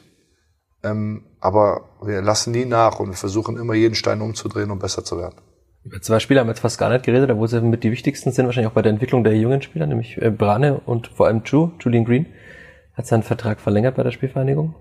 ähm, 0.84 1.24
aber 1.40 1.90
wir 2.02 2.22
lassen 2.22 2.52
nie 2.52 2.66
nach 2.66 3.00
und 3.00 3.10
wir 3.10 3.16
versuchen 3.16 3.58
immer 3.58 3.74
jeden 3.74 3.96
Stein 3.96 4.22
umzudrehen, 4.22 4.72
um 4.72 4.80
besser 4.80 5.04
zu 5.04 5.18
werden. 5.18 5.36
Über 5.84 6.00
zwei 6.02 6.20
Spieler 6.20 6.42
haben 6.42 6.48
wir 6.48 6.52
jetzt 6.52 6.60
fast 6.60 6.78
gar 6.78 6.90
nicht 6.90 7.06
geredet, 7.06 7.36
wo 7.36 7.48
sie 7.48 7.60
mit 7.62 7.84
die 7.84 7.92
wichtigsten 7.92 8.32
sind, 8.32 8.46
wahrscheinlich 8.46 8.70
auch 8.70 8.76
bei 8.76 8.84
der 8.84 8.92
Entwicklung 8.92 9.24
der 9.24 9.36
jungen 9.36 9.64
Spieler, 9.64 9.88
nämlich 9.88 10.22
äh, 10.22 10.30
Brane 10.30 10.80
und 10.86 11.08
vor 11.08 11.26
allem 11.28 11.44
Drew, 11.44 11.72
Julian 11.80 12.06
Green, 12.06 12.28
hat 12.94 13.08
seinen 13.08 13.24
Vertrag 13.24 13.60
verlängert 13.60 13.96
bei 13.96 14.04
der 14.04 14.12
Spielvereinigung. 14.12 14.76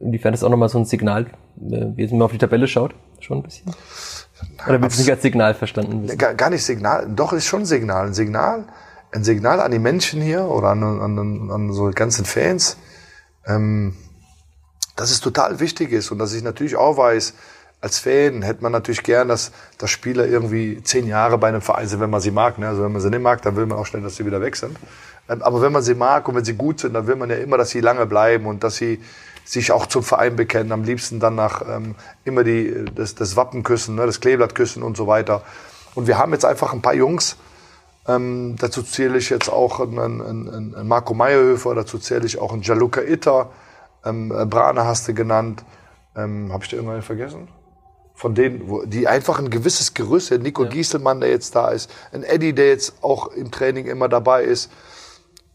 Inwiefern 0.00 0.32
das 0.32 0.44
auch 0.44 0.48
nochmal 0.48 0.68
so 0.68 0.78
ein 0.78 0.86
Signal, 0.86 1.26
äh, 1.26 1.96
wie 1.96 2.04
es 2.04 2.12
mal 2.12 2.24
auf 2.24 2.32
die 2.32 2.38
Tabelle 2.38 2.66
schaut, 2.66 2.94
schon 3.20 3.38
ein 3.38 3.42
bisschen? 3.42 3.74
Oder 4.66 4.80
wird 4.80 4.92
es 4.92 4.98
nicht 4.98 5.10
als 5.10 5.22
Signal 5.22 5.52
verstanden 5.54 6.04
wissen? 6.04 6.16
Gar, 6.16 6.50
nicht 6.50 6.64
Signal, 6.64 7.08
doch 7.14 7.32
ist 7.34 7.46
schon 7.46 7.66
Signal. 7.66 8.06
Ein 8.06 8.14
Signal, 8.14 8.68
ein 9.12 9.24
Signal 9.24 9.60
an 9.60 9.70
die 9.70 9.78
Menschen 9.78 10.22
hier 10.22 10.44
oder 10.44 10.68
an, 10.68 10.82
an, 10.82 11.50
an 11.50 11.72
so 11.72 11.90
ganzen 11.90 12.24
Fans, 12.24 12.78
ähm, 13.46 13.96
dass 14.96 15.10
es 15.10 15.20
total 15.20 15.60
wichtig 15.60 15.92
ist 15.92 16.10
und 16.10 16.18
dass 16.18 16.32
ich 16.32 16.42
natürlich 16.42 16.76
auch 16.76 16.96
weiß, 16.96 17.34
als 17.80 18.00
Fan 18.00 18.42
hätte 18.42 18.62
man 18.62 18.72
natürlich 18.72 19.04
gern, 19.04 19.28
dass, 19.28 19.52
dass 19.78 19.90
Spieler 19.90 20.26
irgendwie 20.26 20.82
zehn 20.82 21.06
Jahre 21.06 21.38
bei 21.38 21.48
einem 21.48 21.60
Verein 21.60 21.86
sind, 21.86 22.00
wenn 22.00 22.10
man 22.10 22.20
sie 22.20 22.32
mag. 22.32 22.58
Ne? 22.58 22.68
Also 22.68 22.82
wenn 22.82 22.90
man 22.90 23.00
sie 23.00 23.10
nicht 23.10 23.22
mag, 23.22 23.40
dann 23.42 23.54
will 23.54 23.66
man 23.66 23.78
auch 23.78 23.86
schnell, 23.86 24.02
dass 24.02 24.16
sie 24.16 24.26
wieder 24.26 24.40
weg 24.40 24.56
sind. 24.56 24.76
Ähm, 25.28 25.42
aber 25.42 25.62
wenn 25.62 25.72
man 25.72 25.82
sie 25.82 25.94
mag 25.94 26.26
und 26.28 26.34
wenn 26.34 26.44
sie 26.44 26.54
gut 26.54 26.80
sind, 26.80 26.94
dann 26.94 27.06
will 27.06 27.14
man 27.14 27.30
ja 27.30 27.36
immer, 27.36 27.56
dass 27.56 27.70
sie 27.70 27.80
lange 27.80 28.06
bleiben 28.06 28.46
und 28.46 28.64
dass 28.64 28.76
sie 28.76 29.00
sich 29.44 29.70
auch 29.70 29.86
zum 29.86 30.02
Verein 30.02 30.34
bekennen. 30.34 30.72
Am 30.72 30.82
liebsten 30.82 31.20
dann 31.20 31.36
nach 31.36 31.62
ähm, 31.68 31.94
immer 32.24 32.42
die, 32.42 32.84
das, 32.94 33.14
das 33.14 33.36
Wappen 33.36 33.62
küssen, 33.62 33.94
ne? 33.94 34.06
das 34.06 34.20
Kleeblatt 34.20 34.56
küssen 34.56 34.82
und 34.82 34.96
so 34.96 35.06
weiter. 35.06 35.42
Und 35.94 36.08
wir 36.08 36.18
haben 36.18 36.32
jetzt 36.32 36.44
einfach 36.44 36.72
ein 36.72 36.82
paar 36.82 36.94
Jungs, 36.94 37.36
ähm, 38.08 38.56
dazu 38.58 38.82
zähle 38.82 39.18
ich 39.18 39.28
jetzt 39.28 39.50
auch 39.50 39.80
einen, 39.80 40.20
einen, 40.20 40.74
einen 40.74 40.88
Marco 40.88 41.14
Meyerhöfer, 41.14 41.74
dazu 41.74 41.98
zähle 41.98 42.26
ich 42.26 42.40
auch 42.40 42.52
einen 42.52 42.62
Jaluka 42.62 43.02
Itter, 43.02 43.50
ähm, 44.04 44.28
Brane 44.28 44.84
hast 44.84 45.08
du 45.08 45.14
genannt. 45.14 45.64
Ähm, 46.16 46.52
Habe 46.52 46.64
ich 46.64 46.70
da 46.70 46.76
irgendwann 46.76 47.02
vergessen? 47.02 47.48
Von 48.14 48.34
denen, 48.34 48.68
wo, 48.68 48.84
die 48.84 49.06
einfach 49.06 49.38
ein 49.38 49.50
gewisses 49.50 49.94
Gerüst, 49.94 50.30
der 50.30 50.38
Nico 50.38 50.64
ja. 50.64 50.70
Gieselmann, 50.70 51.20
der 51.20 51.30
jetzt 51.30 51.54
da 51.54 51.68
ist, 51.68 51.90
ein 52.12 52.24
Eddie, 52.24 52.52
der 52.52 52.68
jetzt 52.68 53.02
auch 53.02 53.28
im 53.28 53.50
Training 53.50 53.86
immer 53.86 54.08
dabei 54.08 54.42
ist, 54.42 54.72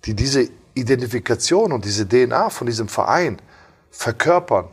die 0.05 0.13
diese 0.13 0.47
Identifikation 0.75 1.71
und 1.71 1.85
diese 1.85 2.07
DNA 2.07 2.49
von 2.49 2.67
diesem 2.67 2.87
Verein 2.87 3.39
verkörpern 3.89 4.67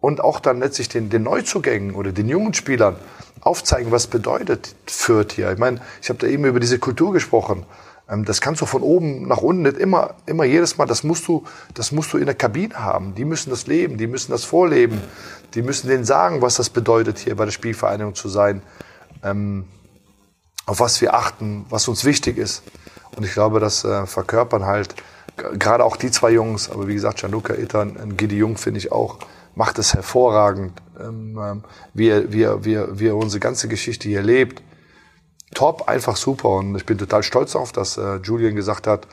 und 0.00 0.20
auch 0.20 0.40
dann 0.40 0.60
letztlich 0.60 0.88
den, 0.88 1.10
den 1.10 1.24
Neuzugängen 1.24 1.94
oder 1.94 2.12
den 2.12 2.28
jungen 2.28 2.54
Spielern 2.54 2.96
aufzeigen, 3.40 3.90
was 3.90 4.06
bedeutet 4.06 4.74
Fürth 4.86 5.32
hier. 5.32 5.52
Ich 5.52 5.58
meine, 5.58 5.80
ich 6.02 6.08
habe 6.08 6.18
da 6.18 6.26
eben 6.26 6.44
über 6.44 6.60
diese 6.60 6.78
Kultur 6.78 7.12
gesprochen. 7.12 7.64
Ähm, 8.08 8.24
das 8.24 8.40
kannst 8.40 8.60
du 8.60 8.66
von 8.66 8.82
oben 8.82 9.26
nach 9.26 9.38
unten 9.38 9.62
nicht 9.62 9.76
immer, 9.76 10.14
immer 10.26 10.44
jedes 10.44 10.78
Mal, 10.78 10.86
das 10.86 11.02
musst 11.02 11.26
du, 11.28 11.44
das 11.74 11.92
musst 11.92 12.12
du 12.12 12.18
in 12.18 12.26
der 12.26 12.34
Kabine 12.34 12.76
haben. 12.76 13.14
Die 13.14 13.24
müssen 13.24 13.50
das 13.50 13.66
leben, 13.66 13.98
die 13.98 14.06
müssen 14.06 14.30
das 14.30 14.44
vorleben. 14.44 15.00
Die 15.54 15.62
müssen 15.62 15.88
denen 15.88 16.04
sagen, 16.04 16.42
was 16.42 16.56
das 16.56 16.70
bedeutet, 16.70 17.18
hier 17.18 17.36
bei 17.36 17.44
der 17.44 17.52
Spielvereinigung 17.52 18.14
zu 18.14 18.28
sein. 18.28 18.62
Ähm, 19.22 19.64
auf 20.66 20.80
was 20.80 21.00
wir 21.00 21.14
achten, 21.14 21.64
was 21.70 21.88
uns 21.88 22.04
wichtig 22.04 22.36
ist. 22.36 22.62
Und 23.16 23.24
ich 23.24 23.32
glaube, 23.32 23.58
das 23.58 23.84
äh, 23.84 24.06
verkörpern 24.06 24.66
halt 24.66 24.94
gerade 25.36 25.84
auch 25.84 25.96
die 25.96 26.10
zwei 26.10 26.30
Jungs, 26.30 26.70
aber 26.70 26.88
wie 26.88 26.94
gesagt, 26.94 27.20
Gianluca 27.20 27.54
und 27.54 28.18
Gidi 28.18 28.36
Jung 28.36 28.56
finde 28.56 28.78
ich 28.78 28.92
auch, 28.92 29.18
macht 29.58 29.80
es 29.80 29.92
hervorragend, 29.92 30.80
ähm, 31.00 31.36
ähm, 31.36 31.64
wie, 31.92 32.08
er, 32.08 32.32
wie, 32.32 32.42
er, 32.42 32.64
wie, 32.64 32.74
er, 32.74 33.00
wie 33.00 33.08
er 33.08 33.16
unsere 33.16 33.40
ganze 33.40 33.66
Geschichte 33.66 34.08
hier 34.08 34.22
lebt. 34.22 34.62
Top, 35.52 35.88
einfach 35.88 36.16
super 36.16 36.50
und 36.50 36.76
ich 36.76 36.86
bin 36.86 36.96
total 36.96 37.24
stolz 37.24 37.52
darauf, 37.52 37.72
dass 37.72 37.96
äh, 37.96 38.16
Julian 38.22 38.54
gesagt 38.54 38.86
hat, 38.86 39.08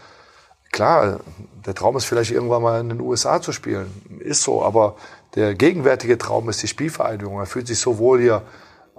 klar, 0.72 1.20
der 1.66 1.74
Traum 1.74 1.98
ist 1.98 2.06
vielleicht 2.06 2.30
irgendwann 2.30 2.62
mal 2.62 2.80
in 2.80 2.90
den 2.90 3.02
USA 3.02 3.42
zu 3.42 3.54
spielen, 3.54 3.88
ist 4.20 4.44
so, 4.44 4.64
aber 4.64 4.98
der 5.34 5.56
gegenwärtige 5.56 6.20
Traum 6.20 6.48
ist 6.50 6.62
die 6.62 6.68
Spielvereinigung. 6.68 7.40
Er 7.40 7.48
fühlt 7.48 7.66
sich 7.66 7.80
so 7.80 7.98
wohl 7.98 8.22
hier, 8.22 8.44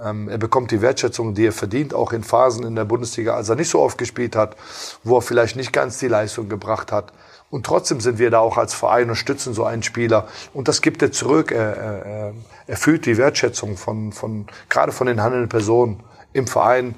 ähm, 0.04 0.28
er 0.28 0.38
bekommt 0.38 0.72
die 0.72 0.82
Wertschätzung, 0.82 1.34
die 1.34 1.46
er 1.46 1.52
verdient, 1.52 1.94
auch 1.94 2.12
in 2.12 2.24
Phasen 2.24 2.64
in 2.64 2.74
der 2.74 2.86
Bundesliga, 2.86 3.36
als 3.36 3.48
er 3.50 3.54
nicht 3.54 3.70
so 3.70 3.80
oft 3.80 3.98
gespielt 3.98 4.34
hat, 4.34 4.56
wo 5.04 5.18
er 5.18 5.22
vielleicht 5.22 5.54
nicht 5.54 5.72
ganz 5.72 5.98
die 5.98 6.08
Leistung 6.08 6.48
gebracht 6.48 6.90
hat. 6.90 7.12
Und 7.50 7.64
trotzdem 7.64 8.00
sind 8.00 8.18
wir 8.18 8.30
da 8.30 8.40
auch 8.40 8.56
als 8.56 8.74
Verein 8.74 9.08
und 9.08 9.16
stützen 9.16 9.54
so 9.54 9.64
einen 9.64 9.82
Spieler. 9.82 10.26
Und 10.52 10.68
das 10.68 10.82
gibt 10.82 11.02
er 11.02 11.12
zurück. 11.12 11.52
Er, 11.52 11.76
er, 11.76 12.32
er 12.66 12.76
fühlt 12.76 13.06
die 13.06 13.16
Wertschätzung 13.18 13.76
von, 13.76 14.12
von, 14.12 14.46
gerade 14.68 14.92
von 14.92 15.06
den 15.06 15.22
handelnden 15.22 15.48
Personen 15.48 16.02
im 16.32 16.46
Verein. 16.46 16.96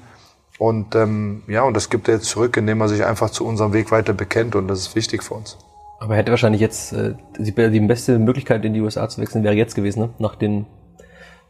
Und 0.57 0.95
ähm, 0.95 1.43
ja, 1.47 1.63
und 1.63 1.75
das 1.75 1.89
gibt 1.89 2.07
er 2.07 2.15
jetzt 2.15 2.25
zurück, 2.25 2.57
indem 2.57 2.81
er 2.81 2.89
sich 2.89 3.05
einfach 3.05 3.29
zu 3.29 3.45
unserem 3.45 3.73
Weg 3.73 3.91
weiter 3.91 4.13
bekennt. 4.13 4.55
Und 4.55 4.67
das 4.67 4.79
ist 4.79 4.95
wichtig 4.95 5.23
für 5.23 5.35
uns. 5.35 5.57
Aber 5.99 6.13
er 6.13 6.19
hätte 6.19 6.31
wahrscheinlich 6.31 6.61
jetzt 6.61 6.93
äh, 6.93 7.13
die, 7.37 7.53
die 7.53 7.79
beste 7.81 8.17
Möglichkeit 8.19 8.65
in 8.65 8.73
die 8.73 8.81
USA 8.81 9.07
zu 9.07 9.21
wechseln 9.21 9.43
wäre 9.43 9.53
jetzt 9.53 9.75
gewesen, 9.75 9.99
ne? 9.99 10.09
nach 10.17 10.35
den 10.35 10.65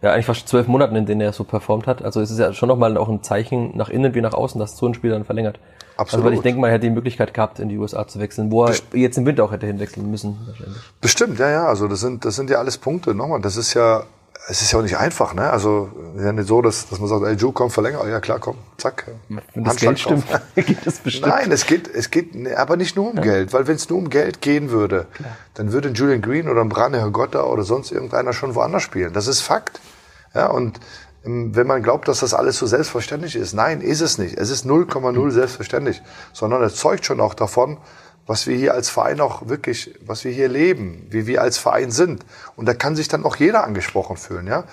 ja, 0.02 0.14
eigentlich 0.14 0.26
fast 0.26 0.48
zwölf 0.48 0.68
Monaten, 0.68 0.96
in 0.96 1.06
denen 1.06 1.22
er 1.22 1.34
so 1.34 1.44
performt 1.44 1.88
hat. 1.88 2.02
Also 2.04 2.22
es 2.22 2.32
ist 2.32 2.40
ja 2.40 2.54
schon 2.54 2.70
nochmal 2.70 2.98
auch 2.98 3.10
ein 3.10 3.22
Zeichen 3.22 3.76
nach 3.76 3.90
innen 3.90 4.16
wie 4.16 4.22
nach 4.22 4.34
außen, 4.34 4.60
dass 4.60 4.78
so 4.78 4.88
ein 4.88 4.94
Spieler 4.94 5.14
dann 5.14 5.26
verlängert. 5.26 5.60
Absolut. 5.98 6.24
Also 6.24 6.26
weil 6.26 6.38
ich 6.38 6.44
denke 6.44 6.62
mal, 6.62 6.68
er 6.68 6.76
hätte 6.76 6.88
die 6.88 6.94
Möglichkeit 6.94 7.34
gehabt, 7.34 7.60
in 7.60 7.68
die 7.68 7.78
USA 7.78 8.08
zu 8.08 8.20
wechseln, 8.20 8.52
wo 8.52 8.64
er 8.64 8.68
Best 8.68 8.86
jetzt 8.94 9.18
im 9.18 9.26
Winter 9.26 9.44
auch 9.44 9.52
hätte 9.52 9.66
hinwechseln 9.66 10.10
müssen. 10.10 10.38
Wahrscheinlich. 10.46 10.78
Bestimmt, 11.02 11.40
ja, 11.40 11.50
ja. 11.50 11.66
Also 11.66 11.90
das 11.90 12.00
sind, 12.00 12.24
das 12.24 12.38
sind 12.38 12.50
ja 12.50 12.60
alles 12.60 12.78
Punkte. 12.78 13.14
Nochmal, 13.14 13.42
das 13.42 13.58
ist 13.58 13.74
ja, 13.74 14.04
es 14.50 14.64
ist 14.64 14.72
ja 14.72 14.80
auch 14.80 14.84
nicht 14.84 14.98
einfach, 14.98 15.36
ne? 15.36 15.48
Also 15.52 15.92
ist 16.18 16.26
ja 16.26 16.34
nicht 16.34 16.48
so, 16.48 16.62
dass, 16.64 16.90
dass 16.90 17.00
man 17.00 17.08
sagt, 17.08 17.24
ey, 17.24 17.36
Ju, 17.36 17.52
komm, 17.52 17.70
verlänger. 17.70 18.08
Ja 18.08 18.20
klar, 18.20 18.40
komm, 18.40 18.58
zack. 18.78 19.06
Wenn 19.28 19.64
das 19.64 19.76
Geld 19.76 20.00
stimmt, 20.00 20.26
geht 20.56 20.86
das 20.88 20.98
bestimmt. 20.98 21.28
Nein, 21.28 21.52
es 21.52 21.68
geht, 21.68 21.88
es 21.88 22.10
geht, 22.10 22.32
aber 22.58 22.76
nicht 22.76 22.96
nur 22.96 23.12
um 23.12 23.18
ja. 23.18 23.22
Geld, 23.22 23.54
weil 23.54 23.68
wenn 23.68 23.76
es 23.76 23.88
nur 23.90 24.00
um 24.00 24.10
Geld 24.10 24.42
gehen 24.42 24.72
würde, 24.72 25.06
klar. 25.14 25.38
dann 25.54 25.72
würde 25.72 25.90
ein 25.90 25.94
Julian 25.94 26.24
Green 26.24 26.50
oder 26.50 26.62
ein 26.62 26.70
Brane 26.70 26.98
Hergotta 26.98 27.44
oder 27.44 27.62
sonst 27.62 27.92
irgendeiner 27.92 28.34
schon 28.34 28.56
woanders 28.56 28.82
spielen. 28.82 29.14
Das 29.14 29.28
ist 29.28 29.42
Fakt. 29.42 29.80
Ja, 30.34 30.48
und 30.48 30.80
ähm, 31.26 31.56
wenn 31.56 31.68
man 31.68 31.84
glaubt, 31.84 32.08
dass 32.08 32.22
das 32.22 32.34
alles 32.34 32.58
so 32.58 32.66
selbstverständlich 32.66 33.36
ist, 33.36 33.54
nein, 33.54 33.82
ist 33.82 34.02
es 34.02 34.18
nicht. 34.18 34.36
Es 34.36 34.50
ist 34.50 34.66
0,0 34.66 35.32
selbstverständlich, 35.32 36.02
sondern 36.34 36.64
es 36.64 36.76
zeugt 36.76 37.06
schon 37.06 37.22
auch 37.22 37.36
davon, 37.36 37.78
was 38.30 38.46
wir 38.46 38.56
hier 38.56 38.76
als 38.76 38.92
Verein 38.92 39.22
auch 39.22 39.48
wirklich, 39.48 39.96
was 40.06 40.24
wir 40.24 40.32
hier 40.32 40.50
leben, 40.50 41.08
wie 41.10 41.26
wir 41.26 41.42
als 41.42 41.58
Verein 41.58 41.90
sind. 41.90 42.24
Und 42.56 42.68
da 42.68 42.76
kann 42.76 42.96
sich 42.96 43.08
dann 43.08 43.26
auch 43.26 43.36
jeder 43.38 43.64
angesprochen 43.64 44.18
fühlen, 44.18 44.46
ja. 44.46 44.66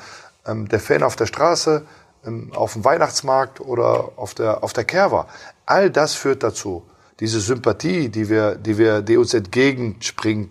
Ähm, 0.47 0.69
der 0.69 0.79
Fan 0.79 1.03
auf 1.03 1.16
der 1.16 1.25
Straße, 1.25 1.87
ähm, 2.27 2.53
auf 2.55 2.75
dem 2.75 2.85
Weihnachtsmarkt 2.85 3.61
oder 3.61 4.12
auf 4.16 4.35
der, 4.35 4.62
auf 4.62 4.75
der 4.75 4.85
Kerwa. 4.85 5.27
All 5.64 5.88
das 5.88 6.12
führt 6.12 6.42
dazu, 6.42 6.85
diese 7.19 7.40
Sympathie, 7.40 8.11
die 8.11 8.29
wir, 8.29 8.57
die 8.57 8.77
wir, 8.77 9.01
die 9.01 9.16
uns 9.16 9.33
entgegenspringt, 9.33 10.51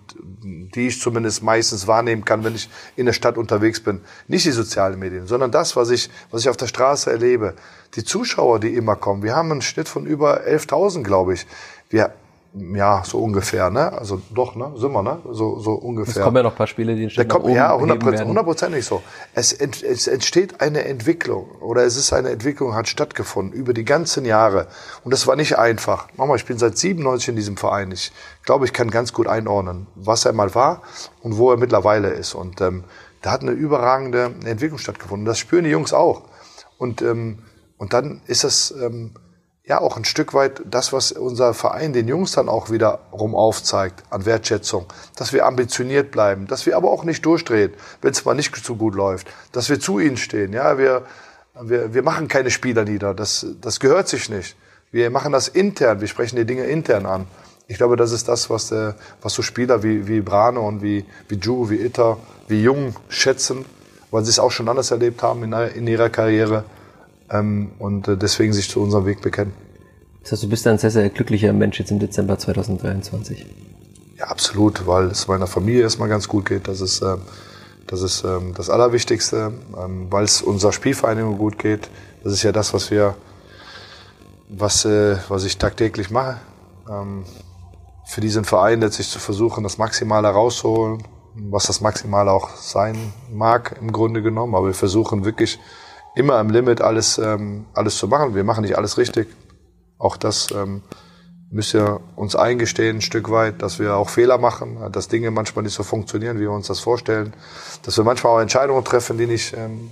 die 0.74 0.88
ich 0.88 1.00
zumindest 1.00 1.44
meistens 1.44 1.86
wahrnehmen 1.86 2.26
kann, 2.26 2.44
wenn 2.44 2.56
ich 2.56 2.72
in 2.96 3.06
der 3.06 3.14
Stadt 3.14 3.38
unterwegs 3.38 3.82
bin. 3.82 4.02
Nicht 4.28 4.48
die 4.48 4.52
sozialen 4.52 4.98
Medien, 4.98 5.28
sondern 5.28 5.52
das, 5.52 5.76
was 5.76 5.92
ich, 5.92 6.10
was 6.32 6.42
ich 6.42 6.50
auf 6.50 6.58
der 6.58 6.66
Straße 6.66 7.12
erlebe. 7.12 7.54
Die 7.94 8.04
Zuschauer, 8.04 8.60
die 8.60 8.74
immer 8.74 8.96
kommen. 8.96 9.22
Wir 9.22 9.36
haben 9.36 9.52
einen 9.52 9.62
Schnitt 9.62 9.88
von 9.88 10.08
über 10.08 10.42
11.000, 10.42 11.04
glaube 11.04 11.36
ich. 11.36 11.46
Wir, 11.92 12.12
ja, 12.58 13.04
so 13.04 13.20
ungefähr, 13.20 13.70
ne? 13.70 13.92
Also 13.92 14.22
doch, 14.34 14.56
ne? 14.56 14.72
Sind 14.76 14.94
wir, 14.94 15.04
ne? 15.04 15.20
So, 15.32 15.60
so 15.60 15.74
ungefähr. 15.74 16.16
Es 16.16 16.22
kommen 16.22 16.38
ja 16.38 16.44
noch 16.44 16.52
ein 16.54 16.58
paar 16.58 16.68
Spiele, 16.68 16.96
die 16.96 17.04
entstehen. 17.04 17.28
kommt, 17.28 17.48
Ja, 17.54 17.78
hundertprozentig 18.28 18.86
so. 18.86 19.04
Es, 19.34 19.52
ent, 19.52 19.84
es 19.84 20.08
entsteht 20.08 20.62
eine 20.62 20.86
Entwicklung 20.86 21.50
oder 21.60 21.84
es 21.84 21.98
ist 21.98 22.14
eine 22.14 22.30
Entwicklung, 22.30 22.74
hat 22.74 22.88
stattgefunden 22.88 23.54
über 23.54 23.74
die 23.74 23.84
ganzen 23.84 24.24
Jahre. 24.24 24.68
Und 25.04 25.12
das 25.12 25.28
war 25.28 25.36
nicht 25.36 25.58
einfach. 25.58 26.08
Nochmal, 26.18 26.38
ich 26.38 26.46
bin 26.46 26.58
seit 26.58 26.78
97 26.78 27.30
in 27.30 27.36
diesem 27.36 27.58
Verein. 27.58 27.92
Ich 27.92 28.14
glaube, 28.44 28.66
ich 28.66 28.72
kann 28.72 28.90
ganz 28.90 29.12
gut 29.12 29.28
einordnen, 29.28 29.88
was 29.96 30.24
er 30.24 30.32
mal 30.32 30.56
war 30.56 30.82
und 31.22 31.38
wo 31.38 31.52
er 31.52 31.58
mittlerweile 31.58 32.10
ist. 32.10 32.36
Und 32.36 32.62
ähm, 32.62 32.86
da 33.22 33.32
hat 33.32 33.42
eine 33.42 33.52
überragende 33.52 34.32
Entwicklung 34.46 34.80
stattgefunden. 34.80 35.26
Das 35.26 35.40
spüren 35.40 35.66
die 35.66 35.72
Jungs 35.72 35.92
auch. 35.92 36.22
Und, 36.78 37.02
ähm, 37.02 37.40
und 37.78 37.92
dann 37.92 38.22
ist 38.28 38.46
das... 38.46 38.74
Ähm, 38.82 39.12
ja 39.68 39.82
auch 39.82 39.98
ein 39.98 40.06
Stück 40.06 40.34
weit 40.34 40.62
das, 40.66 40.94
was 40.94 41.12
unser 41.12 41.54
Verein 41.54 41.94
den 41.94 42.08
Jungs 42.08 42.34
dann 42.34 42.50
auch 42.50 42.70
wiederum 42.70 43.36
aufzeigt 43.36 44.04
an 44.12 44.26
Wertschätzung, 44.26 44.86
dass 45.16 45.34
wir 45.34 45.46
ambitioniert 45.46 46.12
bleiben, 46.12 46.46
dass 46.48 46.66
wir 46.66 46.78
aber 46.78 46.92
auch 46.92 47.04
nicht 47.04 47.26
durchdrehen, 47.26 47.74
wenn 48.02 48.12
es 48.12 48.26
mal 48.26 48.36
nicht 48.36 48.56
so 48.56 48.76
gut 48.76 48.96
läuft, 48.96 49.28
dass 49.52 49.70
wir 49.70 49.80
zu 49.80 50.00
ihnen 50.00 50.18
stehen. 50.18 50.54
Ja, 50.54 50.78
wir, 50.78 51.04
wir, 51.60 51.94
wir 51.94 52.04
machen 52.04 52.28
keine 52.28 52.52
Spieler 52.52 52.84
nieder, 52.84 53.14
das, 53.14 53.46
das 53.62 53.80
gehört 53.80 54.08
sich 54.08 54.30
nicht. 54.30 54.56
Wir 54.92 55.10
machen 55.10 55.32
das 55.32 55.48
intern, 55.48 56.00
wir 56.00 56.08
sprechen 56.08 56.36
die 56.36 56.46
Dinge 56.46 56.66
intern 56.66 57.06
an. 57.06 57.28
Ich 57.68 57.78
glaube, 57.78 57.96
das 57.96 58.12
ist 58.12 58.28
das, 58.28 58.52
was, 58.52 58.70
der, 58.70 58.96
was 59.24 59.34
so 59.34 59.42
Spieler 59.42 59.82
wie, 59.82 60.08
wie 60.08 60.22
Brane 60.22 60.60
und 60.60 60.84
wie, 60.84 61.06
wie 61.28 61.36
Ju, 61.36 61.70
wie 61.72 61.78
Itter, 61.78 62.18
wie 62.48 62.62
Jung 62.62 62.96
schätzen, 63.10 63.66
weil 64.12 64.24
sie 64.24 64.30
es 64.30 64.38
auch 64.38 64.52
schon 64.52 64.70
anders 64.70 64.92
erlebt 64.92 65.24
haben 65.24 65.44
in, 65.44 65.54
in 65.54 65.88
ihrer 65.88 66.10
Karriere 66.10 66.64
ähm, 67.30 67.72
und 67.80 68.08
äh, 68.08 68.18
deswegen 68.18 68.54
sich 68.54 68.70
zu 68.70 68.82
unserem 68.82 69.06
Weg 69.06 69.22
bekennen. 69.22 69.54
Das 70.22 70.32
heißt, 70.32 70.44
du 70.44 70.50
bist 70.50 70.66
ein 70.66 70.78
sehr, 70.78 70.92
sehr 70.92 71.10
glücklicher 71.10 71.54
Mensch 71.54 71.80
jetzt 71.80 71.92
im 71.92 72.00
Dezember 72.00 72.38
2023. 72.38 73.46
Ja, 74.18 74.26
absolut, 74.26 74.88
weil 74.88 75.08
es 75.08 75.28
meiner 75.28 75.48
Familie 75.48 75.84
erstmal 75.84 76.10
ganz 76.10 76.28
gut 76.28 76.46
geht. 76.46 76.68
Das 76.68 76.82
ist, 76.82 77.02
äh, 77.02 77.18
das, 77.88 78.02
ist 78.02 78.24
ähm, 78.24 78.54
das 78.56 78.70
Allerwichtigste, 78.70 79.54
ähm, 79.78 80.08
weil 80.10 80.24
es 80.24 80.42
unserer 80.42 80.72
Spielvereinigung 80.72 81.38
gut 81.38 81.60
geht. 81.60 81.90
Das 82.24 82.34
ist 82.34 82.44
ja 82.44 82.52
das, 82.52 82.74
was 82.74 82.90
wir, 82.90 83.16
was, 84.50 84.86
äh, 84.86 85.18
was 85.28 85.44
ich 85.44 85.58
tagtäglich 85.58 86.10
mache. 86.10 86.38
Ähm, 86.90 87.26
für 88.06 88.22
diesen 88.22 88.46
Verein 88.46 88.82
letztlich 88.82 89.10
zu 89.10 89.20
versuchen, 89.20 89.64
das 89.64 89.78
Maximale 89.78 90.28
rauszuholen, 90.30 91.04
was 91.36 91.66
das 91.66 91.82
Maximale 91.82 92.32
auch 92.32 92.56
sein 92.56 93.14
mag 93.32 93.76
im 93.82 93.92
Grunde 93.92 94.22
genommen. 94.22 94.56
Aber 94.56 94.68
wir 94.68 94.74
versuchen 94.74 95.26
wirklich 95.26 95.60
immer 96.16 96.36
am 96.36 96.50
Limit 96.50 96.82
alles, 96.82 97.18
ähm, 97.18 97.66
alles 97.74 97.98
zu 97.98 98.08
machen. 98.08 98.36
Wir 98.36 98.44
machen 98.44 98.62
nicht 98.64 98.78
alles 98.78 98.98
richtig. 98.98 99.28
Auch 99.98 100.18
das 100.18 100.50
ähm, 100.52 100.82
müssen 101.52 101.82
wir 101.82 102.02
uns 102.16 102.36
eingestehen, 102.36 102.98
ein 102.98 103.02
Stück 103.02 103.30
weit, 103.30 103.62
dass 103.62 103.80
wir 103.80 103.96
auch 103.96 104.10
Fehler 104.10 104.38
machen, 104.38 104.92
dass 104.92 105.08
Dinge 105.08 105.32
manchmal 105.32 105.64
nicht 105.64 105.74
so 105.74 105.84
funktionieren, 105.84 106.38
wie 106.38 106.44
wir 106.44 106.52
uns 106.52 106.68
das 106.68 106.80
vorstellen, 106.80 107.34
dass 107.84 107.98
wir 107.98 108.04
manchmal 108.04 108.34
auch 108.34 108.42
Entscheidungen 108.42 108.84
treffen, 108.84 109.18
die 109.18 109.28
nicht 109.28 109.54
ähm, 109.54 109.92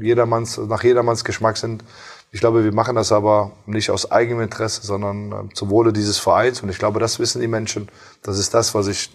jedermanns, 0.00 0.58
nach 0.58 0.82
jedermanns 0.82 1.24
Geschmack 1.24 1.56
sind. 1.56 1.84
Ich 2.30 2.40
glaube, 2.40 2.64
wir 2.64 2.72
machen 2.72 2.96
das 2.96 3.12
aber 3.12 3.52
nicht 3.66 3.90
aus 3.90 4.10
eigenem 4.10 4.42
Interesse, 4.42 4.86
sondern 4.86 5.32
äh, 5.32 5.54
zum 5.54 5.70
Wohle 5.70 5.92
dieses 5.92 6.18
Vereins. 6.18 6.62
Und 6.62 6.68
ich 6.68 6.78
glaube, 6.78 7.00
das 7.00 7.18
wissen 7.18 7.40
die 7.40 7.48
Menschen. 7.48 7.88
Das 8.22 8.38
ist 8.38 8.52
das, 8.52 8.74
was 8.74 8.86
ich 8.86 9.10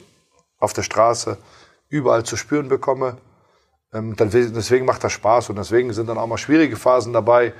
auf 0.60 0.74
der 0.74 0.84
Straße 0.84 1.38
überall 1.90 2.24
zu 2.24 2.38
spüren 2.38 2.70
bekomme 2.70 3.18
Ähm, 3.18 3.33
deswegen 3.94 4.86
macht 4.86 5.04
das 5.04 5.12
Spaß 5.12 5.50
und 5.50 5.58
deswegen 5.58 5.94
sind 5.94 6.10
dann 6.10 6.18
auch 6.18 6.28
mal 6.28 6.38
schwierige 6.38 6.76
Phasen 6.76 7.14
dabei, 7.14 7.54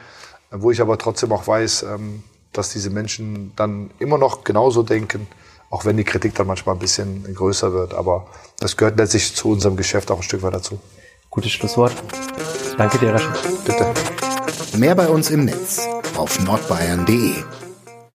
wo 0.52 0.72
ich 0.72 0.82
aber 0.82 0.98
trotzdem 0.98 1.32
auch 1.32 1.46
weiß, 1.46 1.84
ähm, 1.84 2.24
dass 2.52 2.72
diese 2.72 2.90
Menschen 2.90 3.52
dann 3.56 3.92
immer 4.00 4.18
noch 4.18 4.44
genauso 4.44 4.84
denken, 4.84 5.28
auch 5.70 5.86
wenn 5.86 5.98
die 5.98 6.04
Kritik 6.04 6.36
dann 6.36 6.48
manchmal 6.48 6.76
ein 6.76 6.80
bisschen 6.80 7.24
größer 7.34 7.74
wird. 7.74 7.94
Aber 7.94 8.28
das 8.60 8.78
gehört 8.78 8.98
letztlich 8.98 9.36
zu 9.36 9.50
unserem 9.50 9.76
Geschäft 9.76 10.12
auch 10.12 10.18
ein 10.18 10.24
Stück 10.24 10.44
weit 10.44 10.54
dazu. 10.54 10.80
Gutes 11.30 11.52
Schlusswort. 11.52 11.94
Danke 12.78 13.00
dir, 13.00 13.14
Raschel. 13.14 13.32
Bitte. 13.66 13.92
Mehr 14.78 14.96
bei 14.96 15.08
uns 15.08 15.32
im 15.32 15.46
Netz 15.46 15.88
auf 16.16 16.40
nordbayern.de 16.40 17.63